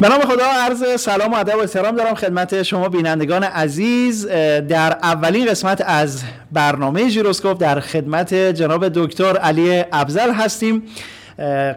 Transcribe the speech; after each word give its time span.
به 0.00 0.08
نام 0.08 0.20
خدا 0.20 0.44
عرض 0.44 1.00
سلام 1.00 1.32
و 1.32 1.36
ادب 1.36 1.56
و 1.56 1.60
احترام 1.60 1.96
دارم 1.96 2.14
خدمت 2.14 2.62
شما 2.62 2.88
بینندگان 2.88 3.42
عزیز. 3.42 4.26
در 4.68 4.98
اولین 5.02 5.46
قسمت 5.46 5.82
از 5.86 6.22
برنامه 6.52 7.08
ژیروسکوپ 7.08 7.60
در 7.60 7.80
خدمت 7.80 8.34
جناب 8.34 8.88
دکتر 8.88 9.36
علی 9.36 9.84
ابزل 9.92 10.32
هستیم. 10.32 10.82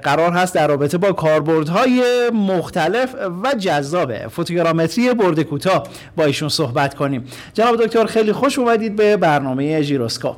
قرار 0.03 0.31
هست 0.31 0.55
در 0.55 0.67
رابطه 0.67 0.97
با 0.97 1.11
کاربردهای 1.11 2.03
مختلف 2.33 3.15
و 3.43 3.53
جذاب 3.53 4.27
فوتوگرامتری 4.27 5.13
برد 5.13 5.41
کوتاه 5.41 5.83
با 6.15 6.25
ایشون 6.25 6.49
صحبت 6.49 6.95
کنیم. 6.95 7.25
جناب 7.53 7.85
دکتر 7.85 8.05
خیلی 8.05 8.33
خوش 8.33 8.59
اومدید 8.59 8.95
به 8.95 9.17
برنامه 9.17 9.81
ژیروسکوپ. 9.81 10.35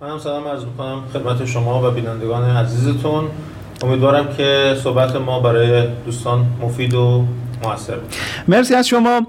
من 0.00 0.10
هم 0.10 0.18
سلام 0.18 0.48
عرض 0.48 0.64
می‌کنم 0.64 1.02
خدمت 1.12 1.44
شما 1.44 1.88
و 1.88 1.90
بینندگان 1.90 2.56
عزیزتون. 2.56 3.28
امیدوارم 3.82 4.28
که 4.36 4.76
صحبت 4.82 5.16
ما 5.16 5.40
برای 5.40 5.86
دوستان 6.06 6.46
مفید 6.62 6.94
و 6.94 7.24
موثر 7.64 7.96
مرسی 8.48 8.74
از 8.74 8.88
شما. 8.88 9.26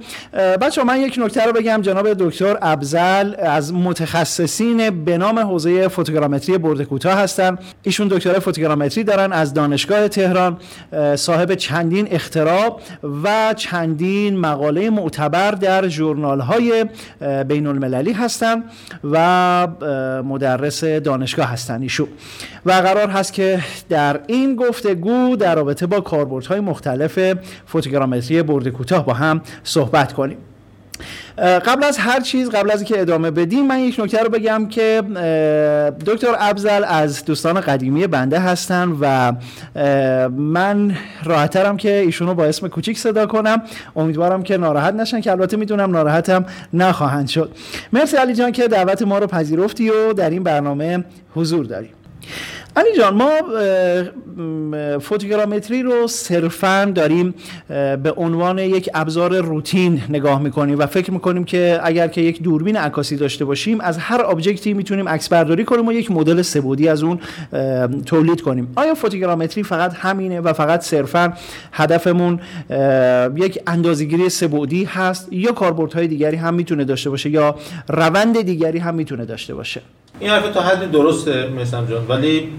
بچه 0.61 0.83
من 0.83 1.01
یک 1.01 1.19
نکته 1.23 1.45
رو 1.45 1.53
بگم. 1.53 1.81
جناب 1.81 2.13
دکتر 2.13 2.57
ابزل 2.61 3.33
از 3.39 3.73
متخصصین 3.73 5.05
به 5.05 5.17
نام 5.17 5.39
حوزه 5.39 5.87
فوتوگرامتری 5.87 6.57
برد 6.57 6.81
کوتاه 6.81 7.13
هستن. 7.13 7.57
ایشون 7.83 8.07
دکترای 8.07 8.39
فوتوگرامتری 8.39 9.03
دارن 9.03 9.33
از 9.33 9.53
دانشگاه 9.53 10.07
تهران. 10.07 10.57
صاحب 11.15 11.55
چندین 11.55 12.07
اختراع 12.11 12.79
و 13.23 13.53
چندین 13.57 14.37
مقاله 14.37 14.89
معتبر 14.89 15.51
در 15.51 15.87
ژورنال 15.87 16.39
های 16.39 16.85
بین 17.47 17.67
المللی 17.67 18.13
هستن 18.13 18.63
و 19.11 19.67
مدرس 20.23 20.83
دانشگاه 20.83 21.45
هستن 21.45 21.81
ایشون. 21.81 22.07
و 22.67 22.71
قرار 22.71 23.09
هست 23.09 23.33
که 23.33 23.59
در 23.89 24.19
این 24.27 24.55
گفتگو 24.55 25.35
در 25.35 25.55
رابطه 25.55 25.87
با 25.87 25.99
کاربردهای 25.99 26.59
مختلف 26.59 27.19
فوتوگرامتری 27.65 28.43
برد 28.43 28.67
کوتاه 28.67 29.05
با 29.05 29.13
هم 29.13 29.41
صحبت 29.63 30.13
کنیم. 30.13 30.37
قبل 31.37 31.83
از 31.83 31.97
هر 31.97 32.19
چیز 32.19 32.49
قبل 32.49 32.71
از 32.71 32.81
اینکه 32.81 33.01
ادامه 33.01 33.31
بدیم 33.31 33.67
من 33.67 33.79
یک 33.79 33.99
نکته 33.99 34.23
رو 34.23 34.29
بگم 34.29 34.67
که 34.69 35.03
دکتر 36.05 36.35
ابزل 36.39 36.83
از 36.87 37.25
دوستان 37.25 37.61
قدیمی 37.61 38.07
بنده 38.07 38.39
هستن 38.39 38.97
و 39.01 39.33
من 40.31 40.95
راحتترم 41.23 41.77
که 41.77 41.95
ایشونو 41.95 42.33
با 42.33 42.45
اسم 42.45 42.67
کوچیک 42.67 42.97
صدا 42.97 43.25
کنم. 43.25 43.61
امیدوارم 43.95 44.43
که 44.43 44.57
ناراحت 44.57 44.93
نشن 44.93 45.21
که 45.21 45.31
البته 45.31 45.57
می‌دونم 45.57 45.91
ناراحتم 45.91 46.45
نخواهند 46.73 47.27
شد. 47.27 47.51
مرسی 47.93 48.17
علی 48.17 48.33
جان 48.33 48.51
که 48.51 48.67
دعوت 48.67 49.01
ما 49.01 49.17
رو 49.17 49.27
پذیرفتی 49.27 49.89
و 49.89 50.13
در 50.13 50.29
این 50.29 50.43
برنامه 50.43 51.03
حضور 51.35 51.65
داریم. 51.65 51.91
علی 52.77 52.97
جان 52.97 53.13
ما 53.13 53.31
فوتوگرامتری 54.99 55.83
رو 55.83 56.07
صرفا 56.07 56.91
داریم 56.95 57.33
به 58.03 58.13
عنوان 58.17 58.59
یک 58.59 58.89
ابزار 58.93 59.37
روتین 59.41 60.01
نگاه 60.09 60.41
می‌کنیم 60.41 60.79
و 60.79 60.85
فکر 60.85 61.11
می‌کنیم 61.11 61.43
که 61.43 61.79
اگر 61.83 62.07
که 62.07 62.21
یک 62.21 62.43
دوربین 62.43 62.77
عکاسی 62.77 63.15
داشته 63.15 63.45
باشیم 63.45 63.81
از 63.81 63.97
هر 63.97 64.21
آبجکتی 64.21 64.73
می‌تونیم 64.73 65.09
عکس 65.09 65.29
برداری 65.29 65.65
کنیم 65.65 65.87
و 65.87 65.91
یک 65.91 66.11
مدل 66.11 66.41
سبودی 66.41 66.87
از 66.87 67.03
اون 67.03 67.19
تولید 68.05 68.41
کنیم. 68.41 68.71
آیا 68.75 68.95
فوتوگرامتری 68.95 69.63
فقط 69.63 69.93
همینه 69.93 70.41
و 70.41 70.53
فقط 70.53 70.81
صرفا 70.81 71.33
هدفمون 71.71 72.39
یک 73.35 73.59
اندازه‌گیری 73.67 74.29
سبودی 74.29 74.83
هست 74.83 75.27
یا 75.33 75.51
کاربردهای 75.51 76.07
دیگری 76.07 76.37
هم 76.37 76.53
می‌تونه 76.53 76.83
داشته 76.83 77.09
باشه 77.09 77.29
یا 77.29 77.55
روند 77.89 78.41
دیگری 78.41 78.79
هم 78.79 78.95
می‌تونه 78.95 79.25
داشته 79.25 79.55
باشه؟ 79.55 79.81
این 80.19 80.29
حرف 80.29 80.49
تا 80.53 80.61
حدی 80.61 80.85
درسته 80.85 81.49
مثلا 81.61 81.85
جان 81.85 82.05
ولی 82.09 82.49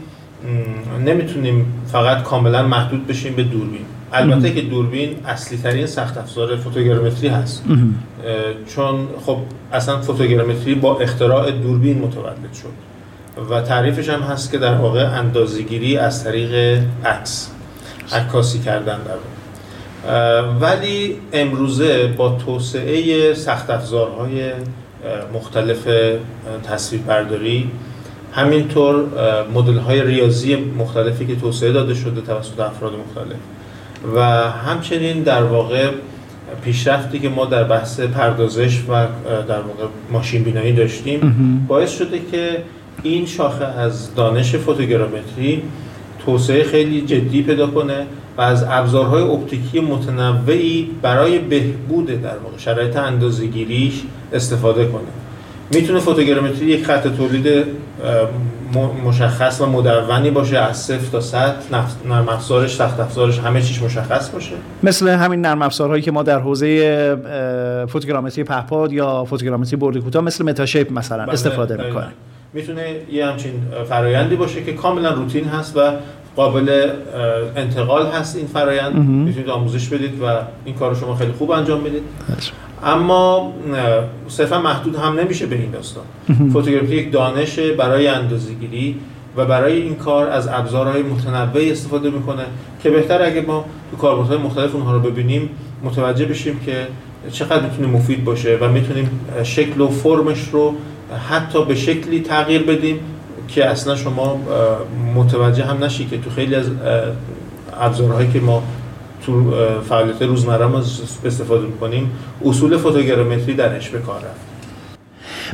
نمی‌تونیم 1.06 1.66
فقط 1.92 2.22
کاملا 2.22 2.62
محدود 2.62 3.06
بشیم 3.06 3.34
به 3.34 3.42
دوربین. 3.42 3.84
البته 4.12 4.52
که 4.52 4.60
دوربین 4.62 5.16
اصلی 5.26 5.58
ترین 5.58 5.86
سخت 5.86 6.18
افزار 6.18 6.56
فوتوگرامتری 6.56 7.28
هست. 7.28 7.64
چون 8.74 9.08
خب 9.26 9.38
اصلا 9.72 10.00
فوتوگرامتری 10.00 10.74
با 10.74 10.98
اختراع 10.98 11.50
دوربین 11.50 11.98
متولد 11.98 12.52
شد 12.62 13.48
و 13.50 13.60
تعریفش 13.60 14.08
هم 14.08 14.20
هست 14.20 14.52
که 14.52 14.58
در 14.58 14.74
واقع 14.74 15.18
اندازه‌گیری 15.18 15.96
از 15.96 16.24
طریق 16.24 16.82
عکس 17.04 17.50
عکاسی 18.12 18.58
کردن 18.58 18.98
در 18.98 19.14
ولی 20.60 21.16
امروزه 21.32 22.06
با 22.06 22.28
توسعه 22.28 23.34
سخت 23.34 23.70
افزارهای 23.70 24.52
مختلف 25.34 25.88
تصویر 26.64 27.02
برداری 27.02 27.70
همینطور 28.32 29.04
مدل 29.54 29.78
های 29.78 30.02
ریاضی 30.02 30.56
مختلفی 30.56 31.26
که 31.26 31.36
توسعه 31.36 31.72
داده 31.72 31.94
شده 31.94 32.20
توسط 32.20 32.60
افراد 32.60 32.92
مختلف. 32.92 33.38
و 34.14 34.20
همچنین 34.50 35.22
در 35.22 35.42
واقع 35.42 35.90
پیشرفتی 36.64 37.18
که 37.18 37.28
ما 37.28 37.44
در 37.44 37.64
بحث 37.64 38.00
پردازش 38.00 38.80
و 38.88 39.06
در 39.48 39.60
واقع 39.60 39.84
ماشین 40.12 40.42
بینایی 40.42 40.72
داشتیم 40.72 41.66
باعث 41.68 41.98
شده 41.98 42.20
که 42.30 42.62
این 43.02 43.26
شاخه 43.26 43.64
از 43.64 44.14
دانش 44.14 44.54
فوتوگرامتری 44.54 45.62
توسعه 46.26 46.64
خیلی 46.64 47.00
جدی 47.00 47.42
پیدا 47.42 47.66
کنه 47.66 48.06
و 48.36 48.40
از 48.40 48.64
ابزارهای 48.68 49.22
اپتیکی 49.22 49.80
متنوعی 49.80 50.90
برای 51.02 51.38
بهبود 51.38 52.06
در 52.06 52.38
واقع 52.38 52.58
شرایط 52.58 52.96
اندازه‌گیریش 52.96 54.02
استفاده 54.32 54.86
کنه. 54.86 55.08
می‌تونه 55.74 56.00
فوتوگرامتری 56.00 56.66
یک 56.66 56.86
خط 56.86 57.08
تولید 57.08 57.64
مشخص 59.04 59.60
و 59.60 59.66
مدونی 59.66 60.30
باشه 60.30 60.58
از 60.58 60.76
صفر 60.82 61.10
تا 61.12 61.20
صد. 61.20 61.54
نرم 62.08 62.28
افزارش 62.28 62.76
تخت 62.76 63.00
افزارش 63.00 63.38
همه 63.38 63.62
چیش 63.62 63.82
مشخص 63.82 64.30
باشه. 64.30 64.54
مثل 64.82 65.08
همین 65.08 65.40
نرم 65.40 65.62
افزارهایی 65.62 66.02
که 66.02 66.10
ما 66.10 66.22
در 66.22 66.38
حوزه 66.38 67.16
فوتوگرامتری 67.88 68.44
پهپاد 68.44 68.92
یا 68.92 69.24
فوتوگرامتری 69.24 69.76
برد 69.76 69.98
کوتاه 69.98 70.24
مثل 70.24 70.44
متاشیپ 70.44 70.92
مثلا 70.92 71.24
بله، 71.24 71.32
استفاده 71.32 71.86
می‌کنه. 71.86 72.06
می‌تونه 72.52 72.96
یه 73.12 73.26
همچین 73.26 73.52
فرایندی 73.88 74.36
باشه 74.36 74.62
که 74.62 74.72
کاملا 74.72 75.10
روتین 75.10 75.44
هست 75.44 75.76
و 75.76 75.80
قابل 76.36 76.90
انتقال 77.56 78.06
هست 78.06 78.36
این 78.36 78.46
فرایند. 78.46 78.94
می‌تونید 78.96 79.48
آموزش 79.48 79.88
بدید 79.88 80.22
و 80.22 80.26
این 80.64 80.74
کار 80.74 80.94
شما 80.94 81.14
خیلی 81.14 81.32
خوب 81.32 81.50
انجام 81.50 81.84
بدید. 81.84 82.02
اما 82.84 83.52
صرفا 84.28 84.60
محدود 84.60 84.96
هم 84.96 85.20
نمیشه 85.20 85.46
به 85.46 85.56
این 85.56 85.70
داستان. 85.70 86.04
فوتوگرافی 86.52 86.96
یک 86.96 87.12
دانش 87.12 87.58
برای 87.58 88.06
اندازه‌گیری 88.06 88.96
و 89.36 89.44
برای 89.44 89.82
این 89.82 89.94
کار 89.94 90.28
از 90.28 90.48
ابزارهای 90.48 91.02
متنوعی 91.02 91.72
استفاده 91.72 92.10
می‌کنه 92.10 92.42
که 92.82 92.90
بهتر 92.90 93.22
اگه 93.22 93.40
ما 93.40 93.64
تو 93.90 93.96
کاربردهای 93.96 94.38
مختلف 94.38 94.74
اونها 94.74 94.92
رو 94.92 95.00
ببینیم 95.00 95.50
متوجه 95.84 96.24
بشیم 96.24 96.60
که 96.66 96.86
چقدر 97.32 97.62
می‌تونه 97.62 97.88
مفید 97.88 98.24
باشه 98.24 98.58
و 98.60 98.68
می‌تونیم 98.68 99.10
شکل 99.42 99.80
و 99.80 99.88
فرمش 99.88 100.48
رو 100.52 100.74
حتی 101.28 101.64
به 101.64 101.74
شکلی 101.74 102.20
تغییر 102.20 102.62
بدیم 102.62 103.00
که 103.48 103.66
اصلا 103.66 103.96
شما 103.96 104.40
متوجه 105.14 105.64
هم 105.64 105.84
نشی 105.84 106.06
که 106.06 106.18
تو 106.18 106.30
خیلی 106.30 106.54
از 106.54 106.66
ابزارهایی 107.80 108.30
که 108.32 108.40
ما 108.40 108.62
تو 109.26 109.52
فعالیت 109.88 110.22
روزمره 110.22 110.66
ما 110.66 110.78
استفاده 111.24 111.66
می‌کنیم. 111.66 112.10
اصول 112.44 112.76
فوتوگرامتری 112.76 113.54
درش 113.54 113.88
به 113.88 113.98
کار 113.98 114.16
رفت. 114.16 114.47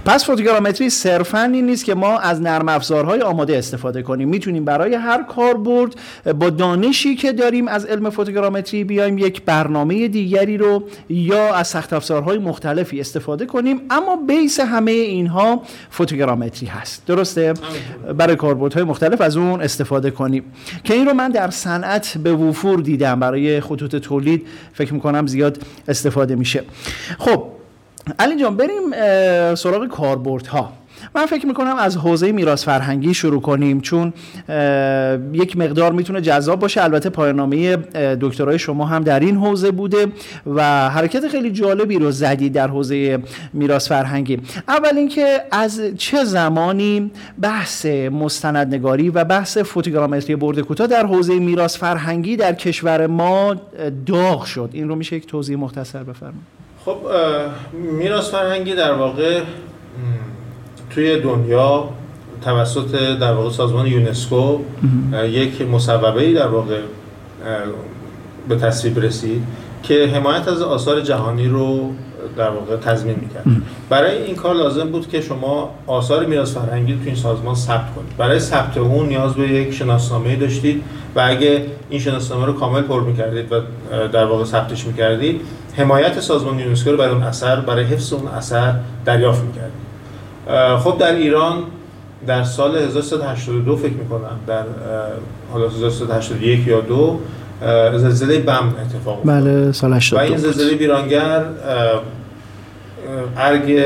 پس 0.04 0.24
فوتوگرامتری 0.24 0.90
صرفا 0.90 1.42
این 1.42 1.66
نیست 1.66 1.84
که 1.84 1.94
ما 1.94 2.18
از 2.18 2.40
نرم 2.40 2.68
افزارهای 2.68 3.20
آماده 3.20 3.58
استفاده 3.58 4.02
کنیم. 4.02 4.28
می‌تونیم 4.28 4.64
برای 4.64 4.94
هر 4.94 5.22
کاربرد 5.22 5.94
با 6.38 6.50
دانشی 6.50 7.14
که 7.14 7.32
داریم 7.32 7.68
از 7.68 7.84
علم 7.84 8.10
فوتوگرامتری 8.10 8.84
بیایم 8.84 9.18
یک 9.18 9.42
برنامه 9.42 10.08
دیگری 10.08 10.56
رو 10.56 10.84
یا 11.08 11.54
از 11.54 11.68
سخت 11.68 11.92
افزارهای 11.92 12.38
مختلفی 12.38 13.00
استفاده 13.00 13.46
کنیم. 13.46 13.80
اما 13.90 14.16
بیس 14.16 14.60
همه 14.60 14.90
اینها 14.90 15.62
فوتوگرامتری 15.90 16.66
هست. 16.66 17.06
درسته؟ 17.06 17.54
برای 18.18 18.36
کاربردهای 18.36 18.84
مختلف 18.84 19.20
از 19.20 19.36
اون 19.36 19.60
استفاده 19.60 20.10
کنیم. 20.10 20.44
که 20.84 20.94
این 20.94 21.06
رو 21.06 21.14
من 21.14 21.30
در 21.30 21.50
صنعت 21.50 22.18
به 22.18 22.32
وفور 22.32 22.80
دیدم. 22.80 23.20
برای 23.20 23.60
خطوط 23.60 23.96
تولید 23.96 24.46
فکر 24.72 24.94
می‌کنم 24.94 25.26
زیاد 25.26 25.58
استفاده 25.88 26.34
میشه. 26.34 26.62
خب 27.18 27.44
علی 28.18 28.36
جان 28.36 28.56
بریم 28.56 28.90
سراغ 29.54 29.88
کاربردها. 29.88 30.72
من 31.14 31.26
فکر 31.26 31.46
می‌کنم 31.46 31.76
از 31.76 31.96
حوزه 31.96 32.32
میراث 32.32 32.64
فرهنگی 32.64 33.14
شروع 33.14 33.40
کنیم 33.40 33.80
چون 33.80 34.12
یک 35.32 35.56
مقدار 35.56 35.92
می‌تونه 35.92 36.20
جذاب 36.20 36.60
باشه. 36.60 36.84
البته 36.84 37.10
پایانامه 37.10 37.76
دکترای 38.20 38.58
شما 38.58 38.86
هم 38.86 39.02
در 39.02 39.20
این 39.20 39.36
حوزه 39.36 39.70
بوده 39.70 40.06
و 40.46 40.90
حرکت 40.90 41.28
خیلی 41.28 41.50
جالبی 41.50 41.98
رو 41.98 42.10
زدید 42.10 42.52
در 42.52 42.68
حوزه 42.68 43.18
میراث 43.52 43.88
فرهنگی. 43.88 44.40
اول 44.68 44.96
اینکه 44.96 45.40
از 45.50 45.82
چه 45.98 46.24
زمانی 46.24 47.10
بحث 47.40 47.86
مستندنگاری 47.86 49.10
و 49.10 49.24
بحث 49.24 49.58
فوتوگرامتری 49.58 50.36
برد 50.36 50.60
کوتاه 50.60 50.86
در 50.86 51.06
حوزه 51.06 51.38
میراث 51.38 51.76
فرهنگی 51.78 52.36
در 52.36 52.52
کشور 52.52 53.06
ما 53.06 53.54
داغ 54.06 54.44
شد؟ 54.44 54.70
این 54.72 54.88
رو 54.88 54.94
میشه 54.94 55.16
یک 55.16 55.26
توضیح 55.26 55.56
مختصر 55.56 56.02
بفرمایید. 56.02 56.63
خب 56.84 56.96
میراث 57.72 58.30
فرهنگی 58.30 58.74
در 58.74 58.92
واقع 58.92 59.40
توی 60.90 61.20
دنیا 61.20 61.88
توسط 62.44 63.18
در 63.20 63.32
واقع 63.32 63.50
سازمان 63.50 63.86
یونسکو 63.86 64.58
یک 65.30 65.62
مصوبه 65.62 66.22
ای 66.22 66.34
در 66.34 66.46
واقع 66.46 66.80
به 68.48 68.56
تصویب 68.56 68.98
رسید 68.98 69.42
که 69.82 70.06
حمایت 70.06 70.48
از 70.48 70.62
آثار 70.62 71.00
جهانی 71.00 71.48
رو 71.48 71.90
در 72.36 72.50
واقع 72.50 72.76
تضمین 72.76 73.16
می‌کرد. 73.20 73.44
برای 73.88 74.22
این 74.22 74.36
کار 74.36 74.54
لازم 74.54 74.88
بود 74.88 75.08
که 75.08 75.20
شما 75.20 75.74
آثار 75.86 76.26
میراث 76.26 76.54
فرهنگی 76.54 76.92
تو 76.92 77.00
این 77.06 77.14
سازمان 77.14 77.54
ثبت 77.54 77.94
کنید. 77.94 78.16
برای 78.18 78.40
ثبت 78.40 78.76
اون 78.76 79.08
نیاز 79.08 79.34
به 79.34 79.48
یک 79.48 79.74
شناسنامه 79.74 80.36
داشتید 80.36 80.82
و 81.16 81.20
اگه 81.24 81.66
این 81.90 82.00
شناسنامه 82.00 82.46
رو 82.46 82.52
کامل 82.52 82.82
پر 82.82 83.00
می‌کردید 83.00 83.52
و 83.52 83.60
در 84.12 84.24
واقع 84.24 84.44
ثبتش 84.44 84.86
می‌کردید 84.86 85.40
حمایت 85.76 86.20
سازمان 86.20 86.58
یونسکو 86.58 86.90
رو 86.90 86.96
برای 86.96 87.12
اون 87.12 87.22
اثر 87.22 87.60
برای 87.60 87.84
حفظ 87.84 88.12
اون 88.12 88.28
اثر 88.28 88.74
دریافت 89.04 89.42
می‌کردید 89.42 89.84
خب 90.78 90.98
در 90.98 91.14
ایران 91.14 91.62
در 92.26 92.44
سال 92.44 92.76
1382 92.76 93.76
فکر 93.76 93.92
می‌کنم 93.92 94.38
در 94.46 94.64
حالا 95.52 95.68
1381 95.68 96.66
یا 96.66 96.80
دو 96.80 97.18
زلزله 97.96 98.38
بم 98.38 98.74
اتفاق 98.80 99.20
بله 99.24 99.72
سال 99.72 99.92
82 99.92 100.16
و 100.16 100.28
این 100.28 100.36
زلزله 100.36 100.76
ویرانگر 100.76 101.44
ارگ 103.36 103.84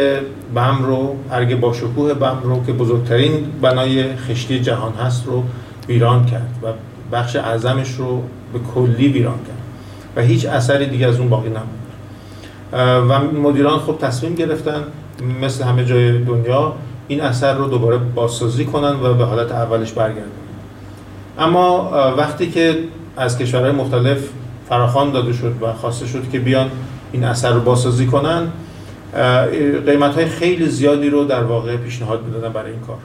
بم 0.55 0.85
رو 0.85 1.17
ارگ 1.33 1.61
با 1.61 1.73
شکوه 1.73 2.15
بم 2.15 2.39
رو 2.43 2.65
که 2.67 2.73
بزرگترین 2.73 3.33
بنای 3.63 4.17
خشتی 4.17 4.61
جهان 4.61 4.93
هست 4.93 5.27
رو 5.27 5.45
ویران 5.89 6.27
کرد 6.27 6.55
و 6.63 6.67
بخش 7.13 7.37
اعظمش 7.37 7.95
رو 7.95 8.23
به 8.53 8.59
کلی 8.75 9.09
ویران 9.09 9.39
کرد. 9.39 9.58
و 10.19 10.21
هیچ 10.21 10.47
اثری 10.47 10.87
دیگه 10.87 11.07
از 11.07 11.19
اون 11.19 11.29
باقی 11.29 11.49
نموند 11.49 11.79
و 13.11 13.39
مدیران 13.39 13.79
خب 13.79 13.99
تصمیم 14.01 14.35
گرفتن 14.35 14.85
مثل 15.43 15.65
همه 15.65 15.85
جای 15.85 16.25
دنیا 16.25 16.73
این 17.09 17.21
اثر 17.21 17.55
رو 17.55 17.69
دوباره 17.69 17.97
بازسازی 17.97 18.65
کنن 18.65 19.01
و 19.03 19.15
به 19.15 19.25
حالت 19.25 19.53
اولش 19.53 19.93
برگردن. 19.93 20.31
اما 21.39 21.91
وقتی 22.17 22.51
که 22.51 22.79
از 23.17 23.39
کشورهای 23.39 23.73
مختلف 23.73 24.19
فراخوان 24.69 25.13
داده 25.13 25.33
شد 25.33 25.53
و 25.63 25.73
خواسته 25.73 26.07
شد 26.07 26.31
که 26.33 26.39
بیان 26.39 26.71
این 27.13 27.25
اثر 27.25 27.53
رو 27.53 27.61
بازسازی 27.61 28.07
کنن 28.07 28.49
قیمت 29.87 30.15
های 30.15 30.27
خیلی 30.27 30.67
زیادی 30.67 31.11
رو 31.11 31.25
در 31.25 31.43
واقع 31.43 31.77
پیشنهاد 31.77 32.25
می‌دادن 32.25 32.53
برای 32.53 32.71
این 32.71 32.81
کار. 32.81 32.99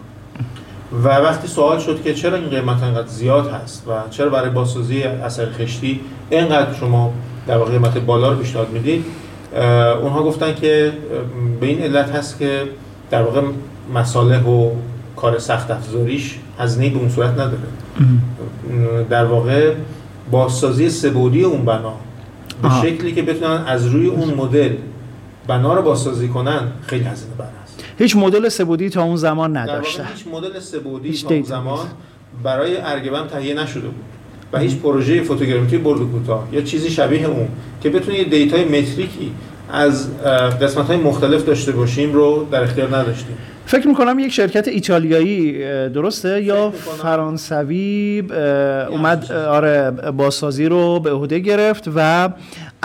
و 1.04 1.08
وقتی 1.08 1.48
سوال 1.48 1.80
شد 1.80 2.04
که 2.04 2.14
چرا 2.14 2.38
این 2.38 2.50
قیمت 2.50 2.84
انقدر 2.84 3.08
زیاد 3.08 3.50
هست 3.50 3.88
و 3.88 3.92
چرا 4.10 4.30
برای 4.30 4.50
بازسازی 4.50 5.04
اثر 5.04 5.52
خشتی 5.52 6.00
اینقدر 6.30 6.74
شما 6.74 7.14
در 7.48 7.58
واقع 7.58 7.72
قیمت 7.72 7.98
بالا 7.98 8.30
رو 8.30 8.38
پیشنهاد 8.38 8.70
می‌دید 8.70 9.06
اونها 10.02 10.24
گفتن 10.24 10.56
که 10.56 10.94
به 11.60 11.68
این 11.68 11.82
علت 11.82 12.10
هست 12.10 12.40
که 12.40 12.64
در 13.10 13.24
واقع 13.24 13.42
مصالح 13.94 14.44
و 14.44 14.72
کار 15.16 15.40
سخت 15.40 15.72
افزاریش 15.72 16.40
هزینه 16.60 16.90
به 16.90 17.00
اون 17.00 17.10
صورت 17.10 17.32
نداره. 17.32 17.58
در 19.10 19.26
واقع 19.26 19.74
بازسازی 20.32 20.90
سبودی 20.90 21.44
اون 21.44 21.66
بنا 21.66 21.94
به 22.62 22.70
شکلی 22.82 23.12
که 23.12 23.22
بتونن 23.22 23.64
از 23.68 23.86
روی 23.88 24.08
اون 24.08 24.34
مدل 24.34 24.74
بنا 25.48 25.74
رو 25.74 25.82
بازسازی 25.82 26.28
کنن 26.28 26.72
خیلی 26.88 27.04
هزینه 27.04 27.34
بر 27.38 27.46
هست 27.46 27.63
هیچ 28.00 28.16
مدل 28.16 28.50
سبودی 28.50 28.90
تا 28.90 29.04
اون 29.04 29.16
زمان 29.16 29.58
نداشته. 29.58 30.04
هیچ 30.16 30.28
مدل 30.34 30.60
سبودی 30.60 31.18
تا 31.18 31.30
اون 31.30 31.44
زمان 31.44 31.88
برای 32.44 32.78
ارگبم 32.78 33.28
تهیه 33.28 33.54
نشده 33.54 33.88
بود 33.88 34.04
و 34.54 34.60
هیچ 34.60 34.76
پروژه 34.76 35.24
فوتوگرافی 35.24 35.78
برد 35.78 36.00
کوتاه 36.00 36.48
یا 36.52 36.62
چیزی 36.62 36.90
شبیه 36.90 37.28
اون 37.28 37.48
که 37.84 37.90
بتونه 37.90 38.18
یه 38.18 38.24
دیتای 38.24 38.66
متریکی 38.66 39.32
از 39.72 40.20
قسمت 40.62 40.88
های 40.88 40.98
مختلف 40.98 41.46
داشته 41.46 41.72
باشیم 41.72 42.14
رو 42.14 42.48
در 42.52 42.64
اختیار 42.64 42.96
نداشتیم. 42.98 43.38
فکر 43.66 43.88
می‌کنم 43.88 44.20
یک 44.20 44.32
شرکت 44.32 44.68
ایتالیایی 44.68 45.54
درسته؟ 45.90 46.44
یا 46.44 46.72
فرانسوی 46.72 48.24
اومد 48.90 49.32
آره 49.32 49.92
بازسازی 49.92 50.66
رو 50.66 51.00
به 51.00 51.12
عهده 51.12 51.40
گرفت 51.40 51.90
و 51.96 52.30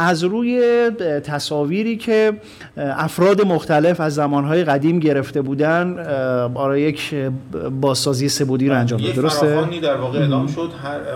از 0.01 0.25
روی 0.25 0.91
تصاویری 1.25 1.97
که 1.97 2.33
افراد 2.77 3.47
مختلف 3.47 4.01
از 4.01 4.15
زمانهای 4.15 4.65
قدیم 4.65 4.99
گرفته 4.99 5.43
بودن 5.43 5.99
آره 6.55 6.81
یک 6.81 7.15
بازسازی 7.81 8.29
سبودی 8.29 8.69
رو 8.69 8.75
انجام 8.75 9.01
داد 9.01 9.15
درسته؟ 9.15 9.81
در 9.83 9.97
واقع 9.97 10.19
اعلام 10.19 10.47
شد 10.47 10.71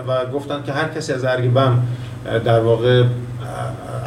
و 0.07 0.25
گفتن 0.25 0.63
که 0.65 0.71
هر 0.71 0.87
کسی 0.87 1.13
از 1.13 1.25
ارگبم 1.25 1.77
در 2.45 2.59
واقع 2.59 3.03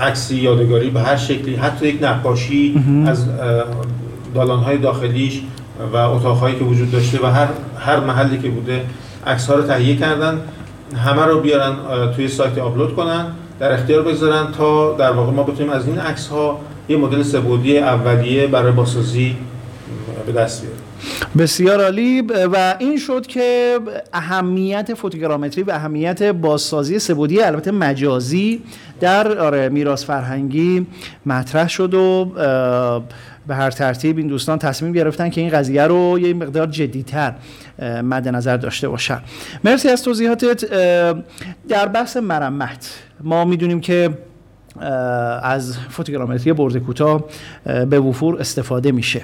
عکسی 0.01 0.37
یادگاری 0.37 0.91
به 0.91 1.01
هر 1.01 1.17
شکلی 1.17 1.57
حتی 1.57 1.89
یک 1.89 2.03
نقاشی 2.03 2.85
از 3.07 3.27
دالانهای 4.35 4.79
داخلیش 4.79 5.43
و 5.93 5.97
اتاقهایی 5.97 6.59
که 6.59 6.65
وجود 6.65 6.91
داشته 6.91 7.23
و 7.23 7.27
هر 7.27 7.49
هر 7.79 8.01
محلی 8.01 8.39
که 8.39 8.49
بوده 8.49 8.85
عکس 9.27 9.47
ها 9.47 9.55
رو 9.55 9.63
تهیه 9.63 9.97
کردن. 9.97 10.41
همه 10.97 11.23
رو 11.23 11.41
بیارن 11.41 11.77
توی 12.17 12.29
سایت 12.29 12.59
آپلود 12.59 12.97
کنن. 12.97 13.27
در 13.61 13.73
اختیار 13.73 14.03
بگذارن 14.03 14.53
تا 14.53 14.93
در 14.93 15.13
واقع 15.13 15.33
ما 15.33 15.43
بتونیم 15.43 15.73
از 15.73 15.87
این 15.87 15.99
عکس 15.99 16.29
ها 16.29 16.61
یه 16.89 16.97
مدل 16.97 17.23
سبودی 17.23 17.79
اولیه 17.79 18.47
برای 18.47 18.73
بازسازی 18.73 19.37
به 20.27 20.33
دست 20.33 20.63
بیاریم. 20.63 20.86
بسیار 21.39 21.85
عالی. 21.85 22.23
و 22.53 22.75
این 22.79 22.99
شد 22.99 23.27
که 23.27 23.79
اهمیت 24.13 24.95
فوتوگرامتری 24.95 25.63
و 25.63 25.71
اهمیت 25.71 26.23
بازسازی 26.23 26.99
سبودی 26.99 27.43
البته 27.43 27.71
مجازی 27.71 28.63
در 29.01 29.39
آره 29.39 29.69
میراث 29.69 30.05
فرهنگی 30.05 30.87
مطرح 31.27 31.69
شد 31.69 31.95
و 31.95 32.33
به 33.47 33.55
هر 33.55 33.71
ترتیب 33.71 34.19
این 34.19 34.27
دوستان 34.27 34.59
تصمیم 34.59 34.93
گرفتن 34.93 35.31
که 35.31 35.41
این 35.41 35.51
قضیه 35.51 35.83
رو 35.83 36.19
یه 36.19 36.35
مقدار 36.35 36.67
جدیتر 36.67 37.35
مد 37.83 38.29
نظر 38.29 38.57
داشته 38.57 38.89
باشن. 38.89 39.21
مرسی 39.65 39.89
از 39.89 40.03
توضیحاتت. 40.03 40.65
در 41.69 41.87
بحث 41.87 42.17
مرمت 42.17 42.99
ما 43.21 43.45
می‌دونیم 43.45 43.81
که 43.81 44.11
از 45.43 45.79
فوتوگرامتری 45.91 46.53
برد 46.53 46.77
کوتاه 46.77 47.25
به 47.65 48.01
وفور 48.01 48.41
استفاده 48.41 48.93
میشه. 48.93 49.23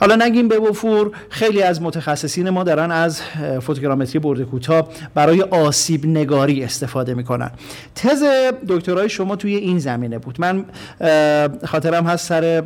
حالا 0.00 0.16
نگیم 0.26 0.48
به 0.48 0.58
وفور 0.58 1.10
خیلی 1.28 1.62
از 1.62 1.82
متخصصین 1.82 2.50
ما 2.50 2.64
دارن 2.64 2.90
از 2.90 3.20
فوتوگرامتری 3.60 4.18
برد 4.18 4.42
کوتاه 4.42 4.88
برای 5.14 5.42
آسیب 5.42 6.06
نگاری 6.06 6.64
استفاده 6.64 7.14
می‌کنن. 7.14 7.50
تز 7.94 8.22
دکترای 8.68 9.08
شما 9.08 9.36
توی 9.36 9.56
این 9.56 9.78
زمینه 9.78 10.18
بود. 10.18 10.40
من 10.40 10.64
خاطرم 11.64 12.06
هست 12.06 12.28
سر 12.28 12.62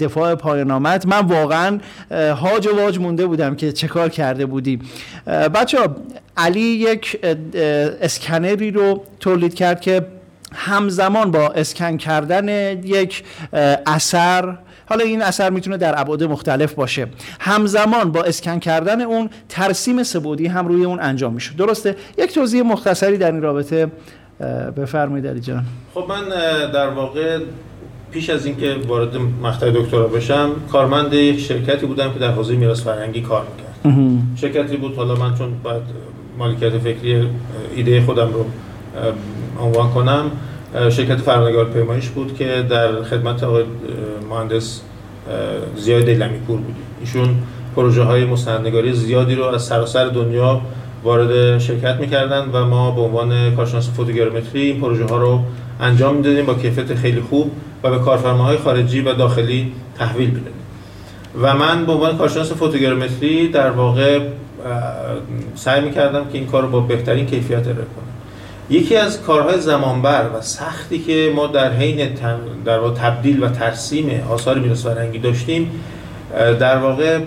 دفاع 0.00 0.34
پایان 0.34 0.70
آمد. 0.70 1.06
من 1.06 1.26
واقعا 1.26 1.78
هاج 2.10 2.66
و 2.66 2.76
واج 2.76 2.98
مونده 2.98 3.26
بودم 3.26 3.54
که 3.54 3.72
چه 3.72 3.88
کار 3.88 4.08
کرده 4.08 4.46
بودی. 4.46 4.80
بچه 5.26 5.78
علی 6.36 6.60
یک 6.60 7.18
اسکنری 8.02 8.70
رو 8.70 9.04
تولید 9.20 9.54
کرد 9.54 9.80
که 9.80 10.06
همزمان 10.54 11.30
با 11.30 11.48
اسکن 11.48 11.96
کردن 11.96 12.48
یک 12.82 13.24
اثر 13.86 14.58
حالا 14.86 15.04
این 15.04 15.22
اثر 15.22 15.50
می‌تونه 15.50 15.76
در 15.76 16.00
ابعاد 16.00 16.24
مختلف 16.24 16.74
باشه. 16.74 17.06
همزمان 17.40 18.12
با 18.12 18.22
اسکن 18.22 18.58
کردن 18.58 19.00
اون 19.00 19.30
ترسیم 19.48 20.02
سبودی 20.02 20.46
هم 20.46 20.68
روی 20.68 20.84
اون 20.84 21.00
انجام 21.00 21.34
میشه 21.34 21.54
درسته؟ 21.54 21.96
یک 22.18 22.34
توضیح 22.34 22.62
مختصری 22.62 23.18
در 23.18 23.32
این 23.32 23.42
رابطه 23.42 23.86
بفرمایید 24.76 25.26
علی 25.26 25.40
جان. 25.40 25.64
خب 25.94 26.04
من 26.08 26.28
در 26.72 26.88
واقع 26.88 27.38
پیش 28.10 28.30
از 28.30 28.46
اینکه 28.46 28.76
وارد 28.88 29.16
مقطع 29.42 29.70
دکترا 29.70 30.06
بشم 30.08 30.50
کارمند 30.72 31.12
یک 31.12 31.40
شرکتی 31.40 31.86
بودم 31.86 32.12
که 32.12 32.18
در 32.18 32.30
حوزه 32.30 32.56
میراث 32.56 32.80
فرهنگی 32.82 33.20
کار 33.20 33.42
می‌کرد. 33.42 33.98
شرکتی 34.36 34.76
بود 34.76 34.96
حالا 34.96 35.14
من 35.14 35.34
چون 35.34 35.52
بعد 35.64 35.82
مالکیت 36.38 36.78
فکری 36.78 37.28
ایده 37.76 38.02
خودم 38.02 38.32
رو 38.32 38.46
عنوان 39.60 39.90
کنم 39.90 40.30
شرکت 40.90 41.16
فرمانگار 41.16 41.64
پیمایش 41.64 42.08
بود 42.08 42.36
که 42.36 42.66
در 42.70 43.02
خدمت 43.02 43.42
آقای 43.44 43.64
مهندس 44.30 44.80
زیاد 45.76 46.04
دیلمی 46.04 46.38
پور 46.38 46.56
بودیم. 46.56 46.76
ایشون 47.00 47.28
پروژه 47.76 48.02
های 48.02 48.24
مستندنگاری 48.24 48.92
زیادی 48.92 49.34
رو 49.34 49.44
از 49.44 49.62
سراسر 49.62 50.04
دنیا 50.04 50.60
وارد 51.04 51.58
شرکت 51.58 51.96
می‌کردن 52.00 52.48
و 52.52 52.64
ما 52.64 52.90
به 52.90 53.00
عنوان 53.00 53.54
کارشناس 53.54 53.90
فوتوگرامتری 53.90 54.60
این 54.60 54.80
پروژه 54.80 55.04
ها 55.04 55.16
رو 55.16 55.40
انجام 55.80 56.14
می‌دادیم 56.16 56.46
با 56.46 56.54
کیفیت 56.54 56.94
خیلی 56.94 57.20
خوب 57.20 57.50
و 57.82 57.90
به 57.90 57.98
کارفرماهای 57.98 58.56
خارجی 58.56 59.00
و 59.00 59.14
داخلی 59.14 59.72
تحویل 59.98 60.28
می‌دادیم. 60.28 60.52
و 61.42 61.56
من 61.56 61.86
به 61.86 61.92
عنوان 61.92 62.18
کارشناس 62.18 62.52
فوتوگرامتری 62.52 63.48
در 63.48 63.70
واقع 63.70 64.20
سعی 65.54 65.80
می‌کردم 65.80 66.24
که 66.32 66.38
این 66.38 66.46
کار 66.46 66.62
رو 66.62 66.68
با 66.68 66.80
بهترین 66.80 67.26
کیفیت 67.26 67.58
ارائه 67.58 67.74
کنم. 67.74 68.07
یکی 68.70 68.96
از 68.96 69.22
کارهای 69.22 69.60
زمانبر 69.60 70.30
و 70.34 70.40
سختی 70.40 70.98
که 70.98 71.32
ما 71.36 71.46
در 71.46 71.72
حین 71.72 72.08
در 72.64 72.78
واقع 72.78 72.94
تبدیل 72.94 73.42
و 73.42 73.48
ترسیم 73.48 74.22
آثار 74.30 74.58
میراث 74.58 74.86
فرهنگی 74.86 75.18
داشتیم 75.18 75.70
در 76.60 76.78
واقع 76.78 77.20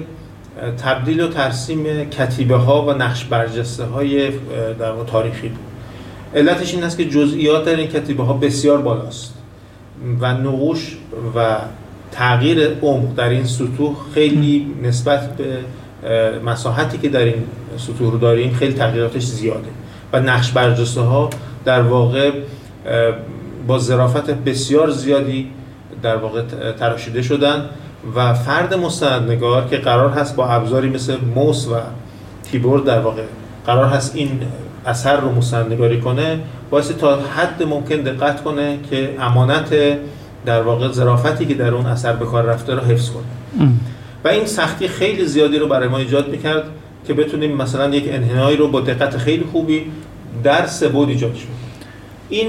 تبدیل 0.84 1.22
و 1.22 1.28
ترسیم 1.28 2.10
کتیبه 2.10 2.56
ها 2.56 2.86
و 2.86 2.92
نقش 2.92 3.26
برجسته 3.26 3.84
های 3.84 4.30
در 4.80 4.92
واقع 4.92 5.12
تاریخی 5.12 5.50
بود. 5.50 5.60
علتش 6.36 6.74
این 6.74 6.84
است 6.84 6.98
که 6.98 7.06
جزئیات 7.06 7.66
در 7.66 7.76
این 7.76 7.88
کتیبه 7.88 8.24
ها 8.24 8.34
بسیار 8.34 8.82
بالاست 8.82 9.34
و 10.20 10.34
نقوش 10.34 10.98
و 11.36 11.58
تغییر 12.12 12.68
عمق 12.82 13.16
در 13.16 13.30
این 13.30 13.46
سطوح 13.46 13.96
خیلی 14.14 14.68
نسبت 14.84 15.36
به 15.36 15.58
مساحتی 16.46 16.98
که 16.98 17.10
در 17.10 17.26
این 17.26 17.44
سطوح 17.78 18.20
داریم 18.20 18.54
خیلی 18.54 18.74
تغییراتش 18.74 19.24
زیاده. 19.24 19.68
نقش 20.20 20.52
برجسته 20.52 21.02
ها 21.02 21.30
در 21.66 21.82
واقع 21.82 22.32
با 23.68 23.80
ظرافت 23.80 24.32
بسیار 24.32 24.90
زیادی 24.90 25.48
در 26.04 26.16
واقع 26.16 26.42
تراشیده 26.80 27.22
شدن 27.22 27.66
و 28.16 28.34
فرد 28.34 28.74
مستندنگار 28.74 29.68
که 29.68 29.78
قرار 29.78 30.10
هست 30.10 30.36
با 30.36 30.48
ابزاری 30.48 30.90
مثل 30.90 31.18
موس 31.36 31.68
و 31.68 31.76
کیبورد 32.52 32.84
در 32.84 33.00
واقع 33.00 33.22
قرار 33.66 33.86
هست 33.86 34.16
این 34.16 34.42
اثر 34.86 35.20
رو 35.20 35.32
مستندنگاری 35.32 36.02
کنه 36.02 36.40
باعث 36.70 36.92
تا 36.92 37.16
حد 37.16 37.64
ممکن 37.64 37.96
دقت 37.96 38.44
کنه 38.44 38.80
که 38.90 39.16
امانت 39.20 39.98
در 40.46 40.62
واقع 40.62 40.92
ظرافتی 40.92 41.46
که 41.46 41.54
در 41.54 41.74
اون 41.74 41.86
اثر 41.86 42.14
به 42.14 42.26
کار 42.26 42.44
رفته 42.44 42.76
رو 42.76 42.82
حفظ 42.82 43.10
کنه. 43.10 43.24
و 44.24 44.28
این 44.28 44.46
سختی 44.46 44.88
خیلی 44.88 45.26
زیادی 45.26 45.60
رو 45.60 45.68
برای 45.68 45.88
ما 45.88 45.98
ایجاد 45.98 46.30
می‌کرد 46.30 46.64
که 47.08 47.14
بتونیم 47.14 47.58
مثلا 47.58 47.96
یک 47.96 48.04
انحنایی 48.08 48.58
رو 48.58 48.68
با 48.68 48.82
دقت 48.82 49.18
خیلی 49.18 49.44
خوبی 49.52 49.86
در 50.44 50.66
سه 50.66 50.88
بود 50.88 51.10
ایجاد 51.10 51.38
این 52.30 52.48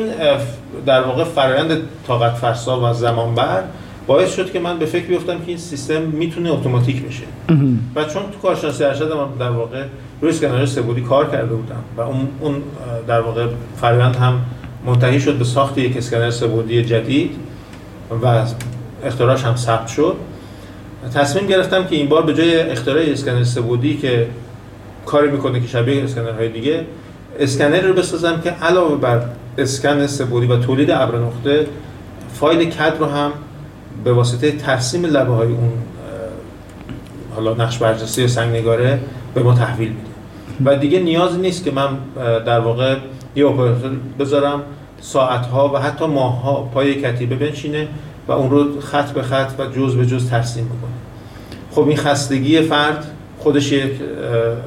در 0.87 1.03
واقع 1.03 1.25
فرایند 1.25 1.79
طاقت 2.07 2.35
فرسا 2.35 2.91
و 2.91 2.93
زمان 2.95 3.35
بر 3.35 3.63
باعث 4.07 4.35
شد 4.37 4.53
که 4.53 4.61
من 4.61 4.79
به 4.79 4.87
فکر 4.87 5.07
بیفتم 5.07 5.39
که 5.39 5.49
این 5.49 5.57
سیستم 5.57 6.03
می‌تونه 6.03 6.53
اتوماتیک 6.53 7.03
بشه. 7.03 7.23
و 7.95 8.05
چون 8.05 8.23
تو 8.23 8.39
کارشناسی 8.43 8.85
ارشد 8.85 9.13
من 9.13 9.27
در 9.39 9.51
واقع 9.51 9.85
روی 10.21 10.31
اسکنر 10.31 10.67
سبودی 10.67 11.01
کار 11.01 11.31
کرده 11.31 11.55
بودم 11.55 11.85
و 11.97 12.01
اون, 12.01 12.29
اون 12.41 12.63
در 13.07 13.21
واقع 13.21 13.47
فرایند 13.81 14.17
هم 14.17 14.41
منتهی 14.87 15.21
شد 15.21 15.35
به 15.35 15.45
ساخت 15.45 15.79
یک 15.79 15.97
اسکنر 15.97 16.31
سبودی 16.31 16.85
جدید 16.85 17.37
و 18.23 18.45
اختراعش 19.05 19.45
هم 19.45 19.57
ثبت 19.57 19.87
شد. 19.89 20.17
تصمیم 21.15 21.47
گرفتم 21.47 21.85
که 21.85 21.97
این 21.97 22.09
بار 22.09 22.23
به 22.23 22.35
جای 22.35 22.61
اختراع 22.61 23.03
اسکنر 23.03 23.45
سبودی 23.45 23.97
که 23.97 24.27
کاری 25.07 25.31
می‌کنه 25.31 25.61
که 25.61 25.67
شبیه 25.67 26.05
اسکنرهای 26.05 26.49
دیگه 26.49 26.85
اسکنر 27.39 27.81
رو 27.81 27.95
بسازم 27.95 28.41
که 28.45 28.51
علاوه 28.51 28.97
بر 28.97 29.23
اسکن 29.59 30.07
سبودی 30.07 30.47
و 30.47 30.57
تولید 30.57 30.91
ابر 30.91 31.19
نقطه 31.19 31.67
فایل 32.33 32.71
کد 32.71 32.97
رو 33.01 33.07
هم 33.07 33.33
به 34.05 34.13
واسطه 34.13 34.53
ترسیم 34.53 35.05
لبه 35.05 35.33
های 35.33 35.49
اون 35.49 35.73
حالا 37.35 37.55
نقش 37.55 37.79
برجسته 37.79 38.27
سنگ 38.27 38.57
نگاره 38.57 39.01
به 39.35 39.43
ما 39.43 39.55
تحویل 39.55 39.89
میده. 39.89 40.13
و 40.65 40.77
دیگه 40.77 41.01
نیاز 41.01 41.39
نیست 41.39 41.65
که 41.65 41.71
من 41.71 41.89
در 42.47 42.61
واقع 42.61 42.97
یه 43.37 43.47
اپراتور 43.47 43.91
بذارم 44.19 44.63
ساعتها 45.01 45.69
و 45.75 45.79
حتی 45.79 46.07
ماهها 46.07 46.71
پای 46.75 46.95
کتیبه 46.95 47.37
بنشینه 47.37 47.89
و 48.29 48.33
اون 48.33 48.51
رو 48.51 48.81
خط 48.81 49.11
به 49.11 49.23
خط 49.23 49.51
و 49.59 49.67
جز 49.67 49.97
به 49.97 50.07
جز 50.07 50.31
ترسیم 50.31 50.65
بکنه. 50.65 50.93
خب 51.71 51.89
این 51.89 51.97
خستگی 51.97 52.61
فرد 52.61 53.07
خودش 53.39 53.73
یک 53.73 53.93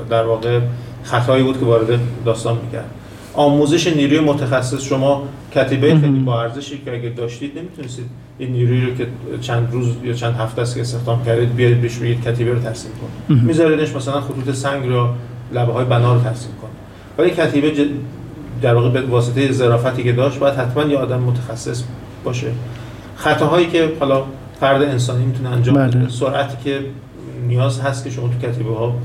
در 0.09 0.23
واقع 0.23 0.59
خطایی 1.05 1.43
بود 1.43 1.59
که 1.59 1.65
وارد 1.65 1.99
داستان 2.25 2.57
می‌کرد. 2.65 2.89
آموزش 3.33 3.87
نیروی 3.87 4.19
متخصص 4.19 4.83
شما 4.83 5.23
کتیبه 5.55 5.95
خیلی 5.99 6.19
با 6.19 6.41
ارزشی 6.41 6.81
که 6.85 6.93
اگه 6.93 7.09
داشتید 7.09 7.57
نمی‌تونستید 7.57 8.05
این 8.37 8.51
نیروی 8.51 8.81
رو 8.81 8.95
که 8.95 9.07
چند 9.41 9.67
روز 9.71 9.87
یا 10.03 10.13
چند 10.13 10.35
هفته 10.35 10.61
است 10.61 10.75
که 10.75 10.81
استخدام 10.81 11.25
کردید 11.25 11.55
بیارید 11.55 11.81
بهش 11.81 11.97
بگید 11.97 12.23
کتیبه 12.23 12.51
رو 12.51 12.59
ترسیم 12.59 12.91
کنید. 12.91 13.43
میذاریدش 13.43 13.95
مثلا 13.95 14.21
خطوط 14.21 14.55
سنگ 14.55 14.89
رو 14.89 15.07
لبه 15.53 15.73
های 15.73 15.85
بنا 15.85 16.13
رو 16.13 16.21
ترسیم 16.21 16.51
کنه 16.61 16.71
ولی 17.17 17.29
کتیبه 17.29 17.71
در 18.61 18.75
واقع 18.75 18.89
به 18.89 19.01
واسطه 19.01 19.51
ظرافتی 19.51 20.03
که 20.03 20.11
داشت 20.11 20.39
باید 20.39 20.55
حتما 20.55 20.83
یه 20.83 20.97
آدم 20.97 21.19
متخصص 21.19 21.83
باشه. 22.23 22.47
خطاهایی 23.15 23.67
که 23.67 23.91
حالا 23.99 24.23
فرد 24.59 24.81
انسانی 24.81 25.25
می‌تونه 25.25 25.49
انجام 25.49 25.75
بده 25.75 25.99
بله. 25.99 26.09
سرعتی 26.09 26.57
که 26.63 26.79
نیاز 27.47 27.79
هست 27.79 28.03
که 28.03 28.09
شما 28.09 28.27
تو 28.27 28.47
کتیبه 28.47 28.75
ها 28.75 28.95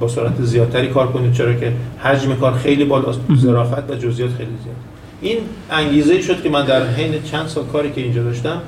با 0.00 0.08
سرعت 0.08 0.42
زیادتری 0.42 0.88
کار 0.88 1.12
کنید 1.12 1.32
چرا 1.32 1.54
که 1.54 1.72
حجم 2.02 2.34
کار 2.34 2.52
خیلی 2.52 2.84
بالاست 2.84 3.20
ظرافت 3.36 3.90
و 3.90 3.94
جزئیات 3.94 4.30
خیلی 4.30 4.50
زیاد. 4.64 4.76
این 5.20 5.38
انگیزه 5.70 6.20
شد 6.20 6.42
که 6.42 6.48
من 6.48 6.64
در 6.64 6.86
حین 6.86 7.22
چند 7.22 7.46
سال 7.46 7.64
کاری 7.64 7.92
که 7.92 8.00
اینجا 8.00 8.22
داشتم 8.22 8.60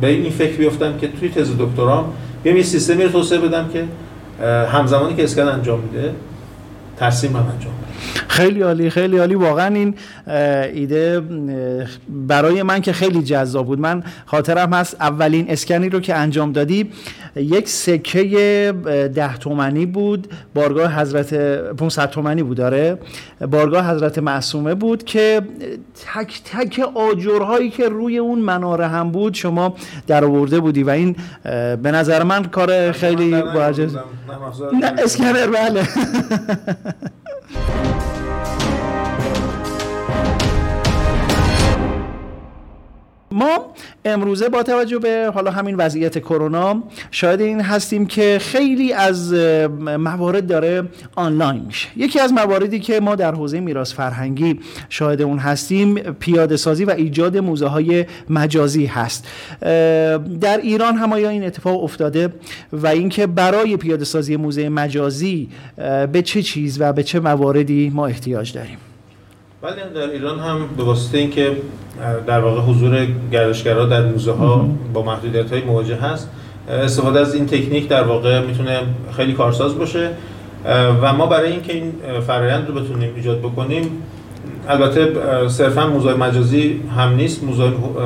به 0.00 0.06
این 0.06 0.30
فکر 0.30 0.56
بیفتم 0.56 0.98
که 0.98 1.08
توی 1.08 1.28
تز 1.28 1.50
دکترام 1.58 2.12
بیام 2.42 2.56
یه 2.56 2.62
سیستمی 2.62 3.02
رو 3.02 3.10
توسعه 3.10 3.38
بدم 3.38 3.68
که 3.72 3.84
همزمانی 4.66 5.14
که 5.14 5.24
اسکن 5.24 5.48
انجام 5.48 5.80
میده 5.80 6.14
ترسیم 6.96 7.30
هم 7.30 7.46
انجام 7.54 7.72
خیلی 8.28 8.62
عالی 8.62 8.90
خیلی 8.90 9.18
عالی. 9.18 9.34
واقعا 9.34 9.74
این 9.74 9.94
ایده 10.74 11.22
برای 12.08 12.62
من 12.62 12.80
که 12.80 12.92
خیلی 12.92 13.22
جذاب 13.22 13.66
بود. 13.66 13.80
من 13.80 14.02
خاطرم 14.26 14.72
هست 14.72 14.96
اولین 15.00 15.50
اسکنی 15.50 15.88
رو 15.88 16.00
که 16.00 16.14
انجام 16.14 16.52
دادی. 16.52 16.90
یک 17.36 17.68
سکه 17.68 18.74
ده 19.14 19.36
تومنی 19.36 19.86
بود. 19.86 20.28
بارگاه 20.54 21.00
حضرت 21.00 21.34
500 21.74 22.10
تومنی 22.10 22.42
بود 22.42 22.56
داره 22.56 22.98
بارگاه 23.50 23.90
حضرت 23.90 24.18
معصومه 24.18 24.74
بود 24.74 25.04
که 25.04 25.42
تک 26.14 26.40
تک 26.44 26.80
آجرهایی 26.94 27.70
که 27.70 27.88
روی 27.88 28.18
اون 28.18 28.38
مناره 28.38 28.86
هم 28.86 29.10
بود 29.10 29.34
شما 29.34 29.74
در 30.06 30.24
آورده 30.24 30.60
بودی 30.60 30.82
و 30.82 30.90
این 30.90 31.16
به 31.82 31.90
نظر 31.92 32.22
من 32.22 32.44
کار 32.44 32.92
خیلی 32.92 33.30
با 33.30 33.72
نه 34.72 34.92
اسکنر 35.04 35.46
بله. 35.46 35.82
ما 43.30 43.74
امروزه 44.04 44.48
با 44.48 44.62
توجه 44.62 44.98
به 44.98 45.30
حالا 45.34 45.50
همین 45.50 45.76
وضعیت 45.76 46.18
کرونا 46.18 46.82
شاید 47.10 47.40
این 47.40 47.60
هستیم 47.60 48.06
که 48.06 48.38
خیلی 48.40 48.92
از 48.92 49.32
موارد 49.98 50.46
داره 50.46 50.82
آنلاین 51.16 51.64
میشه. 51.64 51.88
یکی 51.96 52.20
از 52.20 52.32
مواردی 52.32 52.80
که 52.80 53.00
ما 53.00 53.14
در 53.14 53.34
حوزه 53.34 53.60
میراث 53.60 53.94
فرهنگی 53.94 54.60
شاهد 54.88 55.22
اون 55.22 55.38
هستیم 55.38 55.94
پیاده 55.94 56.56
سازی 56.56 56.84
و 56.84 56.90
ایجاد 56.90 57.38
موزه 57.38 57.66
های 57.66 58.06
مجازی 58.30 58.86
هست. 58.86 59.28
در 60.40 60.60
ایران 60.62 60.96
هم 60.96 61.12
آیا 61.12 61.28
این 61.28 61.44
اتفاق 61.44 61.84
افتاده 61.84 62.34
و 62.72 62.86
اینکه 62.86 63.26
برای 63.26 63.76
پیاده 63.76 64.04
سازی 64.04 64.36
موزه 64.36 64.68
مجازی 64.68 65.48
به 66.12 66.22
چه 66.24 66.42
چیز 66.42 66.80
و 66.80 66.92
به 66.92 67.02
چه 67.02 67.20
مواردی 67.20 67.90
ما 67.94 68.06
احتیاج 68.06 68.52
داریم؟ 68.52 68.78
بله 69.62 69.76
در 69.94 70.10
ایران 70.10 70.38
هم 70.38 70.68
به 70.76 70.82
واسطه 70.82 71.18
اینکه 71.18 71.56
در 72.26 72.40
واقع 72.40 72.60
حضور 72.60 73.06
گردشگرها 73.32 73.84
در 73.84 74.06
موزه 74.06 74.32
ها 74.32 74.68
با 74.94 75.02
محدودیت 75.02 75.52
های 75.52 75.62
مواجه 75.62 75.96
هست. 75.96 76.30
استفاده 76.68 77.20
از 77.20 77.34
این 77.34 77.46
تکنیک 77.46 77.88
در 77.88 78.02
واقع 78.02 78.40
می‌تونه 78.40 78.80
خیلی 79.16 79.32
کارساز 79.32 79.78
باشه. 79.78 80.10
و 81.02 81.12
ما 81.12 81.26
برای 81.26 81.52
اینکه 81.52 81.72
این 81.72 81.92
فرایند 82.26 82.68
رو 82.68 82.74
بتونیم 82.74 83.10
ایجاد 83.16 83.38
بکنیم 83.38 83.90
البته 84.68 85.12
صرفا 85.48 85.86
موزه 85.86 86.14
مجازی 86.14 86.80
هم 86.96 87.14
نیست. 87.14 87.42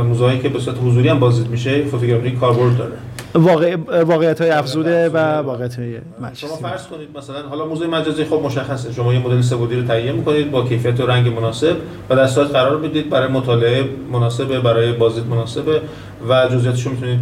موزه 0.09 0.39
که 0.39 0.49
به 0.49 0.59
صورت 0.59 0.77
حضوری 0.85 1.09
هم 1.09 1.19
بازدید 1.19 1.51
میشه 1.51 1.85
فوتوگرافی 1.85 2.31
کاربرد 2.31 2.79
داره. 2.79 2.93
واقع 3.35 3.77
واقعیت 4.05 4.41
های 4.41 4.51
افزوده 4.51 5.09
و 5.09 5.17
واقعیت 5.19 5.79
های 5.79 5.99
شما 6.35 6.57
فرض 6.57 6.87
کنید 6.87 7.09
مثلا 7.19 7.49
حالا 7.49 7.67
موزه 7.67 7.87
مجازی 7.87 8.25
خب 8.25 8.41
مشخصه. 8.45 8.93
شما 8.93 9.15
یه 9.15 9.27
مدل 9.27 9.41
سبودی 9.41 9.77
رو 9.77 9.87
تهیه 9.87 10.13
می‌کنید 10.13 10.51
با 10.51 10.65
کیفیت 10.65 11.01
و 11.01 11.07
رنگ 11.07 11.29
مناسب 11.29 11.77
و 12.11 12.17
در 12.17 12.27
صورت 12.27 12.51
قرار 12.51 12.77
بدید 12.77 13.11
برای 13.11 13.29
مطالعه 13.29 13.85
مناسبه 14.13 14.61
برای 14.61 14.93
بازدید 14.93 15.27
مناسبه 15.27 15.81
و 16.29 16.49
جزئیاتش 16.49 16.87
رو 16.87 16.93
می‌تونید 16.93 17.21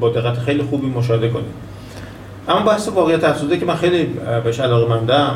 با 0.00 0.10
دقت 0.10 0.38
خیلی 0.38 0.62
خوبی 0.62 0.86
مشاهده 0.86 1.28
کنید. 1.28 1.68
اما 2.48 2.66
بحث 2.66 2.88
واقعیت 2.88 3.24
افزوده 3.24 3.58
که 3.58 3.66
من 3.66 3.74
خیلی 3.74 4.08
بهش 4.44 4.60
علاقه 4.60 4.94
مندم 4.94 5.34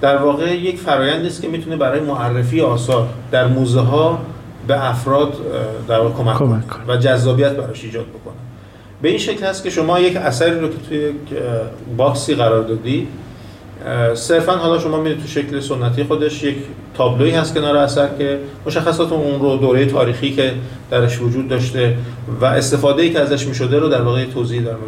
در 0.00 0.16
واقع 0.16 0.56
یک 0.56 0.78
فرایند 0.78 1.26
است 1.26 1.42
که 1.42 1.48
می‌تونه 1.48 1.76
برای 1.76 2.00
معرفی 2.00 2.60
آثار 2.60 3.08
در 3.30 3.46
موزه 3.46 3.80
ها 3.80 4.18
به 4.68 4.90
افراد 4.90 5.32
در 5.88 6.00
واقع 6.00 6.14
کمک, 6.14 6.36
کنه. 6.38 6.62
و 6.88 6.96
جذابیت 6.96 7.52
براش 7.52 7.84
ایجاد 7.84 8.06
بکنه. 8.06 8.45
به 9.02 9.08
این 9.08 9.18
شکل 9.18 9.46
هست 9.46 9.64
که 9.64 9.70
شما 9.70 10.00
یک 10.00 10.16
اثری 10.16 10.60
رو 10.60 10.68
که 10.68 10.74
توی 10.88 10.98
یک 10.98 11.14
باکسی 11.96 12.34
قرار 12.34 12.62
دادی 12.62 13.08
صرفا 14.14 14.52
حالا 14.52 14.78
شما 14.78 15.00
میرید 15.00 15.20
تو 15.20 15.26
شکل 15.26 15.60
سنتی 15.60 16.04
خودش 16.04 16.42
یک 16.42 16.56
تابلوی 16.96 17.30
هست 17.30 17.54
کنار 17.54 17.76
اثر 17.76 18.08
که 18.18 18.38
مشخصات 18.66 19.12
اون 19.12 19.40
رو 19.40 19.56
دوره 19.56 19.86
تاریخی 19.86 20.30
که 20.30 20.52
درش 20.90 21.20
وجود 21.20 21.48
داشته 21.48 21.96
و 22.40 22.44
استفاده 22.44 23.02
ای 23.02 23.10
که 23.10 23.20
ازش 23.20 23.46
می‌شده 23.46 23.78
رو 23.78 23.88
در 23.88 24.02
واقع 24.02 24.24
توضیح 24.24 24.60
در 24.60 24.64
دادن. 24.64 24.78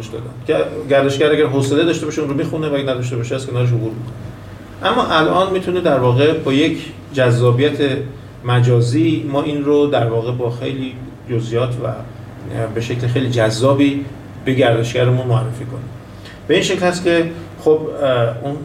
که 0.47 0.55
گردشگر 0.89 1.31
اگر 1.31 1.45
حوصله 1.45 1.83
داشته 1.83 2.05
باشه 2.05 2.21
اون 2.21 2.29
رو 2.29 2.35
می‌خونه 2.35 2.69
و 2.69 2.73
اگه 2.73 2.83
نداشته 2.83 3.15
باشه 3.15 3.35
از 3.35 3.47
کنارش 3.47 3.69
عبور 3.69 3.91
اما 4.83 5.05
الان 5.05 5.53
می‌تونه 5.53 5.81
در 5.81 5.99
واقع 5.99 6.33
با 6.33 6.53
یک 6.53 6.77
جذابیت 7.13 7.77
مجازی 8.45 9.25
ما 9.31 9.43
این 9.43 9.63
رو 9.63 9.87
در 9.87 10.07
واقع 10.07 10.31
با 10.31 10.49
خیلی 10.49 10.95
جزئیات 11.31 11.73
و 11.73 11.87
به 12.75 12.81
شکل 12.81 13.07
خیلی 13.07 13.29
جذابی 13.29 14.05
به 14.45 14.53
گردشگرمون 14.53 15.27
معرفی 15.27 15.65
کنیم 15.65 15.89
به 16.47 16.53
این 16.53 16.63
شکل 16.63 16.85
هست 16.85 17.03
که 17.03 17.31
خب 17.63 17.79
اون 18.43 18.55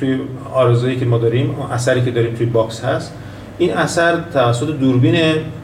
توی 0.00 0.18
آرزویی 0.54 0.96
که 0.96 1.04
ما 1.04 1.18
داریم 1.18 1.54
اون 1.58 1.70
اثری 1.70 2.04
که 2.04 2.10
داریم 2.10 2.34
توی 2.34 2.46
box 2.46 2.84
هست 2.84 3.12
این 3.58 3.72
اثر 3.72 4.20
توسط 4.32 4.66
دوربین 4.66 5.16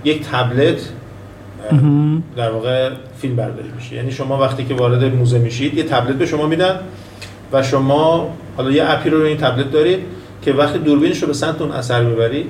یک 0.05 0.23
تبلت 0.23 0.88
در 2.37 2.50
واقع 2.50 2.91
فیلم 3.19 3.37
برداری 3.37 3.69
میشه. 3.76 3.97
یعنی 3.97 4.11
شما 4.11 4.38
وقتی 4.38 4.64
که 4.64 4.75
وارد 4.75 5.05
موزه 5.05 5.38
میشید 5.38 5.75
یه 5.75 5.83
تبلت 5.83 6.17
به 6.17 6.26
شما 6.26 6.47
میدن 6.47 6.81
و 7.52 7.62
شما 7.62 8.35
حالا 8.57 8.71
یه 8.71 8.91
app 8.91 9.06
ی 9.06 9.11
رو 9.11 9.23
این 9.23 9.37
تبلت 9.37 9.71
دارید 9.71 9.99
که 10.43 10.52
وقتی 10.52 10.79
دوربینش 10.79 11.23
رو 11.23 11.26
به 11.26 11.35
سمت 11.35 11.61
اون 11.61 11.73
اثر 11.73 12.02
می‌برید 12.02 12.47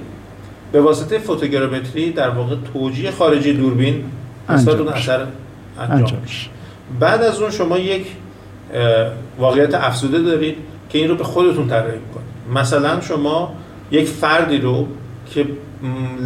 به 0.73 0.81
واسطه 0.81 1.19
فوتوگرامتری 1.19 2.13
در 2.13 2.29
واقع 2.29 2.57
توجیه 2.73 3.11
خارجی 3.11 3.53
دوربین 3.53 4.05
اون 4.49 4.89
اثر 4.89 5.27
انجام 5.79 6.21
میشه 6.23 6.51
بعد 7.01 7.23
از 7.23 7.41
اون 7.41 7.51
شما 7.51 7.79
یک 7.79 8.07
واقعیت 9.39 9.75
افزوده 9.75 10.23
دارید 10.23 10.57
که 10.89 10.99
این 10.99 11.09
رو 11.09 11.17
به 11.17 11.25
خودتون 11.25 11.69
طراحی 11.69 11.99
می‌کنید. 11.99 12.27
مثلا 12.55 13.01
شما 13.01 13.55
یک 13.91 14.09
فردی 14.09 14.59
رو 14.59 14.87
که 15.31 15.47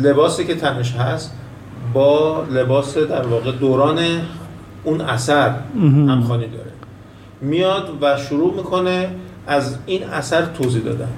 لباسی 0.02 0.44
که 0.44 0.54
تنش 0.54 0.92
هست 0.92 1.32
با 1.92 2.44
لباس 2.50 2.98
در 2.98 3.26
واقع 3.26 3.52
دوران 3.52 3.98
اون 4.84 5.00
اثر 5.00 5.54
همخوانی 5.82 6.46
داره. 6.46 6.70
میاد 7.40 7.98
و 8.00 8.16
شروع 8.16 8.54
می‌کنه 8.54 9.08
از 9.46 9.78
این 9.86 10.04
اثر 10.04 10.42
توضیح 10.42 10.82
دادن. 10.82 11.08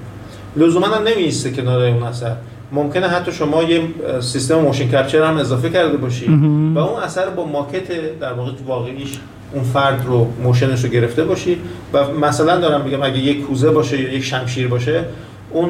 لزوما 0.55 0.87
هم 0.87 1.03
نمیسته 1.03 1.51
کنار 1.51 1.83
اون 1.83 2.03
اثر. 2.03 2.35
ممکنه 2.71 3.07
حتی 3.07 3.31
شما 3.31 3.63
یه 3.63 3.81
سیستم 4.19 4.55
motion 4.55 4.87
capture 4.87 5.23
هم 5.23 5.37
اضافه 5.37 5.69
کرده 5.69 5.97
باشید 5.97 6.29
و 6.75 6.79
اون 6.79 7.03
اثر 7.03 7.29
با 7.29 7.45
ماکت 7.45 8.19
در 8.19 8.33
واقع 8.33 8.51
واقعیش 8.67 9.19
اون 9.53 9.63
فرد 9.63 10.05
رو 10.05 10.27
motion 10.43 10.73
ش 10.73 10.83
رو 10.83 10.89
گرفته 10.89 11.23
باشید 11.23 11.57
و 11.93 12.07
مثلا 12.07 12.57
دارم 12.57 12.81
میگم 12.81 13.03
اگه 13.03 13.17
یک 13.17 13.41
کوزه 13.41 13.69
باشه 13.69 14.01
یا 14.01 14.13
یک 14.13 14.23
شمشیر 14.23 14.67
باشه 14.67 15.03
اون 15.51 15.69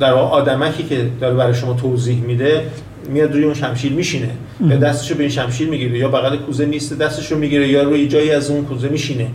در 0.00 0.12
واقع 0.12 0.36
آدمکی 0.36 0.82
که 0.82 1.10
داره 1.20 1.34
برای 1.34 1.54
شما 1.54 1.74
توضیح 1.74 2.20
میده 2.20 2.66
میاد 3.08 3.32
روی 3.32 3.44
اون 3.44 3.54
شمشیر 3.54 3.92
میشینه. 3.92 4.30
یا 4.60 4.76
دستشو 4.76 5.14
به 5.14 5.20
این 5.20 5.30
شمشیر 5.30 5.68
می‌گیره 5.68 5.98
یا 5.98 6.08
بغل 6.08 6.36
کوزه 6.36 6.66
نیست 6.66 6.98
دستشو 6.98 7.36
می‌گیره 7.36 7.68
یا 7.68 7.82
روی 7.82 8.08
جایی 8.08 8.30
از 8.30 8.50
اون 8.50 8.64
کوزه 8.64 8.88
میشینه. 8.88 9.26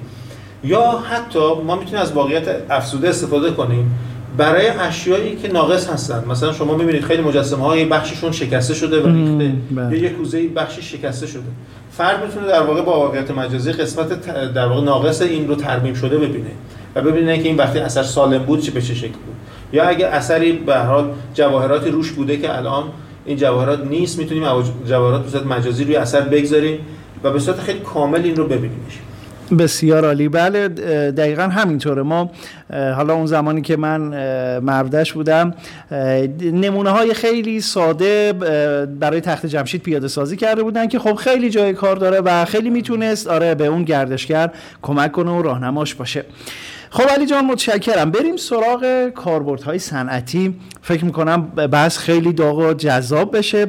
یا 0.63 0.91
حتی 0.91 1.39
ما 1.65 1.75
می‌تونیم 1.75 2.01
از 2.01 2.11
واقعیت 2.11 2.43
افسوده 2.69 3.09
استفاده 3.09 3.51
کنیم. 3.51 3.91
برای 4.37 4.67
اشیایی 4.67 5.35
که 5.35 5.47
ناقص 5.47 5.89
هستن. 5.89 6.23
مثلا 6.29 6.53
شما 6.53 6.75
می‌بینید 6.77 7.03
خیلی 7.03 7.21
مجسمه 7.21 7.65
های 7.65 7.85
بخششون 7.85 8.31
شکسته 8.31 8.73
شده 8.73 9.01
و 9.01 9.07
ریخته. 9.07 9.53
بله. 9.71 9.97
یا 9.97 10.03
یک 10.03 10.17
کوزه 10.17 10.47
بخشی 10.47 10.81
شکسته 10.81 11.27
شده. 11.27 11.43
فرد 11.91 12.25
می‌تونه 12.25 12.47
در 12.47 12.61
واقع 12.61 12.81
با 12.81 12.99
واقعیت 12.99 13.31
مجازی 13.31 13.71
قسمت 13.71 14.25
در 14.53 14.67
واقع 14.67 14.81
ناقص 14.81 15.21
این 15.21 15.47
رو 15.47 15.55
ترمیم 15.55 15.93
شده 15.93 16.17
ببینه 16.17 16.51
و 16.95 17.01
ببینه 17.01 17.37
که 17.37 17.47
این 17.47 17.57
وقتی 17.57 17.79
اثر 17.79 18.03
سالم 18.03 18.43
بود 18.43 18.61
چه 18.61 18.71
به 18.71 18.81
چه 18.81 18.95
شکل 18.95 19.07
بود. 19.07 19.35
یا 19.73 19.83
اگه 19.83 20.07
اثری 20.07 20.51
به 20.51 20.77
حال 20.77 21.11
جواهراتی 21.33 21.89
روش 21.89 22.11
بوده 22.11 22.37
که 22.37 22.57
الان 22.57 22.83
این 23.25 23.37
جواهرات 23.37 23.85
نیست 23.85 24.19
می‌تونیم 24.19 24.43
جواهرات 24.87 25.23
به 25.23 25.29
صورت 25.29 25.45
مجازی 25.45 25.83
روی 25.83 25.95
اثر 25.95 26.21
بگذاریم 26.21 26.79
و 27.23 27.31
به 27.31 27.39
صورت 27.39 27.59
خیلی 27.59 27.79
کامل 27.79 28.21
این 28.23 28.35
رو 28.35 28.45
ببینیمش. 28.45 28.99
بسیار 29.59 30.05
عالی. 30.05 30.29
بله 30.29 30.67
دقیقا 31.11 31.43
همینطوره. 31.43 32.01
ما 32.01 32.31
حالا 32.71 33.13
اون 33.13 33.25
زمانی 33.25 33.61
که 33.61 33.77
من 33.77 33.99
مردش 34.59 35.13
بودم 35.13 35.53
نمونه 36.41 36.89
های 36.89 37.13
خیلی 37.13 37.61
ساده 37.61 38.33
برای 38.99 39.21
تخت 39.21 39.45
جمشید 39.45 39.81
پیاده 39.81 40.07
سازی 40.07 40.37
کرده 40.37 40.63
بودن 40.63 40.87
که 40.87 40.99
خب 40.99 41.13
خیلی 41.13 41.49
جای 41.49 41.73
کار 41.73 41.95
داره 41.95 42.21
و 42.21 42.45
خیلی 42.45 42.69
می‌تونست 42.69 43.27
آره 43.27 43.55
به 43.55 43.65
اون 43.65 43.83
گردشگر 43.83 44.51
کمک 44.81 45.11
کنه 45.11 45.31
و 45.31 45.41
راهنماش 45.41 45.95
باشه. 45.95 46.25
خب 46.89 47.09
علی 47.09 47.25
جان 47.25 47.45
متشکرم. 47.45 48.11
بریم 48.11 48.37
سراغ 48.37 49.09
کاربردهای 49.09 49.79
صنعتی. 49.79 50.55
فکر 50.81 51.05
می‌کنم 51.05 51.41
بحث 51.71 51.97
خیلی 51.97 52.33
داغ 52.33 52.57
و 52.57 52.73
جذاب 52.73 53.37
بشه. 53.37 53.67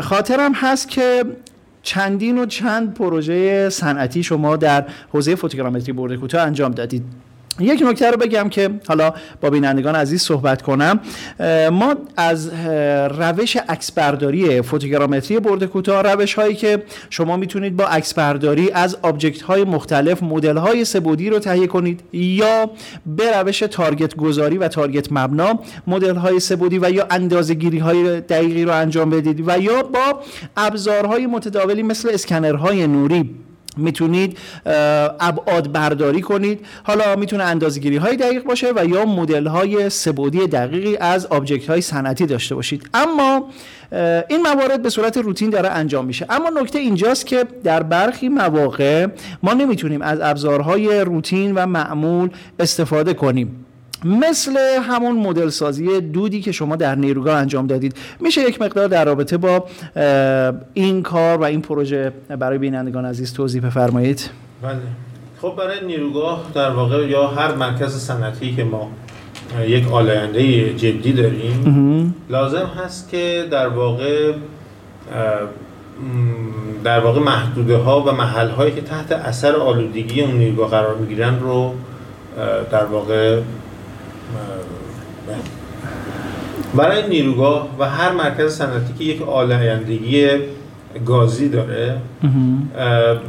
خاطرم 0.00 0.52
هست 0.54 0.88
که 0.88 1.24
چندین 1.86 2.38
و 2.38 2.46
چند 2.46 2.94
پروژه 2.94 3.68
صنعتی 3.70 4.22
شما 4.22 4.56
در 4.56 4.84
حوزه 5.12 5.34
فوتوگرامتری 5.34 5.92
برد 5.92 6.16
کوتاه 6.16 6.42
انجام 6.42 6.72
دادید. 6.72 7.04
یک 7.60 7.82
نکته 7.82 8.10
رو 8.10 8.16
بگم 8.16 8.48
که 8.48 8.70
حالا 8.88 9.14
با 9.40 9.50
بینندگان 9.50 9.94
عزیز 9.94 10.22
صحبت 10.22 10.62
کنم. 10.62 11.00
ما 11.72 11.94
از 12.16 12.50
روش 13.18 13.56
عکسبرداری 13.56 14.62
فوتوگرامتری 14.62 15.40
برد 15.40 15.64
کوتاه 15.64 16.02
روش 16.02 16.34
هایی 16.34 16.54
که 16.54 16.82
شما 17.10 17.36
می‌تونید 17.36 17.76
با 17.76 17.84
عکسبرداری 17.84 18.70
از 18.70 18.96
object 19.02 19.42
های 19.42 19.64
مختلف 19.64 20.22
مدل 20.22 20.56
های 20.56 20.84
سه‌بعدی 20.84 21.30
رو 21.30 21.38
تهیه 21.38 21.66
کنید 21.66 22.00
یا 22.12 22.70
به 23.06 23.40
روش 23.40 23.58
target 23.58 24.16
گذاری 24.16 24.58
و 24.58 24.68
target 24.68 25.12
مبنا 25.12 25.58
مدل 25.86 26.16
های 26.16 26.40
سبودی 26.40 26.78
و 26.78 26.90
یا 26.90 27.06
اندازه 27.10 27.54
گیری 27.54 27.78
های 27.78 28.20
دقیقی 28.20 28.64
رو 28.64 28.72
انجام 28.72 29.10
بدید 29.10 29.48
و 29.48 29.58
یا 29.58 29.82
با 29.82 30.20
ابزارهای 30.56 31.26
متداولی 31.26 31.82
مثل 31.82 32.08
اسکنرهای 32.12 32.86
نوری. 32.86 33.30
می‌تونید 33.76 34.38
ابعاد 35.20 35.72
برداری 35.72 36.20
کنید. 36.20 36.66
حالا 36.84 37.16
می‌تونه 37.16 37.44
اندازه‌گیری 37.44 37.96
های 37.96 38.16
دقیق 38.16 38.44
باشه 38.44 38.72
و 38.76 38.84
یا 38.86 39.04
مدل 39.04 39.46
های 39.46 39.90
سبودی 39.90 40.46
دقیقی 40.46 40.96
از 40.96 41.26
آبجکت 41.26 41.70
های 41.70 41.80
صنعتی 41.80 42.26
داشته 42.26 42.54
باشید. 42.54 42.88
اما 42.94 43.48
این 44.28 44.42
موارد 44.42 44.82
به 44.82 44.90
صورت 44.90 45.16
روتین 45.16 45.50
داره 45.50 45.68
انجام 45.68 46.04
میشه. 46.04 46.26
اما 46.28 46.50
نکته 46.60 46.78
اینجاست 46.78 47.26
که 47.26 47.44
در 47.64 47.82
برخی 47.82 48.28
مواقع 48.28 49.06
ما 49.42 49.52
نمی‌تونیم 49.52 50.02
از 50.02 50.20
ابزارهای 50.20 51.00
روتین 51.00 51.54
و 51.54 51.66
معمول 51.66 52.30
استفاده 52.58 53.14
کنیم. 53.14 53.65
مثل 54.04 54.56
همون 54.82 55.16
مدل 55.16 55.48
سازی 55.48 56.00
دودی 56.00 56.40
که 56.40 56.52
شما 56.52 56.76
در 56.76 56.94
نیروگاه 56.94 57.36
انجام 57.36 57.66
دادید. 57.66 57.96
میشه 58.20 58.40
یک 58.40 58.62
مقدار 58.62 58.88
در 58.88 59.04
رابطه 59.04 59.36
با 59.36 59.64
این 60.74 61.02
کار 61.02 61.38
و 61.38 61.44
این 61.44 61.62
پروژه 61.62 62.12
برای 62.38 62.58
بینندگان 62.58 63.04
عزیز 63.04 63.32
توضیح 63.32 63.66
بفرمایید. 63.66 64.30
بله. 64.62 64.76
خب 65.42 65.54
برای 65.58 65.86
نیروگاه 65.86 66.50
در 66.54 66.70
واقع 66.70 67.06
یا 67.06 67.26
هر 67.26 67.54
مرکز 67.54 67.96
صنعتی 67.96 68.54
که 68.54 68.64
ما 68.64 68.90
یک 69.66 69.92
آلاینده 69.92 70.74
جدی 70.74 71.12
داریم 71.12 72.14
لازم 72.30 72.70
هست 72.84 73.10
که 73.10 73.44
در 73.50 73.68
واقع 73.68 74.32
در 76.84 77.00
واقع 77.00 77.20
محدوده 77.20 77.76
ها 77.76 78.00
و 78.00 78.12
محل 78.12 78.48
هایی 78.48 78.74
که 78.74 78.80
تحت 78.80 79.12
اثر 79.12 79.56
آلودگی 79.56 80.22
اون 80.22 80.34
نیروگاه 80.34 80.70
قرار 80.70 80.96
می‌گیرن 80.96 81.40
رو 81.40 81.74
در 82.70 82.84
واقع 82.84 83.40
برای 86.74 87.08
نیروگاه 87.08 87.68
و 87.78 87.90
هر 87.90 88.12
مرکز 88.12 88.58
صنعتی 88.58 88.94
که 88.98 89.04
یک 89.04 89.22
آلایندگی 89.22 90.28
گازی 91.06 91.48
داره 91.48 91.96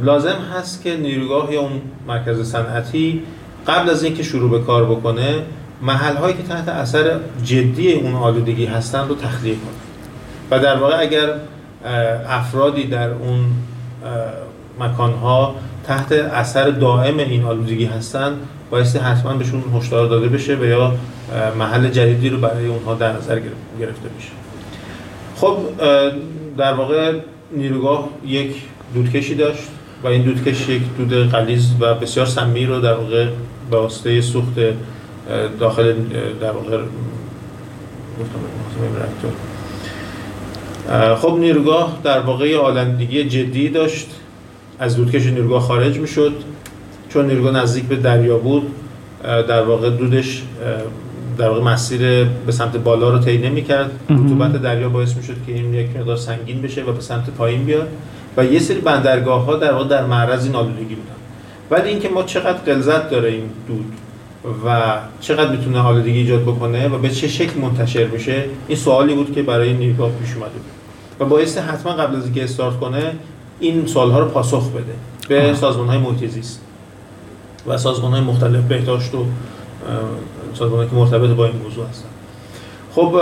لازم 0.02 0.36
هست 0.54 0.82
که 0.82 0.96
نیروگاه 0.96 1.52
یا 1.52 1.60
اون 1.60 1.80
مرکز 2.08 2.52
صنعتی 2.52 3.22
قبل 3.66 3.90
از 3.90 4.04
اینکه 4.04 4.22
شروع 4.22 4.50
به 4.50 4.58
کار 4.58 4.84
بکنه 4.84 5.42
محل 5.82 6.16
هایی 6.16 6.36
که 6.36 6.42
تحت 6.42 6.68
اثر 6.68 7.18
جدی 7.44 7.92
اون 7.92 8.14
آلودگی 8.14 8.66
هستن 8.66 9.08
رو 9.08 9.14
تخلیه 9.14 9.54
کنه. 9.54 9.70
و 10.50 10.62
در 10.62 10.76
واقع 10.76 11.00
اگر 11.00 11.28
افرادی 12.28 12.84
در 12.84 13.10
اون 13.10 13.44
مکان 14.80 15.12
ها 15.12 15.54
تحت 15.86 16.12
اثر 16.12 16.70
دائم 16.70 17.18
این 17.18 17.44
آلودگی 17.44 17.84
هستن 17.84 18.32
بایستی 18.70 18.98
حتما 18.98 19.34
بهشون 19.34 19.62
هشدار 19.74 20.08
داده 20.08 20.28
بشه 20.28 20.56
و 20.56 20.64
یا 20.64 20.94
محل 21.58 21.90
جدیدی 21.90 22.28
رو 22.28 22.38
برای 22.38 22.66
اونها 22.66 22.94
در 22.94 23.12
نظر 23.12 23.40
گرفته 23.80 24.08
بشه. 24.18 24.30
خب 25.36 25.56
در 26.58 26.74
واقع 26.74 27.12
نیروگاه 27.52 28.08
یک 28.26 28.54
دودکشی 28.94 29.34
داشت 29.34 29.62
و 30.04 30.06
این 30.06 30.22
دودکش 30.22 30.68
یک 30.68 30.82
دود 30.98 31.30
قلیز 31.30 31.70
و 31.80 31.94
بسیار 31.94 32.26
سمی 32.26 32.66
رو 32.66 32.80
در 32.80 32.94
واقع 32.94 33.28
به 33.70 33.76
واسطه 33.76 34.20
سوخت 34.20 34.54
داخل 35.60 35.94
در 36.40 36.50
واقع 36.50 36.78
خب 41.14 41.36
نیروگاه 41.40 41.98
در 42.04 42.20
واقع 42.20 42.56
آلندگی 42.56 43.24
جدی 43.24 43.68
داشت. 43.68 44.08
از 44.78 44.96
دودکش 44.96 45.26
نیروگاه 45.26 45.62
خارج 45.62 45.98
می‌شد. 45.98 46.32
چون 47.08 47.26
نیروگاه 47.26 47.52
نزدیک 47.52 47.84
به 47.84 47.96
دریا 47.96 48.38
بود 48.38 48.62
در 49.22 49.62
واقع 49.62 49.90
دودش 49.90 50.42
در 51.38 51.48
واقع 51.48 51.62
مسیر 51.62 52.24
به 52.24 52.52
سمت 52.52 52.76
بالا 52.76 53.10
رو 53.10 53.18
طی 53.18 53.38
نمی‌کرد. 53.38 53.90
رطوبت 54.10 54.62
دریا 54.62 54.88
باعث 54.88 55.16
می‌شد 55.16 55.36
که 55.46 55.52
این 55.52 55.74
یک 55.74 55.96
مقدار 55.96 56.16
سنگین 56.16 56.62
بشه 56.62 56.84
و 56.84 56.92
به 56.92 57.00
سمت 57.00 57.30
پایین 57.30 57.64
بیاد 57.64 57.88
و 58.36 58.44
یه 58.44 58.58
سری 58.58 58.80
بندرگاه 58.80 59.44
ها 59.44 59.56
در 59.56 59.72
واقع 59.72 59.88
در 59.88 60.06
معرض 60.06 60.44
این 60.44 60.54
آلودگی 60.54 60.94
بودن. 60.94 61.18
ولی 61.70 61.88
اینکه 61.88 62.08
ما 62.08 62.22
چقدر 62.22 62.58
غلظت 62.58 63.10
داره 63.10 63.28
این 63.28 63.50
دود 63.68 63.92
و 64.66 64.98
چقدر 65.20 65.50
می‌تونه 65.50 65.80
آلودگی 65.80 66.18
ایجاد 66.18 66.42
بکنه 66.42 66.88
و 66.88 66.98
به 66.98 67.10
چه 67.10 67.28
شکل 67.28 67.60
منتشر 67.60 68.06
میشه 68.06 68.44
این 68.68 68.78
سوالی 68.78 69.14
بود 69.14 69.34
که 69.34 69.42
برای 69.42 69.72
نیروگاه 69.72 70.10
پیش 70.10 70.34
اومده 70.34 70.52
بود. 70.52 70.72
و 71.20 71.24
باعث 71.24 71.58
حتما 71.58 71.92
قبل 71.92 72.16
از 72.16 72.24
اینکه 72.24 72.44
استارت 72.44 72.76
کنه 72.76 73.12
این 73.60 73.86
سوالها 73.86 74.18
رو 74.18 74.28
پاسخ 74.28 74.70
بده 74.70 74.94
به 75.28 75.54
سازمان 75.54 75.88
های 75.88 75.98
محیط 75.98 76.30
زیست 76.30 76.60
و 77.68 77.78
سازمان 77.78 78.12
های 78.12 78.20
مختلف 78.20 78.64
بهداشت 78.64 79.14
و 79.14 79.24
سازمان 80.54 80.88
که 80.88 80.94
مرتبط 80.94 81.30
با 81.30 81.46
این 81.46 81.56
موضوع 81.56 81.86
هستن. 81.86 82.08
خب 82.94 83.20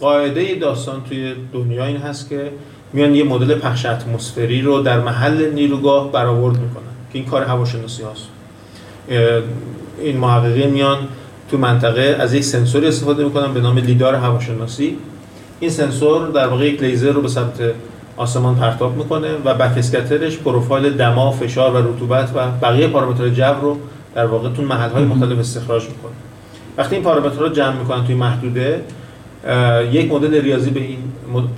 قاعده 0.00 0.54
داستان 0.54 1.02
توی 1.08 1.34
دنیا 1.52 1.84
این 1.84 1.96
هست 1.96 2.28
که 2.28 2.50
میان 2.92 3.14
یه 3.14 3.24
مدل 3.24 3.54
پخش 3.54 3.86
اتمسفری 3.86 4.62
رو 4.62 4.80
در 4.82 5.00
محل 5.00 5.50
نیروگاه 5.52 6.12
برآورد 6.12 6.58
می‌کنن 6.58 6.82
که 7.12 7.18
این 7.18 7.24
کار 7.24 7.42
هواشناسی 7.42 8.02
هست 8.02 8.26
این 10.00 10.16
محققین 10.16 10.70
میان 10.70 10.98
تو 11.50 11.58
منطقه 11.58 12.16
از 12.20 12.34
یک 12.34 12.44
سنسوری 12.44 12.86
استفاده 12.86 13.24
می‌کنن 13.24 13.54
به 13.54 13.60
نام 13.60 13.78
LiDAR 13.78 14.14
هواشناسی. 14.14 14.96
این 15.60 15.70
سنسور 15.70 16.28
در 16.28 16.46
واقع 16.46 16.66
یک 16.66 16.82
لیزر 16.82 17.12
رو 17.12 17.22
به 17.22 17.28
سمت 17.28 17.60
آسمان 18.20 18.54
پرتاب 18.54 18.96
می‌کنه 18.96 19.28
و 19.44 19.54
backscatter 19.54 19.78
ش 19.78 20.38
پروفایل 20.38 20.96
دما، 20.96 21.30
فشار 21.30 21.74
و 21.74 21.92
رطوبت 21.92 22.30
و 22.34 22.50
بقیه 22.62 22.88
پارامترهای 22.88 23.30
جو 23.30 23.54
رو 23.62 23.76
در 24.14 24.26
واقع 24.26 24.48
تو 24.52 24.62
محل 24.62 25.04
مختلف 25.04 25.38
استخراج 25.38 25.82
می‌کنه. 25.82 26.12
وقتی 26.76 26.94
این 26.94 27.04
پارامترها 27.04 27.48
جمع 27.48 27.76
می‌کنن 27.76 28.04
توی 28.04 28.14
محدوده 28.14 28.82
یک 29.92 30.12
مدل 30.12 30.42
ریاضی 30.42 30.70
به 30.70 30.80
این 30.80 30.98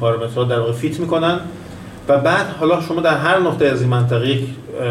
پارامترها 0.01 0.45
در 0.45 0.59
واقع 0.59 0.73
fit 0.73 1.01
می‌کنن 1.01 1.41
و 2.09 2.19
بعد 2.19 2.47
حالا 2.61 2.81
شما 2.81 3.01
در 3.01 3.17
هر 3.17 3.39
نقطه 3.39 3.67
از 3.67 3.81
این 3.81 3.91
منطقه 3.91 4.29
یک 4.29 4.45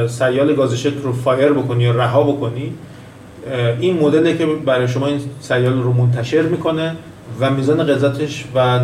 سیال 0.07 0.55
گاز 0.55 0.85
رو 0.85 1.13
فایر 1.13 1.51
بکنی 1.51 1.83
یا 1.83 1.91
رها 1.91 2.23
بکنی 2.23 2.73
این 3.79 3.99
مدلی 3.99 4.37
که 4.37 4.45
برای 4.45 4.87
شما 4.87 5.07
این 5.07 5.19
سیال 5.39 5.81
رو 5.81 5.93
منتشر 5.93 6.41
می‌کنه 6.41 6.95
و 7.39 7.49
میزان 7.49 7.83
غلظتش 7.83 8.45
و 8.55 8.79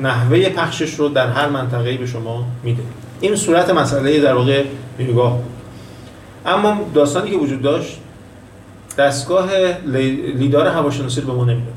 نحوه 0.00 0.48
پخشش 0.48 0.94
رو 0.94 1.08
در 1.08 1.26
هر 1.26 1.48
منطقه‌ای 1.48 1.96
به 1.96 2.06
شما 2.06 2.46
میده. 2.62 2.82
این 3.20 3.36
صورت 3.36 3.70
مسئله 3.70 4.20
در 4.20 4.34
واقع 4.34 4.64
نیروگاه 4.98 5.38
اما 6.46 6.80
داستانی 6.94 7.30
که 7.30 7.36
وجود 7.36 7.62
داشت 7.62 7.98
دستگاه 8.98 9.48
لیدار 10.36 10.66
هواشناسی 10.66 11.20
رو 11.20 11.26
به 11.26 11.32
ما 11.32 11.44
نمی‌داد. 11.44 11.74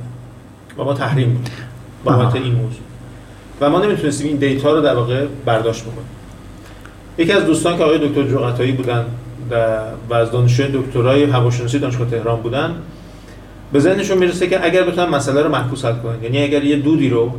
و 0.77 0.83
ما 0.83 0.93
تحریم 0.93 1.33
بود. 1.33 1.49
بابت 2.03 2.35
این 2.35 2.55
موضوع. 2.55 2.81
و 3.61 3.69
ما 3.69 3.79
نمی‌تونستیم 3.79 4.27
این 4.27 4.37
دیتا 4.37 4.73
رو 4.73 4.81
در 4.81 4.95
واقع 4.95 5.25
برداشت 5.45 5.81
بکنیم. 5.81 6.09
یکی 7.17 7.31
از 7.31 7.45
دوستان 7.45 7.77
که 7.77 7.83
آقای 7.83 8.07
دکتر 8.07 8.23
جوقتایی 8.23 8.71
بودن 8.71 9.05
و 10.09 10.13
از 10.13 10.31
دانشجوی 10.31 10.67
دکترای 10.73 11.23
هواشناسی 11.23 11.79
دانشگاه 11.79 12.09
تهران 12.09 12.41
بودن 12.41 12.75
به 13.73 13.79
ذهنشون 13.79 14.17
می‌رسه 14.17 14.47
که 14.47 14.65
اگر 14.65 14.83
بتونن 14.83 15.09
مسئله 15.09 15.41
رو 15.41 15.49
معکوس 15.49 15.85
حل 15.85 15.95
کنن. 15.95 16.23
یعنی 16.23 16.43
اگر 16.43 16.63
یه 16.63 16.75
دودی 16.75 17.09
رو 17.09 17.31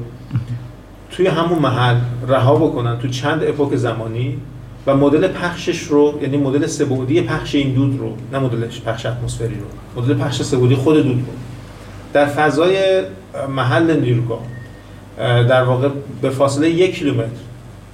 توی 1.11 1.27
همون 1.27 1.59
محل 1.59 1.97
رها 2.29 2.57
بکنن 2.57 2.99
تو 2.99 3.09
چند 3.09 3.45
اپوک 3.45 3.77
زمانی 3.77 4.39
و 4.87 4.97
مدل 4.97 5.29
پخشش 5.29 5.83
رو 5.83 6.19
یعنی 6.23 6.37
مدل 6.37 6.67
سه‌بعدی 6.67 7.21
پخش 7.21 7.55
این 7.55 7.75
دود 7.75 7.99
رو 8.01 8.17
نه 8.33 8.39
مدل 8.39 8.67
پخش 8.87 9.07
اتمسفری 9.07 9.55
رو 9.55 10.03
مدل 10.03 10.15
پخش 10.15 10.43
سه‌بعدی 10.43 10.75
خود 10.75 10.97
دود 10.97 11.07
رو 11.07 11.33
در 12.13 12.27
فضای 12.27 13.03
محل 13.49 14.01
نیروگاه 14.01 14.41
در 15.49 15.63
واقع 15.63 15.89
به 16.23 16.31
فاصله 16.31 16.71
یک 16.71 16.99
کیلومتر 16.99 17.29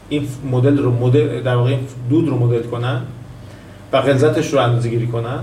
این 0.08 0.28
مدل 0.50 0.78
رو 0.78 0.90
مدل 0.90 1.42
در 1.42 1.56
واقع 1.56 1.76
دود 2.10 2.28
رو 2.28 2.38
مدل 2.38 2.62
کنن 2.62 3.02
و 3.92 4.00
غلظتش 4.00 4.52
رو 4.52 4.58
اندازه 4.58 4.88
گیری 4.88 5.06
کنن 5.06 5.38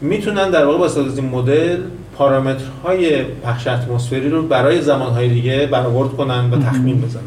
می‌تونن 0.00 0.50
در 0.50 0.66
واقع 0.66 0.78
با 0.78 0.84
استفاده 0.86 1.10
از 1.10 1.18
این 1.18 1.28
مدل 1.28 1.76
پارامترهای 2.18 3.24
پخش 3.24 3.66
اتمسفری 3.66 4.28
رو 4.30 4.42
برای 4.42 4.82
زمانهای 4.82 5.28
دیگه 5.28 5.66
برآورد 5.66 6.12
کنن 6.12 6.50
و 6.50 6.62
تخمین 6.62 7.00
بزنن. 7.00 7.22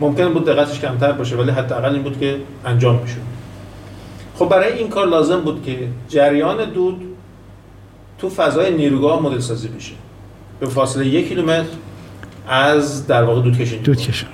ممکن 0.00 0.32
بود 0.32 0.44
دقتش 0.44 0.80
کمتر 0.80 1.12
باشه 1.12 1.36
ولی 1.36 1.50
حداقل 1.50 1.92
این 1.92 2.02
بود 2.02 2.20
که 2.20 2.36
انجام 2.64 2.98
می‌شد. 3.02 3.16
خب 4.34 4.48
برای 4.48 4.72
این 4.72 4.88
کار 4.88 5.06
لازم 5.06 5.40
بود 5.40 5.62
که 5.62 5.78
جریان 6.08 6.70
دود 6.70 7.00
تو 8.18 8.28
فضای 8.28 8.74
نیروگاه 8.74 9.22
مدل 9.22 9.38
سازی 9.38 9.68
بشه. 9.68 9.92
به 10.60 10.66
فاصله 10.66 11.06
یک 11.06 11.28
کیلومتر 11.28 11.64
از 12.48 13.06
در 13.06 13.22
واقع 13.22 13.42
دود 13.42 13.58
کشید 13.58 13.82
دود 13.82 13.96
کشید 13.96 14.28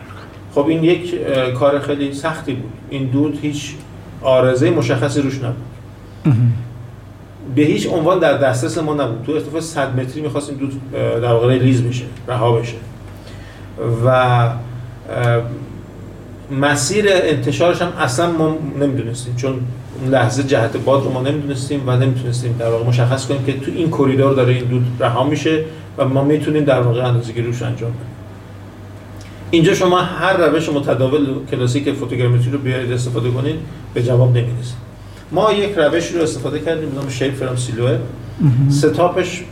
خب 0.55 0.66
این 0.66 0.85
یک 0.85 1.14
کار 1.53 1.79
خیلی 1.79 2.12
سختی 2.12 2.53
بود. 2.53 2.72
این 2.90 3.07
دود 3.07 3.38
هیچ 3.42 3.75
آرزه 4.22 4.70
مشخصی 4.70 5.20
روش 5.20 5.38
نبود. 5.38 5.64
به 7.54 7.62
هیچ 7.62 7.88
عنوان 7.92 8.18
در 8.18 8.38
دسترس 8.38 8.78
ما 8.78 8.94
نبود. 8.94 9.22
تو 9.26 9.32
ارتفاع 9.32 9.61
100 9.61 10.00
متری 10.00 10.20
می‌خواستیم 10.20 10.56
دود 10.56 10.92
در 10.92 11.32
واقع 11.32 11.48
ریلیز 11.48 11.82
بشه 11.82 12.04
رها 12.28 12.52
بشه. 12.52 12.76
و 14.06 14.50
مسیر 16.61 17.04
انتشارش 17.09 17.82
هم 17.82 17.92
اصلا 17.98 18.30
ما 18.30 18.59
نمی‌دونستیم 18.80 19.37
چون 19.37 19.61
اون 20.00 20.11
لحظه 20.11 20.42
جهت 20.42 20.76
باد 20.76 21.04
رو 21.04 21.12
ما 21.12 21.22
نمی‌دونستیم 21.22 21.82
و 21.87 21.96
نمی‌تونستیم 21.96 22.56
در 22.59 22.70
واقع 22.70 22.87
مشخص 22.87 23.26
کنیم 23.26 23.44
که 23.44 23.52
تو 23.52 23.70
این 23.76 23.90
کریدور 23.90 24.35
داره 24.35 24.54
این 24.54 24.64
دود 24.64 24.87
رها 25.00 25.24
میشه 25.24 25.64
و 25.98 26.09
ما 26.09 26.24
می‌تونیم 26.24 26.64
در 26.64 26.80
واقع 26.80 27.04
اندازه‌گیری 27.04 27.46
روش 27.46 27.62
انجام 27.62 27.90
بدیم. 27.90 28.06
اینجا 29.50 29.74
شما 29.74 29.98
هر 29.98 30.37
روش 30.37 30.68
متداول 30.68 31.26
کلاسیک 31.50 31.92
فوتوگرامتری 31.92 32.50
رو 32.50 32.59
بیارید 32.59 32.92
استفاده 32.92 33.30
کنید 33.30 33.56
به 33.94 34.02
جواب 34.02 34.37
نمی‌رسید. 34.37 34.86
ما 35.32 35.52
یک 35.52 35.74
روش 35.76 36.06
رو 36.12 36.22
استفاده 36.22 36.58
کردیم 36.60 36.90
به 36.90 36.96
نام 36.96 37.08
شیپ 37.08 37.34
فرام 37.34 37.56
سیلوه. 37.56 37.98
ستاپش 38.70 39.44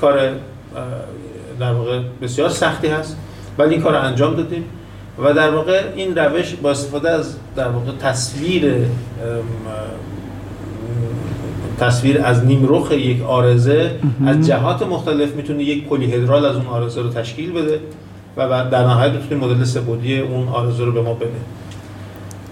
کار 0.00 0.30
در 1.60 1.72
واقع 1.72 2.00
بسیار 2.22 2.48
سختی 2.48 2.88
هست 2.88 3.16
ولی 3.58 3.74
این 3.74 3.82
کار 3.82 3.92
رو 3.92 4.04
انجام 4.04 4.34
دادیم. 4.34 4.64
و 5.24 5.34
در 5.34 5.50
واقع 5.50 5.82
این 5.96 6.16
روش 6.16 6.54
با 6.54 6.70
استفاده 6.70 7.10
از 7.10 7.34
در 7.56 7.68
واقع 7.68 7.90
تصویر 8.00 8.74
تصویر 11.80 12.20
از 12.24 12.44
نیمرخ 12.44 12.92
یک 12.92 13.22
عارضه 13.22 13.90
از 14.26 14.46
جهات 14.46 14.82
مختلف 14.82 15.34
می‌تونه 15.34 15.62
یک 15.62 15.88
polyhedral 15.88 16.46
از 16.46 16.56
اون 16.56 16.66
عارضه 16.66 17.02
رو 17.02 17.08
تشکیل 17.08 17.52
بده 17.52 17.80
و 18.36 18.48
در 18.70 18.86
نهایت 18.86 19.12
بتونیم 19.12 19.44
مدل 19.44 19.64
سه‌بعدی 19.64 20.18
اون 20.18 20.48
عارضه 20.48 20.84
رو 20.84 20.92
به 20.92 21.02
ما 21.02 21.14
بده. 21.14 21.28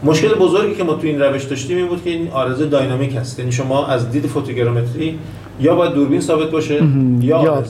مشکل 0.03 0.29
بزرگی 0.29 0.75
که 0.75 0.85
ما 0.85 0.95
تو 0.95 1.07
این 1.07 1.21
روش 1.21 1.45
داشتیم 1.45 1.77
این 1.77 1.87
بود 1.87 2.05
که 2.05 2.11
این 2.11 2.29
عارضه 2.31 2.67
dynamic 2.67 3.17
هست. 3.17 3.39
یعنی 3.39 3.53
شما 3.53 3.87
از 3.87 4.11
دید 4.11 4.27
فوتوگرامتری 4.27 5.19
یا 5.61 5.75
باید 5.75 5.93
دوربین 5.93 6.21
ثابت 6.21 6.51
باشه 6.51 6.83
یا 7.21 7.65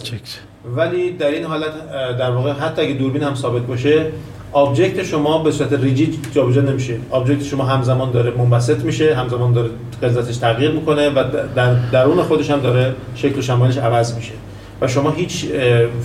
ولی 0.76 1.10
در 1.10 1.26
این 1.26 1.44
حالت 1.44 1.72
در 2.18 2.30
واقع 2.30 2.52
حتی 2.52 2.82
اگه 2.82 2.94
دوربین 2.94 3.22
هم 3.22 3.34
ثابت 3.34 3.62
باشه 3.62 4.06
object 4.52 5.02
شما 5.02 5.42
به 5.42 5.50
صورت 5.50 5.72
rigid 5.72 6.26
جابجا 6.32 6.62
نمیشه. 6.62 6.96
object 7.10 7.44
شما 7.44 7.64
همزمان 7.64 8.10
داره 8.10 8.32
منبسط 8.38 8.84
میشه 8.84 9.14
همزمان 9.14 9.52
داره 9.52 9.70
غلظتش 10.02 10.36
تغییر 10.36 10.70
می‌کنه 10.70 11.08
و 11.08 11.24
در 11.54 11.74
درون 11.74 12.22
خودش 12.22 12.50
هم 12.50 12.60
داره 12.60 12.94
شکل 13.14 13.38
و 13.38 13.42
شمالش 13.42 13.76
عوض 13.78 14.14
میشه. 14.14 14.32
و 14.80 14.88
شما 14.88 15.10
هیچ 15.10 15.46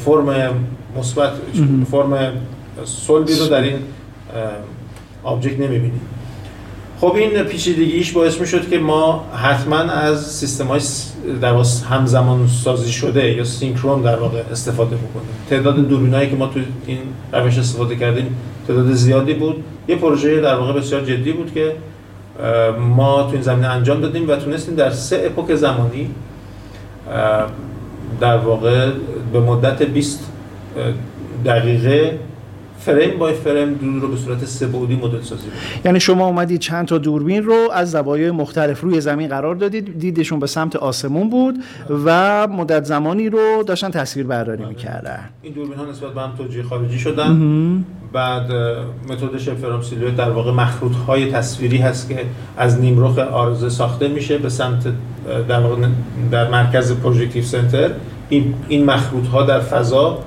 فرم 0.06 0.54
مثبت 1.00 1.32
فرم 1.92 2.32
صلبی 2.86 3.34
رو 3.34 3.48
در 3.48 3.62
این 3.62 3.76
آبجکت 5.24 5.60
نمی‌بینید 5.60 6.15
خب 7.02 7.16
این 7.16 7.44
پیچیدگیش 7.44 8.12
باعث 8.12 8.40
می‌شد 8.42 8.70
که 8.70 8.80
ما 8.80 9.26
حتما 9.44 9.76
از 9.76 10.28
سیستم 10.32 10.68
های 10.68 10.80
در 11.42 11.54
همزمان 11.90 12.48
سازی 12.48 12.92
شده 12.92 13.32
یا 13.32 13.44
سینکرون 13.44 14.02
در 14.02 14.16
واقع 14.16 14.42
استفاده 14.52 14.96
بکنیم. 14.96 15.28
تعداد 15.50 15.76
دوربینایی 15.76 16.30
که 16.30 16.36
ما 16.36 16.48
تو 16.48 16.60
این 16.88 17.00
روش 17.34 17.58
استفاده 17.58 17.96
کردیم 17.96 18.38
تعداد 18.68 18.94
زیادی 18.94 19.34
بود. 19.34 19.64
یه 19.88 19.96
پروژه 19.96 20.42
در 20.42 20.56
واقع 20.56 20.74
بسیار 20.74 21.02
جدی 21.02 21.32
بود 21.32 21.54
که 21.54 21.76
ما 22.80 23.24
تو 23.24 23.30
این 23.32 23.42
زمینه 23.42 23.68
انجام 23.68 24.02
دادیم 24.02 24.30
و 24.30 24.36
تونستیم 24.36 24.76
در 24.76 24.90
سه 24.90 25.24
اپوک 25.26 25.56
زمانی 25.56 26.10
در 28.20 28.38
واقع 28.38 28.90
به 29.34 29.40
مدت 29.40 29.84
20 29.84 30.20
دقیقه 31.46 32.20
فریم 32.86 33.20
بای 33.20 33.34
فریم 33.34 33.74
دور 33.74 34.02
رو 34.02 34.08
به 34.08 34.18
صورت 34.18 34.46
سه 34.46 34.68
بعدی 34.68 34.96
مدل 34.96 35.22
سازی 35.22 35.48
یعنی 35.86 36.00
شما 36.00 36.28
اومدید 36.28 36.60
چند 36.60 36.88
تا 36.88 36.98
دوربین 36.98 37.44
رو 37.44 37.70
از 37.74 37.92
زوایای 37.92 38.32
مختلف 38.32 38.82
روی 38.82 39.02
زمین 39.02 39.28
قرار 39.28 39.56
دادید 39.56 40.00
دیدشون 40.00 40.40
به 40.40 40.48
سمت 40.48 40.76
آسمون 40.76 41.30
بود 41.30 41.56
و 42.06 42.48
مدت 42.48 42.84
زمانی 42.84 43.30
رو 43.30 43.64
داشتن 43.68 43.90
تصویر 43.90 44.28
برداری 44.28 44.58
بله. 44.58 44.70
می‌کردن. 44.70 45.20
این 45.42 45.54
دوربین 45.54 45.78
ها 45.78 45.86
نسبت 45.86 46.14
به 46.14 46.22
هم 46.22 46.32
توجیه 46.38 46.64
خارجی 46.64 47.00
شدن. 47.00 47.86
بعد 48.14 48.52
متد 49.10 49.38
شفرام 49.38 49.82
در 50.18 50.30
واقع 50.30 50.52
مخروط 50.52 50.96
های 51.08 51.32
تصویری 51.32 51.78
هست 51.78 52.10
که 52.10 52.26
از 52.58 52.80
نیمرخ 52.80 53.18
آرزه 53.18 53.70
ساخته 53.70 54.08
میشه 54.08 54.38
به 54.38 54.50
سمت 54.50 54.88
در 55.48 55.60
واقع 55.60 55.88
در 56.32 56.50
مرکز 56.50 56.94
پروژکتیو 56.94 57.44
سنتر. 57.44 57.90
این 58.30 58.54
این 58.68 58.86
مخروط 58.86 59.28
ها 59.28 59.44
در 59.44 59.60
فضا 59.60 60.20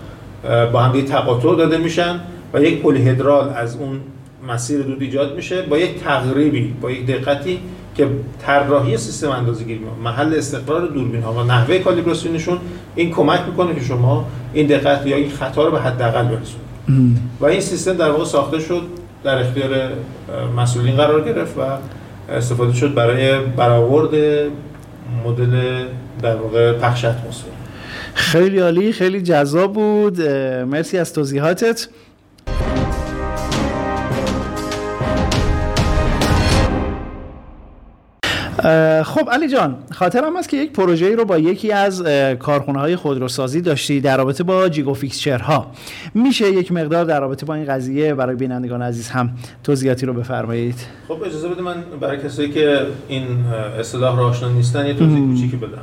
با 0.73 0.81
هم 0.81 1.01
تقاطع 1.01 1.57
داده 1.57 1.79
میشن. 1.79 2.21
و 2.54 2.62
یک 2.62 2.82
پلیهدرال 2.82 3.52
از 3.56 3.76
اون 3.76 4.00
مسیر 4.48 4.82
دود 4.82 5.02
ایجاد 5.02 5.37
میشه 5.37 5.62
با 5.62 5.78
یک 5.78 6.04
تقریبی 6.04 6.74
با 6.80 6.90
یک 6.90 7.06
دقتی 7.06 7.58
که 7.94 8.08
طراحی 8.46 8.96
سیستم 8.96 9.30
اندازه‌گیری 9.30 9.80
محل 10.04 10.34
استقرار 10.34 10.87
دوربین 10.87 11.22
ها 11.22 11.32
و 11.32 11.42
نحوه 11.42 11.78
کالیبراسیونشون 11.78 12.58
این 12.94 13.11
کمک 13.11 13.40
می‌کنه 13.46 13.74
که 13.74 13.80
شما 13.80 14.26
این 14.52 14.66
دقت 14.66 15.06
یا 15.06 15.16
این 15.16 15.30
خطا 15.30 15.64
رو 15.64 15.70
به 15.70 15.80
حداقل 15.80 16.22
برسونید. 16.22 17.18
و 17.40 17.46
این 17.46 17.61
سیستم 17.61 17.92
در 17.92 18.11
واقع 18.11 18.24
ساخته 18.24 18.58
شد 18.58 18.82
در 19.24 19.38
اختیار 19.38 19.90
مسئولین 20.56 20.96
قرار 20.96 21.24
گرفت 21.24 21.58
و 21.58 21.62
استفاده 22.32 22.72
شد 22.72 22.94
برای 22.94 23.38
برآورد 23.40 24.14
مدل 25.24 25.84
در 26.22 26.37
واقع 26.37 26.72
پخش 26.72 27.04
اتمسفر. 27.04 27.48
خیلی 28.14 28.58
عالی 28.58 28.92
خیلی 28.92 29.22
جذاب 29.22 29.72
بود. 29.72 30.20
مرسی 30.70 30.98
از 30.98 31.12
توضیحاتت. 31.12 31.88
خب 39.04 39.31
علی 39.33 39.48
جان 39.48 39.76
خاطرم 39.92 40.37
است 40.37 40.48
که 40.48 40.57
یک 40.57 40.72
پروژه 40.72 41.14
رو 41.14 41.24
با 41.24 41.38
یکی 41.38 41.72
از 41.72 42.02
کارخونه 42.38 42.78
های 42.78 42.96
خودروسازی 42.96 43.61
داشتی 43.61 44.00
در 44.00 44.16
رابطه 44.16 44.44
با 44.44 44.68
جیگو 44.68 44.96
ها 45.42 45.66
میشه 46.14 46.50
یک 46.50 46.72
مقدار 46.72 47.04
در 47.04 47.20
رابطه 47.20 47.46
با 47.46 47.54
این 47.54 47.64
قضیه 47.64 48.14
برای 48.14 48.37
بینندگان 48.37 48.83
عزیز 48.83 49.09
هم 49.09 49.31
توضیحاتی 49.64 50.07
رو 50.07 50.12
بفرمایید؟ 50.12 50.87
خب 51.09 51.22
اجازه 51.22 51.48
بده 51.48 51.62
من 51.62 51.74
برای 52.00 52.18
کسایی 52.18 52.50
که 52.50 52.78
این 53.09 53.26
اصطلاح 53.81 54.16
رو 54.16 54.22
آشنا 54.22 54.48
نیستن 54.48 54.87
یه 54.87 54.94
توضیح 54.94 55.26
کوچیکی 55.26 55.57
بدم. 55.57 55.83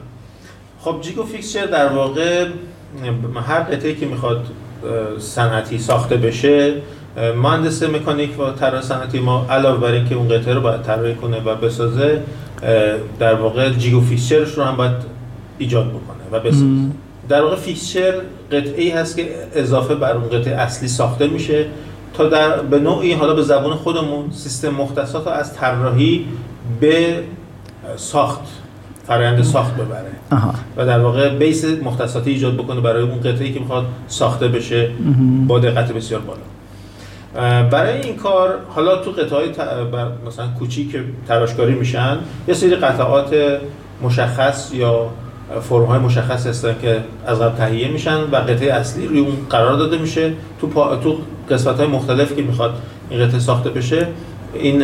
خب 0.79 1.01
جیگو 1.01 1.23
فیکسچر 1.23 1.65
در 1.65 1.87
واقع 1.87 2.47
هر 3.47 3.59
قطعه 3.59 3.95
که 3.95 4.05
می‌خواد 4.05 4.45
صنعتی 5.19 5.77
ساخته 5.77 6.17
بشه 6.17 6.73
مهندس 7.41 7.83
مکانیک 7.83 8.39
و 8.39 8.51
طراح 8.51 8.81
صنعتی 8.81 9.19
ما 9.19 9.47
علاوه 9.49 9.81
بر 9.81 9.91
اینکه 9.91 10.15
اون 10.15 10.27
قطعه 10.27 10.53
رو 10.53 10.61
باید 10.61 10.81
طراحی 10.81 11.15
کنه 11.15 11.39
و 11.39 11.55
بسازه 11.55 12.21
در 13.19 13.35
واقع 13.35 13.69
jig 13.69 14.01
و 14.01 14.06
fixture 14.06 14.43
ش 14.43 14.53
رو 14.53 14.63
هم 14.63 14.75
باید 14.75 14.95
ایجاد 15.57 15.89
بکنه 15.89 16.23
و 16.31 16.39
بسازه 16.39 16.65
در 17.29 17.41
واقع 17.41 17.55
fixture 17.55 18.13
قطعه 18.51 18.83
ای 18.83 18.89
هست 18.89 19.17
که 19.17 19.29
اضافه 19.55 19.95
بر 19.95 20.17
اون 20.17 20.29
قطعه 20.29 20.55
اصلی 20.55 20.87
ساخته 20.87 21.27
میشه 21.27 21.65
تا 22.13 22.29
در 22.29 22.61
به 22.61 22.79
نوعی 22.79 23.13
حالا 23.13 23.33
به 23.33 23.41
زبان 23.41 23.75
خودمون 23.75 24.31
سیستم 24.31 24.69
مختصات 24.69 25.27
رو 25.27 25.31
از 25.31 25.53
طراحی 25.53 26.25
به 26.79 27.23
ساخت 27.95 28.41
فرآیند 29.07 29.43
ساخت 29.43 29.73
ببره 29.75 30.11
و 30.77 30.85
در 30.85 30.99
واقع 30.99 31.29
base 31.29 31.65
مختصاتی 31.65 32.31
ایجاد 32.31 32.53
بکنه 32.53 32.81
برای 32.81 33.03
اون 33.03 33.19
قطعه‌ای 33.19 33.53
که 33.53 33.59
می‌خواد 33.59 33.85
ساخته 34.07 34.47
بشه 34.47 34.89
با 35.47 35.59
دقت 35.59 35.91
بسیار 35.91 36.21
بالا. 36.21 36.39
برای 37.71 38.01
این 38.01 38.15
کار 38.15 38.49
حالا 38.69 38.95
تو 38.97 39.11
قطعه 39.11 39.47
مثلا 40.27 40.47
کوچیک 40.59 40.97
تراشکاری 41.27 41.73
میشن 41.73 42.17
یه 42.47 42.53
سری 42.53 42.75
قطعات 42.75 43.35
مشخص 44.01 44.73
یا 44.73 45.09
فرم 45.61 45.85
های 45.85 45.99
مشخص 45.99 46.47
هستن 46.47 46.75
که 46.81 47.03
از 47.25 47.41
قبل 47.41 47.57
تهیه 47.57 47.87
میشن 47.87 48.21
و 48.31 48.35
قطعه 48.35 48.73
اصلی 48.73 49.07
روی 49.07 49.19
اون 49.19 49.37
قرار 49.49 49.77
داده 49.77 49.97
میشه. 49.97 50.33
تو 50.61 50.67
پا... 50.67 50.95
تو 50.95 51.17
قسمت 51.49 51.77
های 51.79 51.87
مختلف 51.87 52.35
که 52.35 52.41
می‌خواد 52.41 52.73
این 53.09 53.27
قطعه 53.27 53.39
ساخته 53.39 53.69
بشه 53.69 54.07
این 54.53 54.79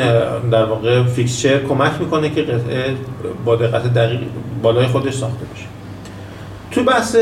در 0.52 0.66
واقع 0.66 1.04
فیکسچر 1.04 1.58
کمک 1.58 1.92
می‌کنه 2.00 2.30
که 2.30 2.42
قطعه 2.42 2.96
با 3.46 3.56
دقت 3.56 3.94
دقیق 3.94 4.20
بالای 4.64 4.88
خودش 4.88 5.14
ساخته 5.14 5.46
بشه. 5.56 5.66
تو 6.72 6.84
بحث 6.84 7.16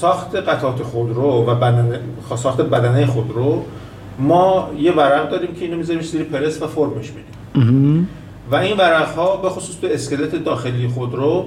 ساخت 0.00 0.36
قطعات 0.36 0.82
خودرو 0.82 1.22
و 1.22 1.54
بدنه 1.54 2.00
ساخت 2.36 2.60
بدنه 2.60 3.06
خودرو 3.06 3.64
ما 4.18 4.70
یه 4.78 4.92
ورق 4.92 5.30
داریم 5.30 5.54
که 5.54 5.64
اینو 5.64 5.76
می‌ذاریم 5.76 6.02
زیر 6.02 6.22
پرس 6.22 6.62
و 6.62 6.66
فرمش 6.66 7.10
میدیم. 7.54 8.08
و 8.50 8.54
این 8.56 8.76
ورق 8.76 9.14
ها 9.14 9.36
به 9.36 9.48
خصوص 9.50 9.76
تو 9.80 9.86
اسکلت 9.90 10.44
داخلی 10.44 10.88
خودرو 10.88 11.46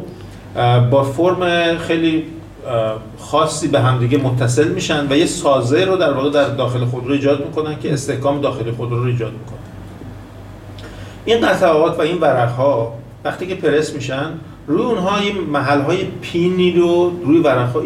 با 0.92 1.04
فرم 1.04 1.78
خیلی 1.78 2.24
خاصی 3.18 3.68
به 3.68 3.80
همدیگه 3.80 4.18
متصل 4.18 4.68
میشن 4.68 5.08
و 5.10 5.18
یه 5.18 5.26
سازه 5.26 5.86
رو 5.86 5.98
در 5.98 6.14
واقع 6.14 6.30
در 6.30 6.50
داخل 6.50 6.86
خودرو 6.86 7.12
ایجاد 7.12 7.46
می‌کنن 7.46 7.80
که 7.80 7.94
استحکام 7.94 8.42
داخلی 8.42 8.72
خودرو 8.72 9.04
رو 9.04 9.08
ایجاد 9.08 9.32
می‌کنن 9.32 9.60
این 11.26 11.48
قطعات 11.48 12.00
و 12.00 12.02
این 12.02 12.18
ورق 12.18 12.52
ها 12.52 12.94
وقتی 13.24 13.48
که 13.48 13.56
پرس 13.56 13.94
میشن 13.94 14.26
روی 14.68 14.82
اونها 14.82 15.24
یه 15.24 15.34
محل 15.34 15.82
های 15.82 16.04
پینی 16.22 16.72
رو 16.72 17.12
روی 17.26 17.38
ورق 17.38 17.74
ها 17.74 17.82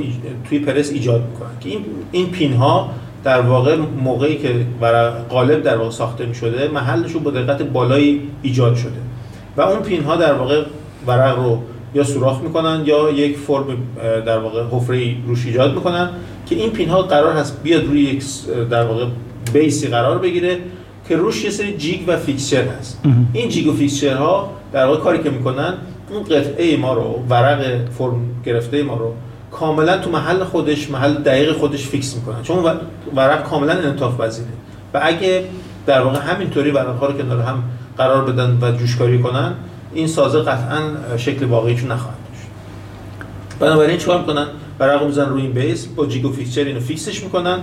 توی 0.50 0.60
پرس 0.60 0.92
ایجاد 0.92 1.22
می‌کنن 1.32 1.60
که 1.60 1.70
این 1.70 1.86
این 2.12 2.30
pin 2.30 2.54
ها 2.54 2.90
در 3.24 3.42
واقع 3.42 3.76
موقعی 4.04 4.38
که 4.38 4.56
ورق 4.82 5.28
قالب 5.28 5.64
در 5.64 5.78
واقع 5.78 5.90
ساخته 5.90 6.26
می 6.26 6.36
شده 6.36 6.68
محلش 6.68 7.12
رو 7.12 7.20
با 7.20 7.32
دقت 7.32 7.62
بالایی 7.62 8.22
ایجاد 8.42 8.76
شده. 8.76 9.00
و 9.58 9.62
اون 9.62 9.80
pin 9.80 10.04
ها 10.04 10.16
در 10.16 10.34
واقع 10.34 10.64
ورق 11.08 11.40
رو 11.40 11.62
یا 11.96 12.04
سوراخ 12.04 12.42
می‌کنن 12.42 12.84
یا 12.86 13.10
یک 13.10 13.38
فرم 13.38 13.66
در 14.26 14.40
واقع 14.40 14.64
حفره 14.72 15.16
روش 15.28 15.46
ایجاد 15.46 15.76
می‌کنن 15.76 16.10
که 16.46 16.56
این 16.56 16.70
pin 16.70 16.90
ها 16.90 17.02
قرار 17.02 17.34
هست 17.34 17.64
بیاد 17.64 17.86
روی 17.86 18.02
یک 18.02 18.24
در 18.70 18.84
واقع 18.84 19.06
base 19.54 19.81
ی 19.81 19.88
قرار 19.88 20.18
بگیره 20.18 20.58
که 21.08 21.16
روش 21.16 21.44
یه 21.44 21.50
سری 21.50 21.78
jig 21.78 22.00
و 22.08 22.18
fixture 22.18 22.64
هست. 22.64 23.02
این 23.34 23.50
jig 23.50 23.68
و 23.68 23.74
fixture 23.74 24.16
ها 24.16 24.50
در 24.74 24.86
واقع 24.86 25.00
کاری 25.00 25.24
که 25.24 25.30
می‌کنن 25.30 25.74
اون 26.12 26.24
قطعه 26.24 26.78
ما 26.78 26.94
رو 26.94 27.24
ورق 27.30 27.90
فرم 27.90 28.22
گرفته 28.46 28.84
ما 28.84 28.94
رو 28.94 29.14
کاملا 29.52 29.98
تو 29.98 30.10
محل 30.10 30.44
خودش 30.44 30.90
محل 30.90 31.14
دقیق 31.14 31.52
خودش 31.58 31.88
fix 31.88 32.16
می‌کنن. 32.16 32.44
چون 32.44 32.64
ورق 33.16 33.50
کاملا 33.50 33.74
انعطاف 33.74 34.22
پذیره. 34.22 34.48
و 34.94 35.00
اگه 35.04 35.44
در 35.86 36.02
واقع 36.02 36.20
همینطوری 36.20 36.72
ورق 36.72 36.98
ها 37.00 37.06
رو 37.06 37.14
کنار 37.14 37.40
هم 37.42 37.64
قرار 37.98 38.26
بدن 38.26 38.58
و 38.62 38.72
جوشکاری 38.72 39.20
کنن 39.20 39.54
این 39.94 40.08
سازه 40.08 40.40
قطعا 40.40 40.80
شکل 41.18 41.46
واقعیشون 41.46 41.92
نخواهد 41.92 42.18
داشت. 42.30 42.48
بنابراین 43.60 43.98
چیکار 43.98 44.20
می‌کنن؟ 44.20 44.46
ورق 44.80 45.06
می‌زنن 45.06 45.30
روی 45.30 45.42
این 45.42 45.52
base 45.52 45.86
با 45.86 46.06
jig 46.06 46.32
و 46.32 46.36
fixture 46.36 46.64
اینو 46.64 46.80
fix 46.80 47.06
ش 47.06 47.24
می‌کنن. 47.24 47.60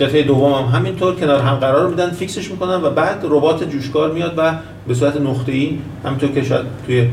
قطعه 0.00 0.22
دوم 0.22 0.52
هم 0.52 0.64
همینطور 0.78 1.14
کنار 1.14 1.40
هم 1.40 1.54
قرار 1.54 1.88
میدن 1.88 2.10
fix 2.10 2.34
ش 2.34 2.50
می‌کنن 2.50 2.82
و 2.82 2.90
بعد 2.90 3.20
ربات 3.24 3.70
جوشکار 3.70 4.12
میاد 4.12 4.34
و 4.36 4.52
به 4.88 4.94
صورت 4.94 5.16
نقطه‌ای 5.16 5.78
همینطور 6.04 6.30
که 6.30 6.44
شاید 6.44 6.66
توی 6.86 7.08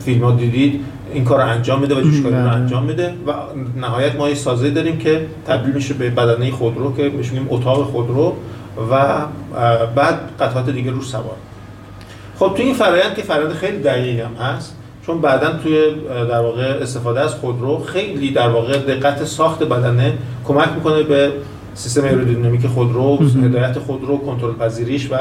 فیلم 0.00 0.24
ها 0.24 0.30
دیدید 0.30 0.84
این 1.12 1.24
کار 1.24 1.42
رو 1.42 1.48
انجام 1.48 1.80
میده 1.80 1.94
و 1.94 2.00
جوشکاری 2.00 2.34
رو 2.34 2.40
بله. 2.40 2.52
انجام 2.52 2.84
میده 2.84 3.14
و 3.26 3.32
نهایت 3.80 4.16
ما 4.16 4.28
یه 4.28 4.34
سازه 4.34 4.70
داریم 4.70 4.98
که 4.98 5.26
تبدیل 5.46 5.74
میشه 5.74 5.94
به 5.94 6.10
بدنه 6.10 6.50
خودرو 6.50 6.96
که 6.96 7.08
بهش 7.08 7.32
میگیم 7.32 7.46
اتاق 7.50 7.84
خودرو 7.84 8.34
و 8.90 9.04
بعد 9.94 10.18
قطعات 10.40 10.70
دیگه 10.70 10.90
روش 10.90 11.06
سوار 11.06 11.36
خب 12.38 12.52
توی 12.56 12.64
این 12.64 12.74
فرایند 12.74 13.14
که 13.14 13.22
فرایند 13.22 13.52
خیلی 13.52 13.78
دقیق 13.78 14.20
هم 14.20 14.34
هست 14.34 14.76
چون 15.06 15.20
بعدا 15.20 15.52
توی 15.52 15.94
در 16.28 16.40
واقع 16.40 16.62
استفاده 16.62 17.20
از 17.20 17.34
خودرو 17.34 17.78
خیلی 17.78 18.30
در 18.30 18.48
واقع 18.48 18.78
دقت 18.78 19.24
ساخت 19.24 19.62
بدنه 19.62 20.12
کمک 20.44 20.68
می‌کنه 20.74 21.02
به 21.02 21.32
سیستم 21.74 22.04
ایرودینامیک 22.04 22.66
خودرو 22.66 23.18
هدایت 23.44 23.78
خودرو 23.78 24.18
کنترل 24.18 24.54
پذیریش 24.54 25.08
و 25.12 25.16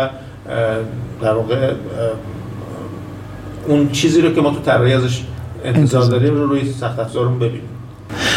در 1.21 1.34
واقع 1.34 1.73
اون 3.67 3.89
چیزی 3.91 4.21
رو 4.21 4.34
که 4.34 4.41
ما 4.41 4.49
تو 4.49 4.60
طراحی 4.60 4.93
ازش 4.93 5.23
انتظار 5.63 6.04
داریم 6.04 6.36
رو 6.36 6.48
روی 6.48 6.72
سخت 6.74 7.00
افزارمون 7.00 7.39
ببینیم. 7.39 7.69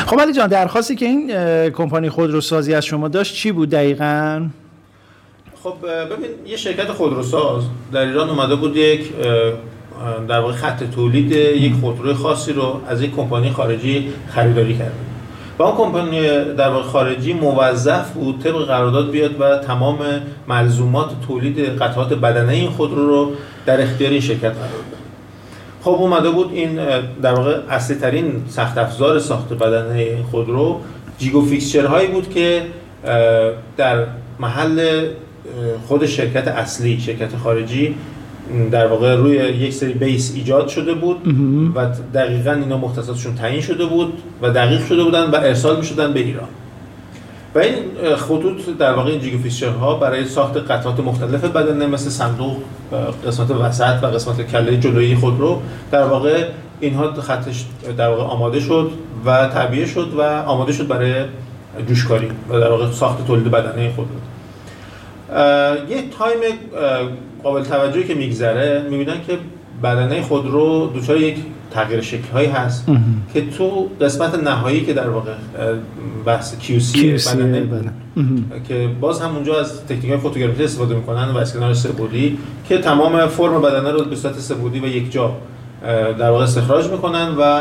خب 0.07 0.21
علی 0.21 0.33
جان 0.33 0.47
درخواستی 0.47 0.97
که 0.97 1.07
این 1.07 1.31
کمپانی 1.71 2.09
خودروسازی 2.09 2.75
از 2.75 2.85
شما 2.85 3.09
داشت 3.09 3.35
چی 3.35 3.53
بود 3.53 3.71
دقیقا؟ 3.71 4.49
خب 5.63 5.75
ببین 5.87 6.31
یه 6.47 6.57
شرکت 6.57 6.89
خودروساز 6.89 7.63
در 7.93 8.01
ایران 8.01 8.31
اومده 8.31 8.57
بود 8.57 8.77
یک 8.77 9.13
در 10.29 10.41
واقع 10.41 10.53
خط 10.53 10.85
تولید 10.95 11.33
یک 11.33 11.73
خودروی 11.81 12.15
خاصی 12.15 12.53
رو 12.53 12.81
از 12.89 13.03
یک 13.03 13.17
کمپانی 13.17 13.51
خارجی 13.51 14.09
خریداری 14.29 14.79
کرده 14.79 14.93
و 15.59 15.63
اون 15.63 15.77
کمپانی 15.77 16.21
در 16.55 16.69
واقع 16.69 16.83
خارجی 16.83 17.33
موظف 17.33 18.11
بود 18.11 18.41
طبق 18.43 18.65
قرارداد 18.67 19.11
بیاد 19.11 19.41
و 19.41 19.59
تمام 19.59 19.99
ملزومات 20.49 21.11
تولید 21.27 21.59
قطعات 21.59 22.13
بدنه 22.13 22.53
این 22.53 22.71
خودرو 22.71 23.07
رو 23.07 23.33
در 23.67 23.83
اختیار 23.83 24.11
این 24.11 24.21
شرکت 24.21 24.53
قرار 24.53 24.92
خب 25.85 25.91
اومده 25.91 26.31
بود 26.31 26.51
این 26.53 26.79
در 27.23 27.35
واقع 27.35 27.59
اصلی 27.71 27.97
ترین 27.97 28.33
سخت 28.49 28.79
افزار 28.79 29.19
ساخت 29.19 29.53
بدنه 29.53 30.23
خودرو 30.31 30.81
جیگو 31.19 31.43
فیکسچر 31.45 31.87
هایی 31.87 32.09
بود 32.09 32.31
که 32.31 32.63
در 33.77 34.07
محل 34.41 35.07
خود 35.89 36.07
شرکت 36.07 36.49
اصلی 36.49 37.01
شرکت 37.01 37.37
خارجی 37.37 37.95
در 38.71 38.87
واقع 38.87 39.15
روی 39.15 39.37
یک 39.37 39.73
سری 39.73 39.93
بیس 39.93 40.33
ایجاد 40.37 40.69
شده 40.69 40.95
بود 40.95 41.17
و 41.75 41.87
دقیقا 42.15 42.53
اینا 42.53 42.79
مختصاتشون 42.79 43.35
تعیین 43.35 43.61
شده 43.61 43.85
بود 43.85 44.13
و 44.43 44.51
دقیق 44.51 44.87
شده 44.87 45.05
بودن 45.05 45.31
و 45.31 45.37
ارسال 45.37 45.77
می 45.77 45.85
شدن 45.85 46.13
به 46.13 46.21
ایران. 46.21 46.49
و 47.55 47.59
این 47.59 47.75
خطوط 48.17 48.77
در 48.79 48.93
واقع 48.93 49.11
این 49.11 49.21
جیگو 49.21 49.39
ها 49.81 49.95
برای 49.95 50.25
ساخت 50.25 50.57
قطعات 50.57 51.01
مختلف 51.01 51.45
بدنه 51.45 51.87
مثل 51.87 52.11
صندوق 52.11 52.57
قسمت 53.27 53.51
وسط 53.51 54.03
و 54.03 54.07
قسمت 54.07 54.43
کله 54.51 54.77
جلویی 54.77 55.15
خود 55.15 55.41
رو 55.41 55.63
در 55.91 56.05
واقع 56.05 56.45
اینها 56.81 57.13
خطش 57.13 57.65
در 57.97 58.09
واقع 58.09 58.23
آماده 58.23 58.61
شد 58.61 58.91
و 59.27 59.47
تعبیه 59.47 59.87
شد 59.87 60.09
و 60.17 60.23
آماده 60.23 60.73
شد 60.73 60.89
برای 60.89 61.25
جوشکاری 61.89 62.29
و 62.49 62.61
در 62.61 62.71
واقع 62.71 62.91
ساخت 62.91 63.27
تولید 63.27 63.51
بدنه 63.51 63.93
خود 63.97 64.07
رو. 64.09 64.21
یه 65.89 66.05
تایم 66.19 66.41
قابل 67.43 67.63
توجهی 67.63 68.05
که 68.05 68.15
میگذره 68.15 68.83
می‌بینن 68.91 69.17
که 69.27 69.39
بدنه 69.83 70.23
خود 70.23 70.47
رو 70.47 70.93
دچار 70.97 71.17
یک 71.17 71.37
تغییر 71.73 72.01
شکل 72.01 72.29
هایی 72.33 72.49
هست 72.49 72.87
که 73.35 73.51
تو 73.51 73.89
قسمت 74.01 74.35
نهایی 74.35 74.85
که 74.85 74.93
در 74.93 75.09
واقع 75.09 75.33
بحث 76.25 76.55
QC, 76.55 76.99
بدنه 76.99 77.61
بله. 77.61 77.91
که 78.69 78.89
باز 79.01 79.21
هم 79.21 79.35
اونجا 79.35 79.61
از 79.61 79.87
تکنیک 79.87 80.11
های 80.11 80.19
فوتوگرافی 80.19 80.65
استفاده 80.65 80.95
می‌کنن 80.95 81.29
و 81.29 81.37
اسکنار 81.37 81.75
سه‌بعدی 81.75 82.39
که 82.69 82.79
تمام 82.79 83.27
فرم 83.27 83.63
بدنه 83.63 83.91
رو 83.91 84.05
به 84.05 84.17
صورت 84.17 84.39
سه‌بعدی 84.39 84.81
و 84.81 84.87
یک 84.87 85.13
جا 85.13 85.37
در 86.19 86.31
واقع 86.31 86.45
استخراج 86.45 86.87
می‌کنن 86.87 87.35
و 87.39 87.61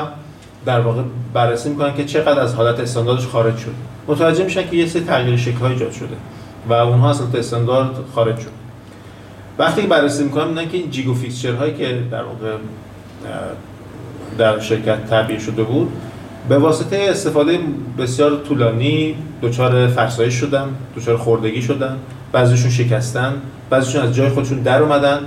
در 0.66 0.80
واقع 0.80 1.02
بررسی 1.34 1.70
می‌کنن 1.70 1.96
که 1.96 2.06
چقدر 2.06 2.40
از 2.40 2.56
حالت 2.56 2.80
استانداردش 2.80 3.28
خارج 3.28 3.58
شد. 3.58 3.74
متوجه 4.08 4.44
میشن 4.44 4.70
که 4.70 4.76
یه 4.76 4.86
سری 4.86 5.04
تغییر 5.04 5.38
شکل 5.38 5.66
ایجاد 5.66 5.92
شده 5.92 6.16
و 6.70 6.74
اونها 6.74 7.10
اصلا 7.10 7.28
استاندارد 7.40 7.96
خارج 8.16 8.40
شد. 8.40 8.50
وقتی 9.60 9.82
بررسی 9.82 10.24
می‌کنم 10.24 10.48
میدن 10.48 10.70
که 10.70 10.78
این 10.78 10.92
جیگو 10.92 11.14
فیکسچر 11.14 11.54
هایی 11.54 11.74
که 11.74 12.04
در 12.12 12.24
واقع 12.24 12.56
در 14.38 14.60
شرکت 14.60 15.06
تعبیه 15.06 15.40
شده 15.40 15.64
بود. 15.64 15.92
به 16.50 16.58
واسطه 16.58 17.08
استفاده 17.10 17.60
بسیار 17.98 18.42
طولانی 18.48 19.16
دچار 19.42 19.88
فرسایش 19.88 20.34
شدن 20.34 20.68
دچار 20.98 21.18
خوردگی 21.18 21.62
شدن 21.62 21.98
بعضیشون 22.32 22.72
شکستن 22.72 23.34
بعضیشون 23.70 24.02
از 24.02 24.16
جای 24.16 24.30
خودشون 24.30 24.60
در 24.60 24.82
اومدن 24.82 25.20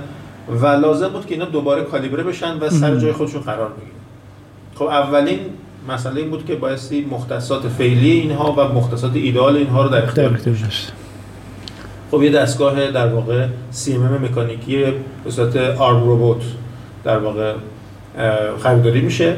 و 0.61 0.67
لازم 0.67 1.07
بود 1.07 1.25
که 1.25 1.33
اینا 1.33 1.45
دوباره 1.45 1.83
کالیبره 1.83 2.23
بشن 2.23 2.57
و 2.59 2.69
سر 2.69 2.95
جای 2.95 3.11
خودشون 3.11 3.41
قرار 3.41 3.69
بگیرن. 3.69 3.91
خب 4.75 4.83
اولین 4.85 5.39
مسئله 5.89 6.21
این 6.21 6.29
بود 6.29 6.45
که 6.45 6.55
بایستی 6.55 7.05
مختصات 7.11 7.67
فعلی 7.67 8.11
اینها 8.11 8.51
و 8.51 8.73
مختصات 8.73 9.15
ایدال 9.15 9.55
اینها 9.55 9.83
رو 9.83 9.89
در 9.89 10.03
اختیار 10.03 10.29
داشت 10.29 10.91
خب 12.11 12.23
یه 12.23 12.31
دستگاه 12.31 12.91
در 12.91 13.07
واقع 13.07 13.47
سی 13.71 13.93
ام 13.93 14.19
مکانیکی 14.23 14.83
به 15.23 15.31
صورت 15.31 15.55
آرم 15.57 16.03
روبوت 16.03 16.41
در 17.03 17.17
واقع 17.17 17.53
خریداری 18.63 19.01
میشه 19.01 19.35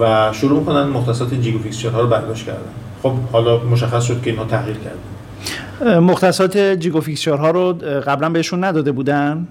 و 0.00 0.32
شروع 0.32 0.58
می‌کنن 0.58 0.82
مختصات 0.82 1.34
جیگو 1.34 1.58
ها 1.92 2.00
رو 2.00 2.06
برداشت 2.06 2.46
کردن. 2.46 2.60
خب 3.02 3.12
حالا 3.32 3.58
مشخص 3.58 4.04
شد 4.04 4.22
که 4.22 4.30
اینها 4.30 4.44
تغییر 4.44 4.76
کردن. 4.76 5.98
مختصات 5.98 6.58
جیگو 6.58 7.00
ها 7.26 7.50
رو 7.50 7.72
قبلا 8.06 8.28
بهشون 8.28 8.64
نداده 8.64 8.92
بودن؟ 8.92 9.48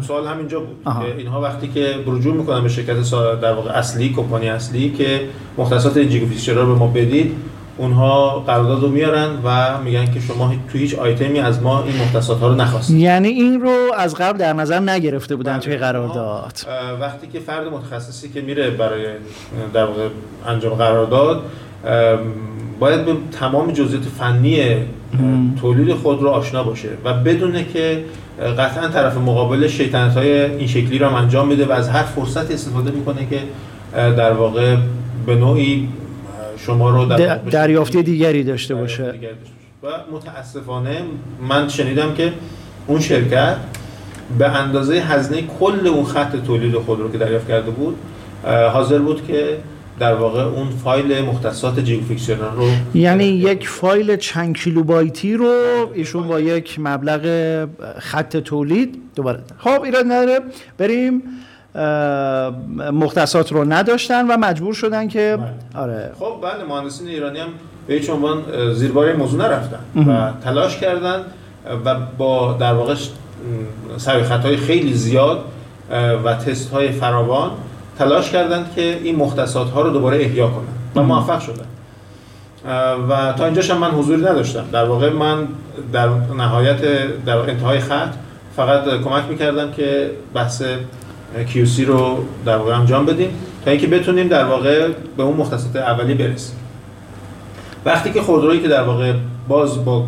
سوال 0.00 0.26
همینجا 0.26 0.60
بود 0.60 0.76
که 0.84 1.18
اینها 1.18 1.40
وقتی 1.40 1.68
که 1.68 1.94
رجوع 2.06 2.34
می‌کنن 2.34 2.62
به 2.62 2.68
شرکت 2.68 3.10
در 3.42 3.52
واقع 3.52 3.70
اصلی 3.70 4.08
کمپانی 4.08 4.48
اصلی 4.48 4.90
که 4.90 5.20
مختصات 5.58 5.98
جیگو 5.98 6.26
رو 6.54 6.66
به 6.66 6.78
ما 6.78 6.86
بدید 6.86 7.36
اونها 7.76 8.40
قرارداد 8.40 8.82
رو 8.82 8.88
میارن 8.88 9.28
و 9.44 9.78
میگن 9.84 10.12
که 10.12 10.20
شما 10.20 10.54
تو 10.72 10.78
هیچ 10.78 10.94
آیتمی 10.94 11.38
از 11.38 11.62
ما 11.62 11.82
این 11.82 11.96
مختصات 11.96 12.40
ها 12.40 12.48
رو 12.48 12.54
نخواستید. 12.54 12.96
یعنی 12.96 13.28
این 13.28 13.60
رو 13.60 13.76
از 13.96 14.14
قبل 14.14 14.38
در 14.38 14.52
نظر 14.52 14.80
نگرفته 14.80 15.36
بودن 15.36 15.58
توی 15.58 15.76
بله. 15.76 15.86
قرارداد 15.86 16.66
وقتی 17.00 17.26
که 17.26 17.40
فرد 17.40 17.66
متخصصی 17.66 18.28
که 18.28 18.40
میره 18.40 18.70
برای 18.70 19.06
در 19.74 19.84
واقع 19.84 20.08
انجام 20.46 20.74
قرارداد 20.74 21.42
باید 22.78 23.04
به 23.04 23.12
تمام 23.40 23.72
جزئیات 23.72 24.02
فنی 24.18 24.76
تولید 25.60 25.94
خود 25.94 26.22
رو 26.22 26.28
آشنا 26.28 26.62
باشه 26.62 26.88
و 27.04 27.14
بدونه 27.14 27.64
که 27.64 28.04
قطعا 28.58 28.88
طرف 28.88 29.16
مقابل 29.16 29.68
شیطنت 29.68 30.16
های 30.16 30.44
این 30.44 30.66
شکلی 30.66 30.98
رو 30.98 31.06
هم 31.06 31.14
انجام 31.14 31.48
میده 31.48 31.66
و 31.66 31.72
از 31.72 31.88
هر 31.88 32.02
فرصت 32.02 32.50
استفاده 32.50 32.90
می‌کنه 32.90 33.26
که 33.30 33.38
در 33.92 34.32
واقع 34.32 34.76
به 35.26 35.34
نوعی 35.34 35.88
شما 36.56 36.90
رو 36.90 37.04
در 37.04 37.36
دریافتی 37.36 38.02
دیگری 38.02 38.44
داشته 38.44 38.74
باشه. 38.74 39.14
و 39.82 39.86
متاسفانه 40.12 41.02
من 41.48 41.68
شنیدم 41.68 42.14
که 42.14 42.32
اون 42.86 43.00
شرکت 43.00 43.56
به 44.38 44.48
اندازه 44.48 44.94
هزینه 44.94 45.42
کل 45.60 45.86
اون 45.86 46.04
خط 46.04 46.36
تولید 46.46 46.74
خود 46.74 47.00
رو 47.00 47.12
که 47.12 47.18
دریافت 47.18 47.48
کرده 47.48 47.70
بود 47.70 47.96
حاضر 48.72 48.98
بود 48.98 49.26
که 49.26 49.58
در 49.98 50.14
واقع 50.14 50.42
اون 50.42 50.70
فایل 50.70 51.24
مختصات 51.24 51.80
جیو 51.80 52.00
رو 52.56 52.68
یعنی 52.94 53.24
یک 53.24 53.68
فایل 53.68 54.16
چند 54.16 54.56
کیلوبایتی 54.56 55.34
رو 55.34 55.54
ایشون 55.94 56.28
با 56.28 56.40
یک 56.40 56.76
مبلغ 56.78 57.22
خط 57.98 58.36
تولید 58.36 59.02
دوباره 59.14 59.40
خب 59.58 59.82
ایراد 59.82 60.04
نداره. 60.04 60.40
بریم 60.78 61.22
مختصات 62.92 63.52
رو 63.52 63.64
نداشتن 63.64 64.26
و 64.26 64.36
مجبور 64.36 64.74
شدن 64.74 65.08
که 65.08 65.38
بله. 65.40 65.82
آره. 65.82 66.12
خب 66.18 66.34
بله 66.42 66.64
مهندسین 66.68 67.08
ایرانی 67.08 67.38
هم 67.38 67.48
به 67.86 67.94
هیچ 67.94 68.10
عنوان 68.10 68.42
زیر 68.72 68.92
موضوع 68.92 69.40
نرفتن 69.40 69.78
و 70.08 70.32
تلاش 70.44 70.76
کردن 70.78 71.20
و 71.84 71.94
با 72.18 72.52
در 72.52 72.72
واقع 72.72 72.94
سر 73.96 74.22
خطای 74.22 74.56
خیلی 74.56 74.94
زیاد 74.94 75.44
و 76.24 76.34
تست 76.34 76.70
های 76.70 76.92
فراوان 76.92 77.50
تلاش 77.98 78.30
کردند 78.30 78.72
که 78.74 79.00
این 79.02 79.16
مختصات 79.16 79.70
ها 79.70 79.82
رو 79.82 79.90
دوباره 79.90 80.16
احیا 80.16 80.48
کنن 80.48 81.02
و 81.02 81.02
موفق 81.02 81.40
شدن. 81.40 81.66
و 83.08 83.32
تا 83.32 83.44
اینجاش 83.44 83.70
هم 83.70 83.78
من 83.78 83.90
حضوری 83.90 84.22
نداشتم. 84.22 84.64
در 84.72 84.84
واقع 84.84 85.12
من 85.12 85.48
در 85.92 86.08
نهایت 86.36 86.80
در 87.24 87.36
انتهای 87.36 87.78
خط 87.78 88.12
فقط 88.56 88.84
کمک 88.84 89.24
می‌کردم 89.28 89.72
که 89.72 90.10
بحث 90.34 90.62
QC 91.54 91.80
رو 91.80 92.24
در 92.46 92.56
واقع 92.56 92.78
انجام 92.78 93.06
بدیم 93.06 93.30
تا 93.64 93.70
اینکه 93.70 93.86
بتونیم 93.86 94.28
در 94.28 94.44
واقع 94.44 94.88
به 95.16 95.22
اون 95.22 95.36
مختصات 95.36 95.76
اولی 95.76 96.14
برسیم. 96.14 96.56
وقتی 97.84 98.12
که 98.12 98.22
خودرویی 98.22 98.60
که 98.60 98.68
در 98.68 98.82
واقع 98.82 99.12
باز 99.48 99.84
با 99.84 100.04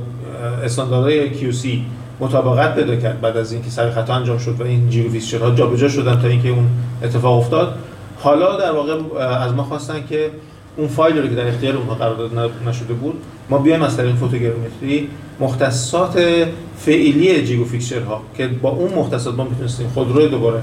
استانداردهای 0.64 1.30
QC 1.30 1.66
مطابقت 2.20 2.74
پیدا 2.74 2.96
کرد 2.96 3.20
بعد 3.20 3.36
از 3.36 3.52
اینکه 3.52 3.70
سر 3.70 3.90
خطا 3.90 4.14
انجام 4.14 4.38
شد 4.38 4.60
و 4.60 4.64
این 4.64 4.90
جیرو 4.90 5.10
ها 5.40 5.50
جابجا 5.50 5.88
شدن 5.88 6.20
تا 6.20 6.28
اینکه 6.28 6.48
اون 6.48 6.66
اتفاق 7.02 7.38
افتاد 7.38 7.78
حالا 8.18 8.56
در 8.56 8.72
واقع 8.72 9.18
از 9.18 9.52
ما 9.52 9.62
خواستن 9.62 10.06
که 10.08 10.30
اون 10.76 10.88
فایلی 10.88 11.20
رو 11.20 11.28
که 11.28 11.34
در 11.34 11.48
اختیار 11.48 11.76
اونها 11.76 11.94
قرار 11.94 12.16
داده 12.16 12.50
نشده 12.68 12.94
بود 12.94 13.14
ما 13.50 13.58
بیایم 13.58 13.82
از 13.82 13.96
طریق 13.96 14.14
فوتوگرامتری 14.14 15.08
مختصات 15.40 16.18
فعلی 16.76 17.46
جیگو 17.46 17.64
ها 18.08 18.22
که 18.36 18.46
با 18.46 18.70
اون 18.70 18.92
مختصات 18.94 19.34
ما 19.34 19.44
می‌تونستیم 19.44 19.88
خودرو 19.88 20.28
دوباره 20.28 20.62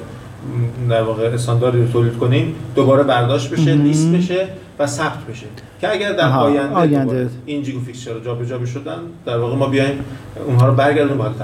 در 0.89 1.01
واقع 1.01 1.23
استانداردی 1.23 1.77
رو 1.81 1.87
تولید 1.87 2.17
کنیم 2.17 2.55
دوباره 2.75 3.03
برداشت 3.03 3.49
بشه 3.49 3.73
لیست 3.75 4.07
بشه 4.07 4.47
و 4.79 4.87
ثبت 4.87 5.25
بشه. 5.29 5.45
که 5.81 5.91
اگر 5.91 6.11
در 6.11 6.29
آینده, 6.29 6.75
آینده. 6.75 7.29
این 7.45 7.63
جیگو 7.63 7.79
فیکسچر 7.79 8.19
جابجا 8.19 8.57
بشدن 8.57 8.97
در 9.25 9.37
واقع 9.37 9.55
ما 9.55 9.67
بیایم 9.67 9.99
اونها 10.47 10.67
رو 10.67 10.73
برگردونیم 10.73 11.17
به 11.17 11.23
حالت 11.23 11.35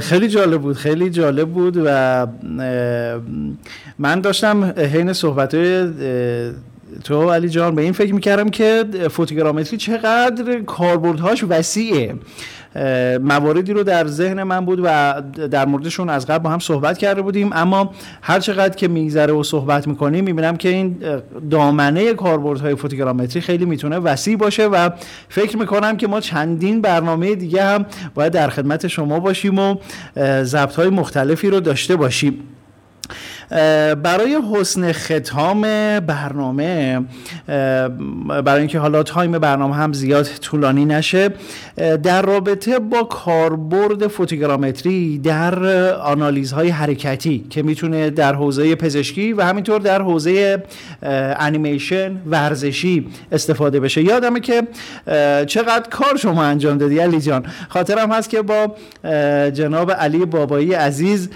خیلی 0.00 0.28
جالب 0.28 0.60
بود 0.60 0.76
خیلی 0.76 1.10
جالب 1.10 1.48
بود 1.48 1.82
و 1.84 2.26
من 3.98 4.20
داشتم 4.20 4.64
حین 4.64 5.12
صحبت 5.12 5.54
تو 7.04 7.30
علی 7.30 7.48
جان 7.48 7.74
به 7.74 7.82
این 7.82 7.92
فکر 7.92 8.14
می‌کردم 8.14 8.48
که 8.48 8.84
فوتوگرامتری 9.10 9.76
چقدر 9.76 10.60
کاربردهاش 10.60 11.44
وسیعه. 11.48 12.14
مواردی 13.22 13.72
رو 13.72 13.82
در 13.82 14.06
ذهن 14.06 14.42
من 14.42 14.64
بود 14.64 14.80
و 14.84 15.14
در 15.50 15.66
موردشون 15.66 16.08
از 16.08 16.26
قبل 16.26 16.38
با 16.44 16.50
هم 16.50 16.58
صحبت 16.58 16.98
کرده 16.98 17.22
بودیم. 17.22 17.50
اما 17.52 17.94
هر 18.22 18.40
چقدر 18.40 18.76
که 18.76 18.88
میگذره 18.88 19.32
و 19.32 19.42
صحبت 19.42 19.88
می‌کنیم 19.88 20.24
می‌بینم 20.24 20.56
که 20.56 20.68
این 20.68 20.96
دامنه 21.50 22.14
کاربردهای 22.14 22.74
فوتوگرامتری 22.74 23.40
خیلی 23.40 23.64
می‌تونه 23.64 23.98
وسیع 23.98 24.36
باشه 24.36 24.66
و 24.66 24.90
فکر 25.28 25.56
می‌کنم 25.56 25.96
که 25.96 26.06
ما 26.06 26.20
چندین 26.20 26.80
برنامه 26.80 27.34
دیگه 27.34 27.64
هم 27.64 27.86
باید 28.14 28.32
در 28.32 28.48
خدمت 28.48 28.86
شما 28.86 29.20
باشیم 29.20 29.58
و 29.58 29.76
ضبط 30.42 30.74
های 30.74 30.88
مختلفی 30.88 31.50
رو 31.50 31.60
داشته 31.60 31.96
باشیم. 31.96 32.40
برای 34.02 34.38
حسن 34.52 34.92
ختام 34.92 35.60
برنامه 36.00 37.00
برای 38.44 38.58
اینکه 38.58 38.78
حالا 38.78 39.02
تایم 39.02 39.38
برنامه 39.38 39.74
هم 39.74 39.92
زیاد 39.92 40.24
طولانی 40.24 40.84
نشه 40.84 41.30
در 42.02 42.22
رابطه 42.22 42.78
با 42.78 43.02
کاربرد 43.02 44.06
فوتوگرامتری 44.06 45.18
در 45.18 45.64
آنالیزهای 45.94 46.68
حرکتی 46.68 47.46
که 47.50 47.62
می‌تونه 47.62 48.10
در 48.10 48.34
حوزه 48.34 48.74
پزشکی 48.74 49.32
و 49.32 49.42
همینطور 49.42 49.80
در 49.80 50.02
حوزه 50.02 50.62
انیمیشن 51.02 52.16
ورزشی 52.26 53.06
استفاده 53.32 53.80
بشه. 53.80 54.02
یادمه 54.02 54.40
که 54.40 54.62
چقدر 55.46 55.88
کار 55.90 56.16
شما 56.16 56.44
انجام 56.44 56.78
دادی 56.78 56.98
علی 56.98 57.20
جان. 57.20 57.46
خاطرم 57.68 58.12
هست 58.12 58.30
که 58.30 58.42
با 58.42 58.76
جناب 59.50 59.92
علی 59.92 60.24
بابایی 60.24 60.74
عزیز 60.74 61.30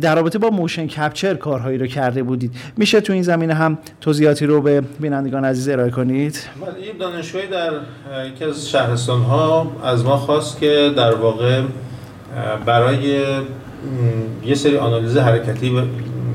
در 0.00 0.14
رابطه 0.14 0.38
با 0.38 0.50
موشن 0.50 0.86
کپچر 0.96 1.34
کارهایی 1.34 1.78
رو 1.78 1.86
کرده 1.86 2.22
بودید. 2.22 2.54
میشه 2.76 3.00
تو 3.00 3.12
این 3.12 3.22
زمینه 3.22 3.54
هم 3.54 3.78
توضیحاتی 4.00 4.46
رو 4.46 4.60
به 4.60 4.80
بینندگان 5.00 5.44
عزیز 5.44 5.68
ارائه 5.68 5.90
کنید؟ 5.90 6.38
این 6.82 6.98
دانشگاهی 7.00 7.46
در 7.46 7.70
یکی 8.26 8.44
از 8.44 8.68
شهرستان 8.68 9.22
ها 9.22 9.72
از 9.84 10.04
ما 10.04 10.16
خواست 10.16 10.60
که 10.60 10.92
در 10.96 11.14
واقع 11.14 11.62
برای 12.66 13.20
یه 14.44 14.54
سری 14.54 14.76
آنالیز 14.76 15.16
حرکتی 15.16 15.82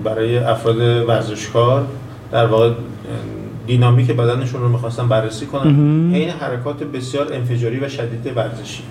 برای 0.03 0.37
افراد 0.37 0.77
ورزشکار 1.07 1.85
در 2.31 2.45
واقع 2.45 2.71
دینامیک 3.67 4.11
بدنشون 4.11 4.61
رو 4.61 4.69
می‌خواستن 4.69 5.07
بررسی 5.07 5.45
کنن. 5.45 6.13
این 6.13 6.29
حرکات 6.29 6.83
بسیار 6.83 7.33
انفجاری 7.33 7.79
و 7.79 7.89
شدید 7.89 8.37
ورزشی. 8.37 8.83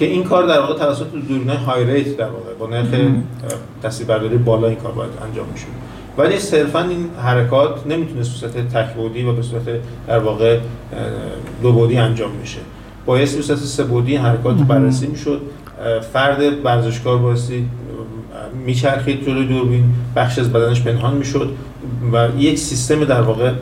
که 0.00 0.06
این 0.06 0.24
کار 0.24 0.46
در 0.46 0.60
واقع 0.60 0.74
توسط 0.74 1.06
دوربین 1.28 1.48
های 1.48 1.84
ریت 1.84 2.16
در 2.16 2.28
واقع 2.28 2.54
با 2.58 2.66
نرخ 2.66 2.86
تصویربرداری 3.82 4.36
بالا 4.36 4.68
این 4.68 4.76
کار 4.76 4.92
باید 4.92 5.10
انجام 5.28 5.46
میشه 5.52 5.66
ولی 6.18 6.38
صرفا 6.38 6.80
این 6.80 7.10
حرکات 7.22 7.86
نمی‌تونه 7.86 8.18
به 8.18 8.24
صورت 8.24 8.68
تکبودی 8.68 9.22
و 9.22 9.32
به 9.32 9.42
صورت 9.42 9.62
در 10.06 10.18
واقع 10.18 10.58
دو 11.62 11.72
بودی 11.72 11.96
انجام 11.96 12.30
میشه 12.30 12.58
باید 13.06 13.36
به 13.36 13.42
صورت 13.42 13.58
سه 13.58 13.84
بودی 13.84 14.16
حرکات 14.16 14.56
بررسی 14.56 15.06
می‌شد. 15.06 15.40
فرد 16.12 16.64
ورزشکار 16.64 17.18
بایستی 17.18 17.68
میچرخید 18.66 19.24
جلوی 19.26 19.46
دوربین 19.46 19.84
بخش 20.16 20.38
از 20.38 20.52
بدنش 20.52 20.82
پنهان 20.82 21.14
می‌شد 21.14 21.50
و 22.12 22.28
یک 22.38 22.58
سیستم 22.58 23.04
در 23.04 23.20
واقع 23.20 23.52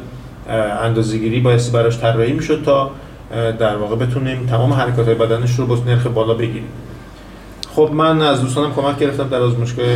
اندازه‌گیری 0.82 1.41
بایستی 1.41 1.72
براش 1.72 1.99
طراحی 1.99 2.32
می‌شد 2.32 2.62
تا 2.64 2.91
در 3.31 3.76
واقع 3.76 3.97
بتونیم 3.97 4.47
تمام 4.47 4.72
حرکات 4.72 5.07
های 5.07 5.14
بدنش 5.14 5.59
رو 5.59 5.66
با 5.66 5.79
نرخ 5.87 6.07
بالا 6.07 6.35
بگیریم. 6.35 6.68
خب 7.74 7.91
من 7.93 8.22
از 8.22 8.41
دوستانم 8.41 8.72
کمک 8.72 8.99
گرفتم 8.99 9.29
در 9.29 9.41
آزمایشگاه 9.41 9.87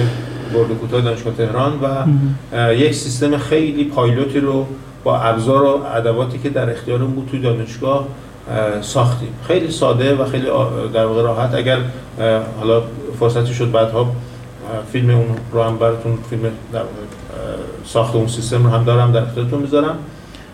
برد 0.54 0.68
کوتاه 0.68 1.00
دانشگاه 1.00 1.34
تهران 1.34 1.72
و 1.82 2.74
یک 2.74 2.94
سیستم 2.94 3.36
خیلی 3.36 3.84
پایلوتی 3.84 4.40
رو 4.40 4.66
با 5.04 5.18
ابزار 5.18 5.62
و 5.62 5.80
ادواتی 5.94 6.38
که 6.38 6.50
در 6.50 6.70
اختیارم 6.70 7.06
بود 7.06 7.28
توی 7.30 7.40
دانشگاه 7.40 8.06
ساختیم. 8.80 9.34
خیلی 9.46 9.70
ساده 9.70 10.14
و 10.14 10.24
خیلی 10.24 10.46
در 10.94 11.06
واقع 11.06 11.22
راحت. 11.22 11.54
اگر 11.54 11.78
حالا 12.60 12.82
فرصتی 13.20 13.54
شد 13.54 13.70
بعدها 13.70 14.12
فیلم 14.92 15.10
اون 15.10 15.26
رو 15.52 15.62
هم 15.62 15.76
براتون 15.76 16.18
فیلم 16.30 16.42
در 16.72 16.82
ساخت 17.84 18.14
اون 18.14 18.26
سیستم 18.26 18.64
رو 18.64 18.70
هم 18.70 18.84
دارم 18.84 19.12
در 19.12 19.22
اختیارتون 19.22 19.60
می‌ذارم. 19.60 19.96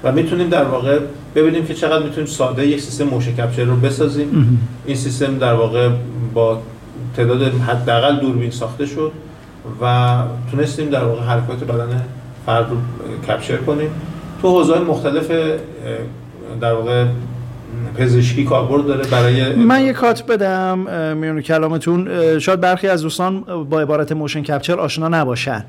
و 0.04 0.12
می‌تونیم 0.12 0.48
در 0.48 0.64
واقع 0.64 0.98
ببینیم 1.42 1.66
که 1.66 1.74
چقدر 1.74 2.04
می‌تونیم 2.04 2.26
ساده 2.26 2.66
یک 2.66 2.80
سیستم 2.80 3.04
motion 3.04 3.32
capture 3.32 3.64
رو 3.64 3.76
بسازیم. 3.76 4.58
این 4.86 4.96
سیستم 4.96 5.38
در 5.38 5.52
واقع 5.52 5.88
با 6.34 6.62
تعداد 7.16 7.42
حداقل 7.42 8.20
دوربین 8.20 8.50
ساخته 8.50 8.86
شد 8.86 9.12
و 9.82 10.16
تونستیم 10.50 10.90
در 10.90 11.04
واقع 11.04 11.22
حرکات 11.22 11.64
بدن 11.64 12.02
فرد 12.46 12.66
رو 12.70 12.76
capture 13.28 13.56
کنیم. 13.56 13.90
تو 14.42 14.48
حوزه 14.48 14.78
مختلف 14.78 15.30
در 16.60 16.72
واقع 16.72 17.04
پزشکی 17.98 18.44
کاربرد 18.44 18.86
داره 18.86 19.04
برای 19.10 19.54
من 19.54 19.82
یه 19.82 19.92
cut 19.92 20.26
بدم 20.26 20.78
میون 21.16 21.40
کلامتون. 21.40 22.08
شاید 22.38 22.60
برخی 22.60 22.88
از 22.88 23.02
دوستان 23.02 23.40
با 23.70 23.80
عبارت 23.80 24.12
motion 24.12 24.42
capture 24.42 24.80
آشنا 24.80 25.08
نباشن. 25.08 25.64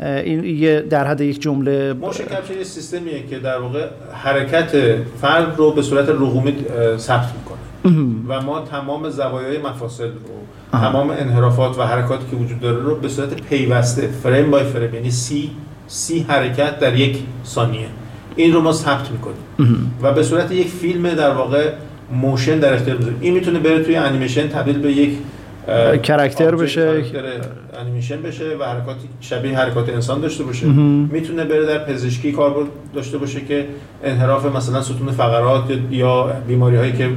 این 0.00 0.44
یه 0.44 0.80
در 0.80 1.06
حد 1.06 1.20
یک 1.20 1.40
جمله 1.40 1.92
motion 1.92 2.24
capture 2.24 2.56
یه 2.58 2.64
سیستمیه 2.64 3.26
که 3.30 3.38
در 3.38 3.58
واقع 3.58 3.86
حرکت 4.12 4.70
فرد 5.20 5.54
رو 5.56 5.72
به 5.72 5.82
صورت 5.82 6.08
رقمی 6.08 6.54
ثبت 6.96 7.28
می‌کنه. 7.36 7.58
و 8.28 8.42
ما 8.42 8.60
تمام 8.60 9.10
زوایای 9.10 9.58
مفاصل 9.58 10.04
رو 10.04 10.78
تمام 10.78 11.10
انحرافات 11.10 11.78
و 11.78 11.82
حرکاتی 11.82 12.24
که 12.30 12.36
وجود 12.36 12.60
داره 12.60 12.82
رو 12.82 12.94
به 12.94 13.08
صورت 13.08 13.42
پیوسته 13.42 14.08
frame 14.22 14.50
by 14.50 14.64
frame 14.64 14.94
یعنی 14.94 15.10
سی 15.10 15.50
سی 15.86 16.26
حرکت 16.28 16.78
در 16.80 16.96
یک 16.96 17.18
ثانیه. 17.44 17.86
این 18.36 18.52
رو 18.52 18.60
ما 18.60 18.72
ثبت 18.72 19.10
می‌کنیم. 19.10 19.92
و 20.02 20.12
به 20.12 20.22
صورت 20.22 20.52
یک 20.52 20.68
فیلم 20.68 21.14
در 21.14 21.30
واقع 21.30 21.72
motion 22.12 22.58
در 22.58 22.74
اختیار 22.74 22.98
این 23.20 23.34
می‌تونه 23.34 23.58
بره 23.58 23.82
توی 23.82 23.96
انیمیشن 23.96 24.48
تبدیل 24.48 24.78
به 24.78 24.92
یک 24.92 25.18
کرکتر 26.02 26.54
بشه. 26.54 27.02
انیمیشن 27.80 28.22
بشه 28.22 28.56
و 28.60 28.64
حرکاتی 28.64 29.08
شبیه 29.20 29.58
حرکات 29.58 29.88
انسان 29.88 30.20
داشته 30.20 30.44
باشه. 30.44 30.66
می‌تونه 31.12 31.44
بره 31.44 31.66
در 31.66 31.84
پزشکی 31.84 32.32
کاربرد 32.32 32.66
داشته 32.94 33.18
باشه 33.18 33.40
که 33.40 33.66
انحراف 34.04 34.46
مثلا 34.56 34.82
ستون 34.82 35.10
فقرات 35.10 35.64
یا 35.90 36.32
بیماری 36.48 36.76
هایی 36.76 36.92
که 36.92 37.08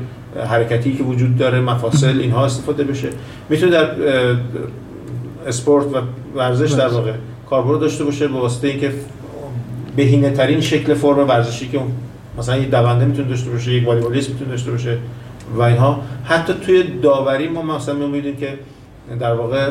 حرکتی 0.45 0.93
که 0.93 1.03
وجود 1.03 1.37
داره 1.37 1.59
مفاصل 1.59 2.19
اینها 2.23 2.45
استفاده 2.45 2.83
بشه. 2.83 3.07
می‌تونه 3.49 3.71
در 3.71 3.87
اسپورت 5.47 5.85
و 5.85 5.97
ورزش 6.35 6.71
در 6.71 6.87
واقع 6.87 7.11
کاربرد 7.49 7.79
داشته 7.79 8.03
باشه 8.03 8.27
به 8.27 8.33
واسطه 8.33 8.67
اینکه 8.67 8.91
بهینه 9.95 10.29
ترین 10.29 10.61
شکل 10.61 10.93
فرم 10.93 11.27
ورزشی 11.27 11.67
که 11.67 11.79
مثلا 12.37 12.57
یک 12.57 12.71
دونده 12.71 13.05
می‌تونه 13.05 13.27
داشته 13.27 13.49
باشه 13.49 13.71
یک 13.73 13.87
والیبالیست 13.87 14.29
می‌تونه 14.29 14.51
داشته 14.51 14.71
باشه. 14.71 14.97
و 15.55 15.61
اینها. 15.61 15.99
حتی 16.23 16.53
توی 16.53 16.83
داوری 16.83 17.47
ما 17.47 17.61
مثلا 17.61 17.95
می‌بینیم 17.95 18.35
که 18.35 18.59
در 19.19 19.33
واقع 19.33 19.69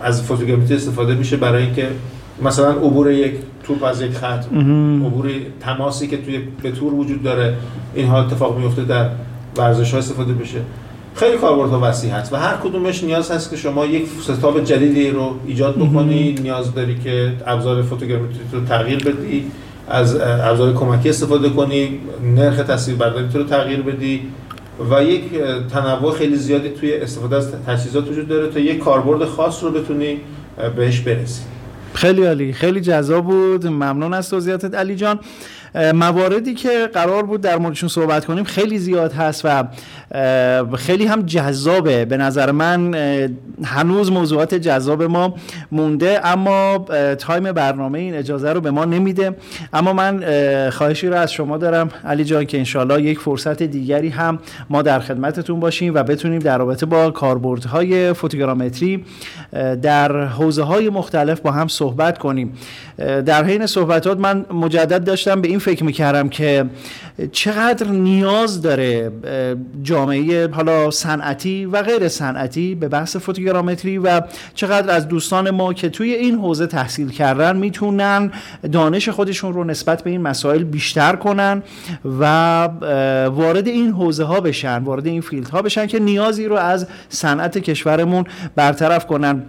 از 0.00 0.22
فوتوگرافی 0.22 0.74
استفاده 0.74 1.14
میشه 1.14 1.36
برای 1.36 1.62
اینکه 1.62 1.88
مثلا 2.42 2.70
عبور 2.70 3.10
یک 3.10 3.34
توپ 3.64 3.84
از 3.84 4.02
یک 4.02 4.12
خط 4.12 4.44
عبور 5.06 5.30
تماسی 5.60 6.06
که 6.06 6.16
توی 6.16 6.40
به 6.62 6.70
تور 6.70 6.94
وجود 6.94 7.22
داره 7.22 7.54
اینها 7.94 8.24
اتفاق 8.24 8.58
میفته 8.58 8.84
در 8.84 9.08
ورزش 9.56 9.92
ها 9.92 9.98
استفاده 9.98 10.32
بشه. 10.32 10.58
خیلی 11.14 11.38
کاربردها 11.38 11.80
وسیع 11.82 12.10
هست 12.10 12.32
و 12.32 12.36
هر 12.36 12.56
کدومش 12.56 13.04
نیاز 13.04 13.30
هست 13.30 13.50
که 13.50 13.56
شما 13.56 13.86
یک 13.86 14.06
ستاپ 14.22 14.64
جدیدی 14.64 15.10
رو 15.10 15.34
ایجاد 15.46 15.76
بکنی 15.76 16.32
نیاز 16.42 16.74
داری 16.74 16.98
که 17.04 17.32
ابزار 17.46 17.82
فوتوگرافی 17.82 18.24
رو 18.52 18.64
تغییر 18.64 19.04
بدی 19.04 19.44
از 19.88 20.20
ابزار 20.20 20.72
کمکی 20.72 21.08
استفاده 21.08 21.48
کنی 21.48 21.98
نرخ 22.36 22.56
تصویر 22.56 22.96
برداری 22.96 23.26
رو 23.34 23.44
تغییر 23.44 23.82
بدی. 23.82 24.20
و 24.90 25.04
یک 25.04 25.22
تنوع 25.72 26.14
خیلی 26.14 26.36
زیادی 26.36 26.68
توی 26.68 26.94
استفاده 26.94 27.36
از 27.36 27.52
تجهیزات 27.66 28.08
وجود 28.08 28.28
داره 28.28 28.48
تا 28.48 28.60
یک 28.60 28.78
کاربرد 28.78 29.24
خاص 29.24 29.64
رو 29.64 29.70
بتونی 29.70 30.20
بهش 30.76 31.00
برسی. 31.00 31.42
خیلی 31.94 32.24
عالی 32.24 32.52
خیلی 32.52 32.80
جذاب 32.80 33.24
بود. 33.24 33.66
ممنون 33.66 34.14
از 34.14 34.30
توضیحاتت 34.30 34.74
علی 34.74 34.96
جان. 34.96 35.20
مواردی 35.74 36.54
که 36.54 36.90
قرار 36.92 37.22
بود 37.22 37.40
در 37.40 37.58
موردشون 37.58 37.88
صحبت 37.88 38.24
کنیم 38.24 38.44
خیلی 38.44 38.78
زیاد 38.78 39.12
هست 39.12 39.44
و 39.44 39.64
خیلی 40.76 41.06
هم 41.06 41.22
جذابه. 41.22 42.04
به 42.04 42.16
نظر 42.16 42.50
من 42.50 42.94
هنوز 43.64 44.12
موضوعات 44.12 44.54
جذاب 44.54 45.02
ما 45.02 45.34
مونده 45.72 46.20
اما 46.26 46.86
تایم 47.18 47.52
برنامه 47.52 47.98
این 47.98 48.14
اجازه 48.14 48.52
رو 48.52 48.60
به 48.60 48.70
ما 48.70 48.84
نمیده. 48.84 49.36
اما 49.72 49.92
من 49.92 50.24
خواهشی 50.70 51.08
رو 51.08 51.14
از 51.14 51.32
شما 51.32 51.58
دارم. 51.58 51.88
علی 52.04 52.24
جان 52.24 52.44
که 52.44 52.58
انشالله 52.58 53.02
یک 53.02 53.18
فرصت 53.18 53.62
دیگری 53.62 54.08
هم 54.08 54.38
ما 54.70 54.82
در 54.82 55.00
خدمتتون 55.00 55.60
باشیم 55.60 55.94
و 55.94 56.02
بتونیم 56.02 56.38
در 56.38 56.58
رابطه 56.58 56.86
با 56.86 57.10
کاربردهای 57.10 58.12
فوتوگرامتری 58.12 59.04
در 59.82 60.24
حوزه 60.24 60.62
های 60.62 60.90
مختلف 60.90 61.40
با 61.40 61.50
هم 61.50 61.68
صحبت 61.68 62.18
کنیم. 62.18 62.52
در 63.26 63.44
حین 63.44 63.66
صحبتات 63.66 64.18
من 64.18 64.46
مجدد 64.50 65.04
داشتم 65.04 65.40
به 65.40 65.48
این 65.48 65.58
فکر 65.62 65.84
می‌کردم 65.84 66.28
که 66.28 66.64
چقدر 67.32 67.86
نیاز 67.86 68.62
داره 68.62 69.12
جامعه 69.82 70.48
حالا 70.48 70.90
صنعتی 70.90 71.64
و 71.64 71.82
غیر 71.82 72.08
صنعتی 72.08 72.74
به 72.74 72.88
بحث 72.88 73.16
فوتوگرامتری 73.16 73.98
و 73.98 74.20
چقدر 74.54 74.96
از 74.96 75.08
دوستان 75.08 75.50
ما 75.50 75.72
که 75.72 75.88
توی 75.88 76.12
این 76.12 76.34
حوزه 76.34 76.66
تحصیل 76.66 77.10
کردن 77.10 77.56
می‌تونن 77.56 78.30
دانش 78.72 79.08
خودشون 79.08 79.52
رو 79.52 79.64
نسبت 79.64 80.02
به 80.02 80.10
این 80.10 80.20
مسائل 80.20 80.64
بیشتر 80.64 81.16
کنن 81.16 81.62
و 82.20 82.68
وارد 83.26 83.68
این 83.68 83.90
حوزه 83.90 84.24
ها 84.24 84.40
بشن 84.40 84.78
وارد 84.78 85.06
این 85.06 85.20
فیلد 85.20 85.48
ها 85.48 85.62
بشن 85.62 85.86
که 85.86 85.98
نیازی 85.98 86.46
رو 86.46 86.56
از 86.56 86.86
صنعت 87.08 87.58
کشورمون 87.58 88.24
برطرف 88.56 89.06
کنن. 89.06 89.42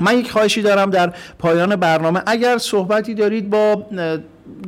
من 0.00 0.18
یک 0.18 0.30
خواهشی 0.30 0.62
دارم 0.62 0.90
در 0.90 1.12
پایان 1.38 1.76
برنامه. 1.76 2.22
اگر 2.26 2.58
صحبتی 2.58 3.14
دارید 3.14 3.50
با 3.50 3.86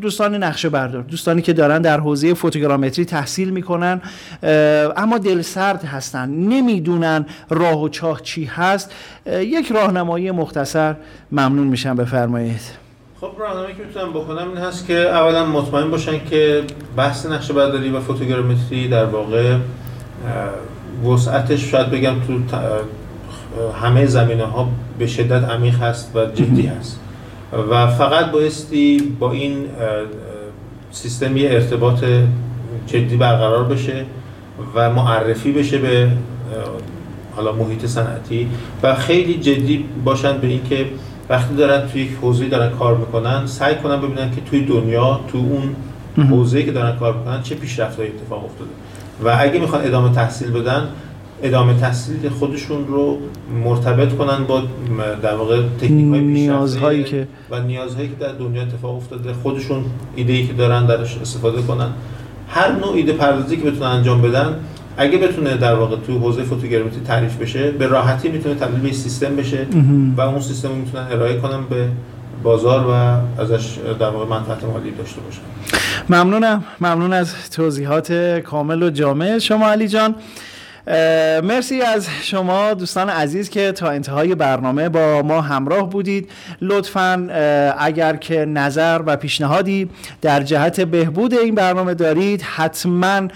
دوستان 0.01 0.35
نقشه 0.35 0.68
بردار 0.68 1.03
دوستانی 1.03 1.43
که 1.43 1.53
دارن 1.53 1.83
در 1.83 2.01
حوزه 2.01 2.35
فوتوگرامتری 2.35 3.05
تحصیل 3.05 3.51
می‌کنن 3.51 4.01
اما 4.97 5.18
دل 5.18 5.43
سرد 5.43 5.85
هستن 5.85 6.30
نمی‌دونن 6.30 7.26
راه 7.51 7.83
و 7.83 7.89
چاه 7.89 8.20
چی 8.20 8.45
هست. 8.45 8.93
یک 9.26 9.72
راهنمایی 9.72 10.30
مختصر 10.30 10.95
ممنون 11.33 11.66
میشم 11.66 11.97
بفرمایید. 11.97 12.83
خب 13.20 13.30
راهنمایی 13.39 13.74
که 13.74 13.83
می‌تونم 13.85 14.11
بکنم 14.11 14.49
این 14.49 14.59
هست 14.59 14.87
که 14.87 14.95
اولا 14.95 15.47
مطمئن 15.47 15.91
باشن 15.91 16.24
که 16.30 16.62
بحث 16.97 17.26
نقشه 17.26 17.53
برداری 17.53 17.91
و 17.91 18.01
فوتوگرامتری 18.01 18.89
در 18.89 19.05
واقع 19.05 19.57
وسعتش 21.07 21.70
شاید 21.70 21.91
بگم 21.91 22.14
تو 22.20 22.57
همه 23.83 24.07
زمینه 24.07 24.45
ها 24.45 24.68
به 24.99 25.07
شدت 25.07 25.45
عمیق 25.45 25.83
هست 25.83 26.16
و 26.16 26.26
جدی 26.26 26.66
هست. 26.66 27.01
و 27.71 27.87
فقط 27.87 28.31
بایستی 28.31 29.15
با 29.19 29.33
این 29.33 29.67
سیستم 30.91 31.37
یه 31.37 31.51
ارتباط 31.51 32.05
جدی 32.87 33.17
برقرار 33.17 33.65
بشه 33.65 34.05
و 34.75 34.91
معرفی 34.91 35.53
بشه 35.53 35.79
به 35.79 36.11
حالا 37.37 37.53
محیط 37.53 37.87
صنعتی 37.87 38.49
و 38.83 38.95
خیلی 38.95 39.35
جدی 39.35 39.85
باشن 40.05 40.39
به 40.39 40.47
اینکه 40.47 40.87
وقتی 41.29 41.55
دارن 41.55 41.89
توی 41.89 42.03
یک 42.03 42.11
حوزه 42.23 42.49
دارن 42.49 42.71
کار 42.71 42.97
می‌کنن 42.97 43.47
سعی 43.47 43.75
کنن 43.75 43.97
ببینن 43.97 44.35
که 44.35 44.41
توی 44.41 44.65
دنیا 44.65 45.21
تو 45.33 45.39
اون 45.39 45.77
حوزه 46.27 46.63
که 46.63 46.73
دارن 46.73 46.97
کار 46.97 47.17
می‌کنن 47.17 47.43
چه 47.43 47.55
پیشرفت‌هایی 47.55 48.11
اتفاق 48.11 48.45
افتاده. 48.45 48.71
و 49.25 49.37
اگه 49.41 49.61
می‌خوان 49.61 49.85
ادامه 49.85 50.15
تحصیل 50.15 50.51
بدن 50.51 50.89
ادامه 51.43 51.74
تحصیل 51.74 52.28
خودشون 52.28 52.86
رو 52.86 53.18
مرتبط 53.64 54.16
کنن 54.16 54.45
با 54.45 54.62
در 55.22 55.34
واقع 55.34 55.62
تکنیک 55.80 56.14
های 56.14 56.20
نیازهایی 56.20 57.05
که 57.05 57.28
و 57.51 57.61
نیازهایی 57.61 58.09
که 58.09 58.14
در 58.14 58.32
دنیا 58.32 58.62
اتفاق 58.62 58.97
افتاده 58.97 59.32
خودشون 59.32 59.84
ایده 60.16 60.32
ای 60.32 60.47
که 60.47 60.53
دارن 60.53 60.86
درش 60.86 61.18
استفاده 61.18 61.62
کنن. 61.62 61.88
هر 62.49 62.72
نوع 62.72 62.95
ایده 62.95 63.12
پردازی 63.12 63.57
که 63.57 63.70
بتونن 63.70 63.86
انجام 63.86 64.22
بدن 64.22 64.57
اگه 64.97 65.18
بتونه 65.18 65.57
در 65.57 65.74
واقع 65.74 65.97
تو 66.07 66.18
حوزه 66.18 66.43
فوتوگرافی 66.43 67.01
تعریف 67.07 67.36
بشه 67.36 67.70
به 67.70 67.86
راحتی 67.86 68.28
می‌تونه 68.28 68.55
تبدیل 68.55 68.80
به 68.80 68.93
سیستم 68.93 69.36
بشه 69.36 69.66
و 70.16 70.20
اون 70.20 70.40
سیستم 70.40 70.68
رو 70.68 70.74
می‌تونن 70.74 71.07
ارائه 71.11 71.36
کنن 71.36 71.64
به 71.70 71.88
بازار 72.43 72.86
و 72.86 72.93
ازش 73.40 73.78
در 74.01 74.11
واقع 74.11 74.26
منفعت 74.26 74.64
مالی 74.64 74.90
داشته 74.90 75.20
باشن. 75.20 75.40
ممنونم. 76.09 76.64
ممنون 76.80 77.12
از 77.12 77.51
توضیحات 77.51 78.12
کامل 78.45 78.82
و 78.82 78.90
جامع. 78.90 79.38
شما 79.38 79.68
علی 79.68 79.88
جان 79.88 80.14
مرسی 81.43 81.83
از 81.83 82.09
شما 82.22 82.74
دوستان 82.74 83.09
عزیز 83.09 83.51
که 83.51 83.72
تا 83.72 83.91
انتهای 83.91 84.35
برنامه 84.35 84.89
با 84.89 85.22
ما 85.22 85.41
همراه 85.41 85.91
بودید. 85.91 86.30
لطفا 86.61 87.28
اگر 87.78 88.16
که 88.16 88.45
نظر 88.45 89.03
و 89.07 89.16
پیشنهادی 89.16 89.91
در 90.20 90.43
جهت 90.43 90.80
بهبود 90.80 91.35
این 91.35 91.55
برنامه 91.55 91.95
دارید 91.95 92.43
حتما 92.43 93.28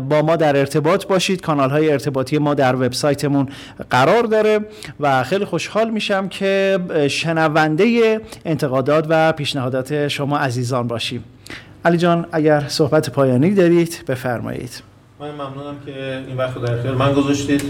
با 0.00 0.22
ما 0.22 0.36
در 0.36 0.56
ارتباط 0.56 1.06
باشید. 1.06 1.40
کانال 1.40 1.70
های 1.70 1.92
ارتباطی 1.92 2.38
ما 2.38 2.54
در 2.54 2.74
وبسایتمون 2.74 3.48
قرار 3.90 4.22
داره 4.22 4.60
و 5.00 5.22
خیلی 5.22 5.44
خوشحال 5.44 5.90
میشم 5.90 6.28
که 6.28 6.78
شنونده 7.10 8.20
انتقادات 8.44 9.06
و 9.08 9.32
پیشنهادات 9.32 10.08
شما 10.08 10.38
عزیزان 10.38 10.86
باشیم. 10.86 11.24
علی 11.84 11.96
جان 11.96 12.26
اگر 12.32 12.64
صحبت 12.68 13.10
پایانی 13.10 13.54
دارید 13.54 14.04
بفرمایید. 14.08 14.95
من 15.20 15.30
ممنونم 15.30 15.76
که 15.86 16.24
این 16.26 16.36
وقت 16.36 16.54
رو 16.56 16.62
در 16.62 16.74
اختیار 16.74 16.94
من 16.94 17.12
گذاشتید 17.12 17.62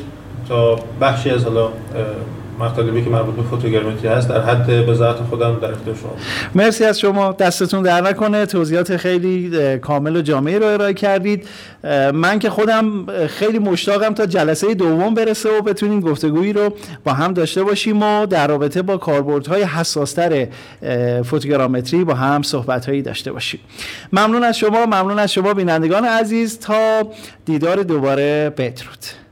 تا 0.48 0.78
بخشی 1.00 1.30
از 1.30 1.44
حالا 1.44 1.68
مطالبی 2.58 3.04
که 3.04 3.10
مربوط 3.10 3.34
به 3.34 3.42
فوتوگرامتری 3.42 4.08
هست 4.08 4.28
در 4.28 4.40
حد 4.40 4.66
بذات 4.66 5.16
خودم 5.16 5.58
در 5.60 5.70
اختیار 5.70 5.96
شما 5.96 6.16
مرسی 6.54 6.84
از 6.84 7.00
شما. 7.00 7.32
دستتون 7.32 7.82
در 7.82 8.00
نکنه. 8.00 8.46
توضیحات 8.46 8.96
خیلی 8.96 9.78
کامل 9.78 10.16
و 10.16 10.22
جامعی 10.22 10.58
رو 10.58 10.66
ارائه 10.66 10.94
کردید. 10.94 11.48
من 12.14 12.38
که 12.38 12.50
خودم 12.50 13.06
خیلی 13.26 13.58
مشتاقم 13.58 14.14
تا 14.14 14.26
جلسه 14.26 14.74
دوم 14.74 15.14
برسه 15.14 15.58
و 15.58 15.62
بتونیم 15.62 16.00
گفتگویی 16.00 16.52
رو 16.52 16.74
با 17.04 17.12
هم 17.12 17.32
داشته 17.32 17.62
باشیم 17.64 18.02
و 18.02 18.26
در 18.26 18.46
رابطه 18.46 18.82
با 18.82 18.96
کاربردهای 18.96 19.62
حساستر 19.62 20.46
فوتوگرامتری 21.24 22.04
با 22.04 22.14
هم 22.14 22.42
صحبتهایی 22.42 23.02
داشته 23.02 23.32
باشیم. 23.32 23.60
ممنون 24.12 24.44
از 24.44 24.58
شما. 24.58 24.86
ممنون 24.86 25.18
از 25.18 25.32
شما 25.32 25.54
بینندگان 25.54 26.04
عزیز. 26.04 26.58
تا 26.58 27.02
دیدار 27.44 27.82
دوباره. 27.82 28.52
بدرود. 28.56 29.25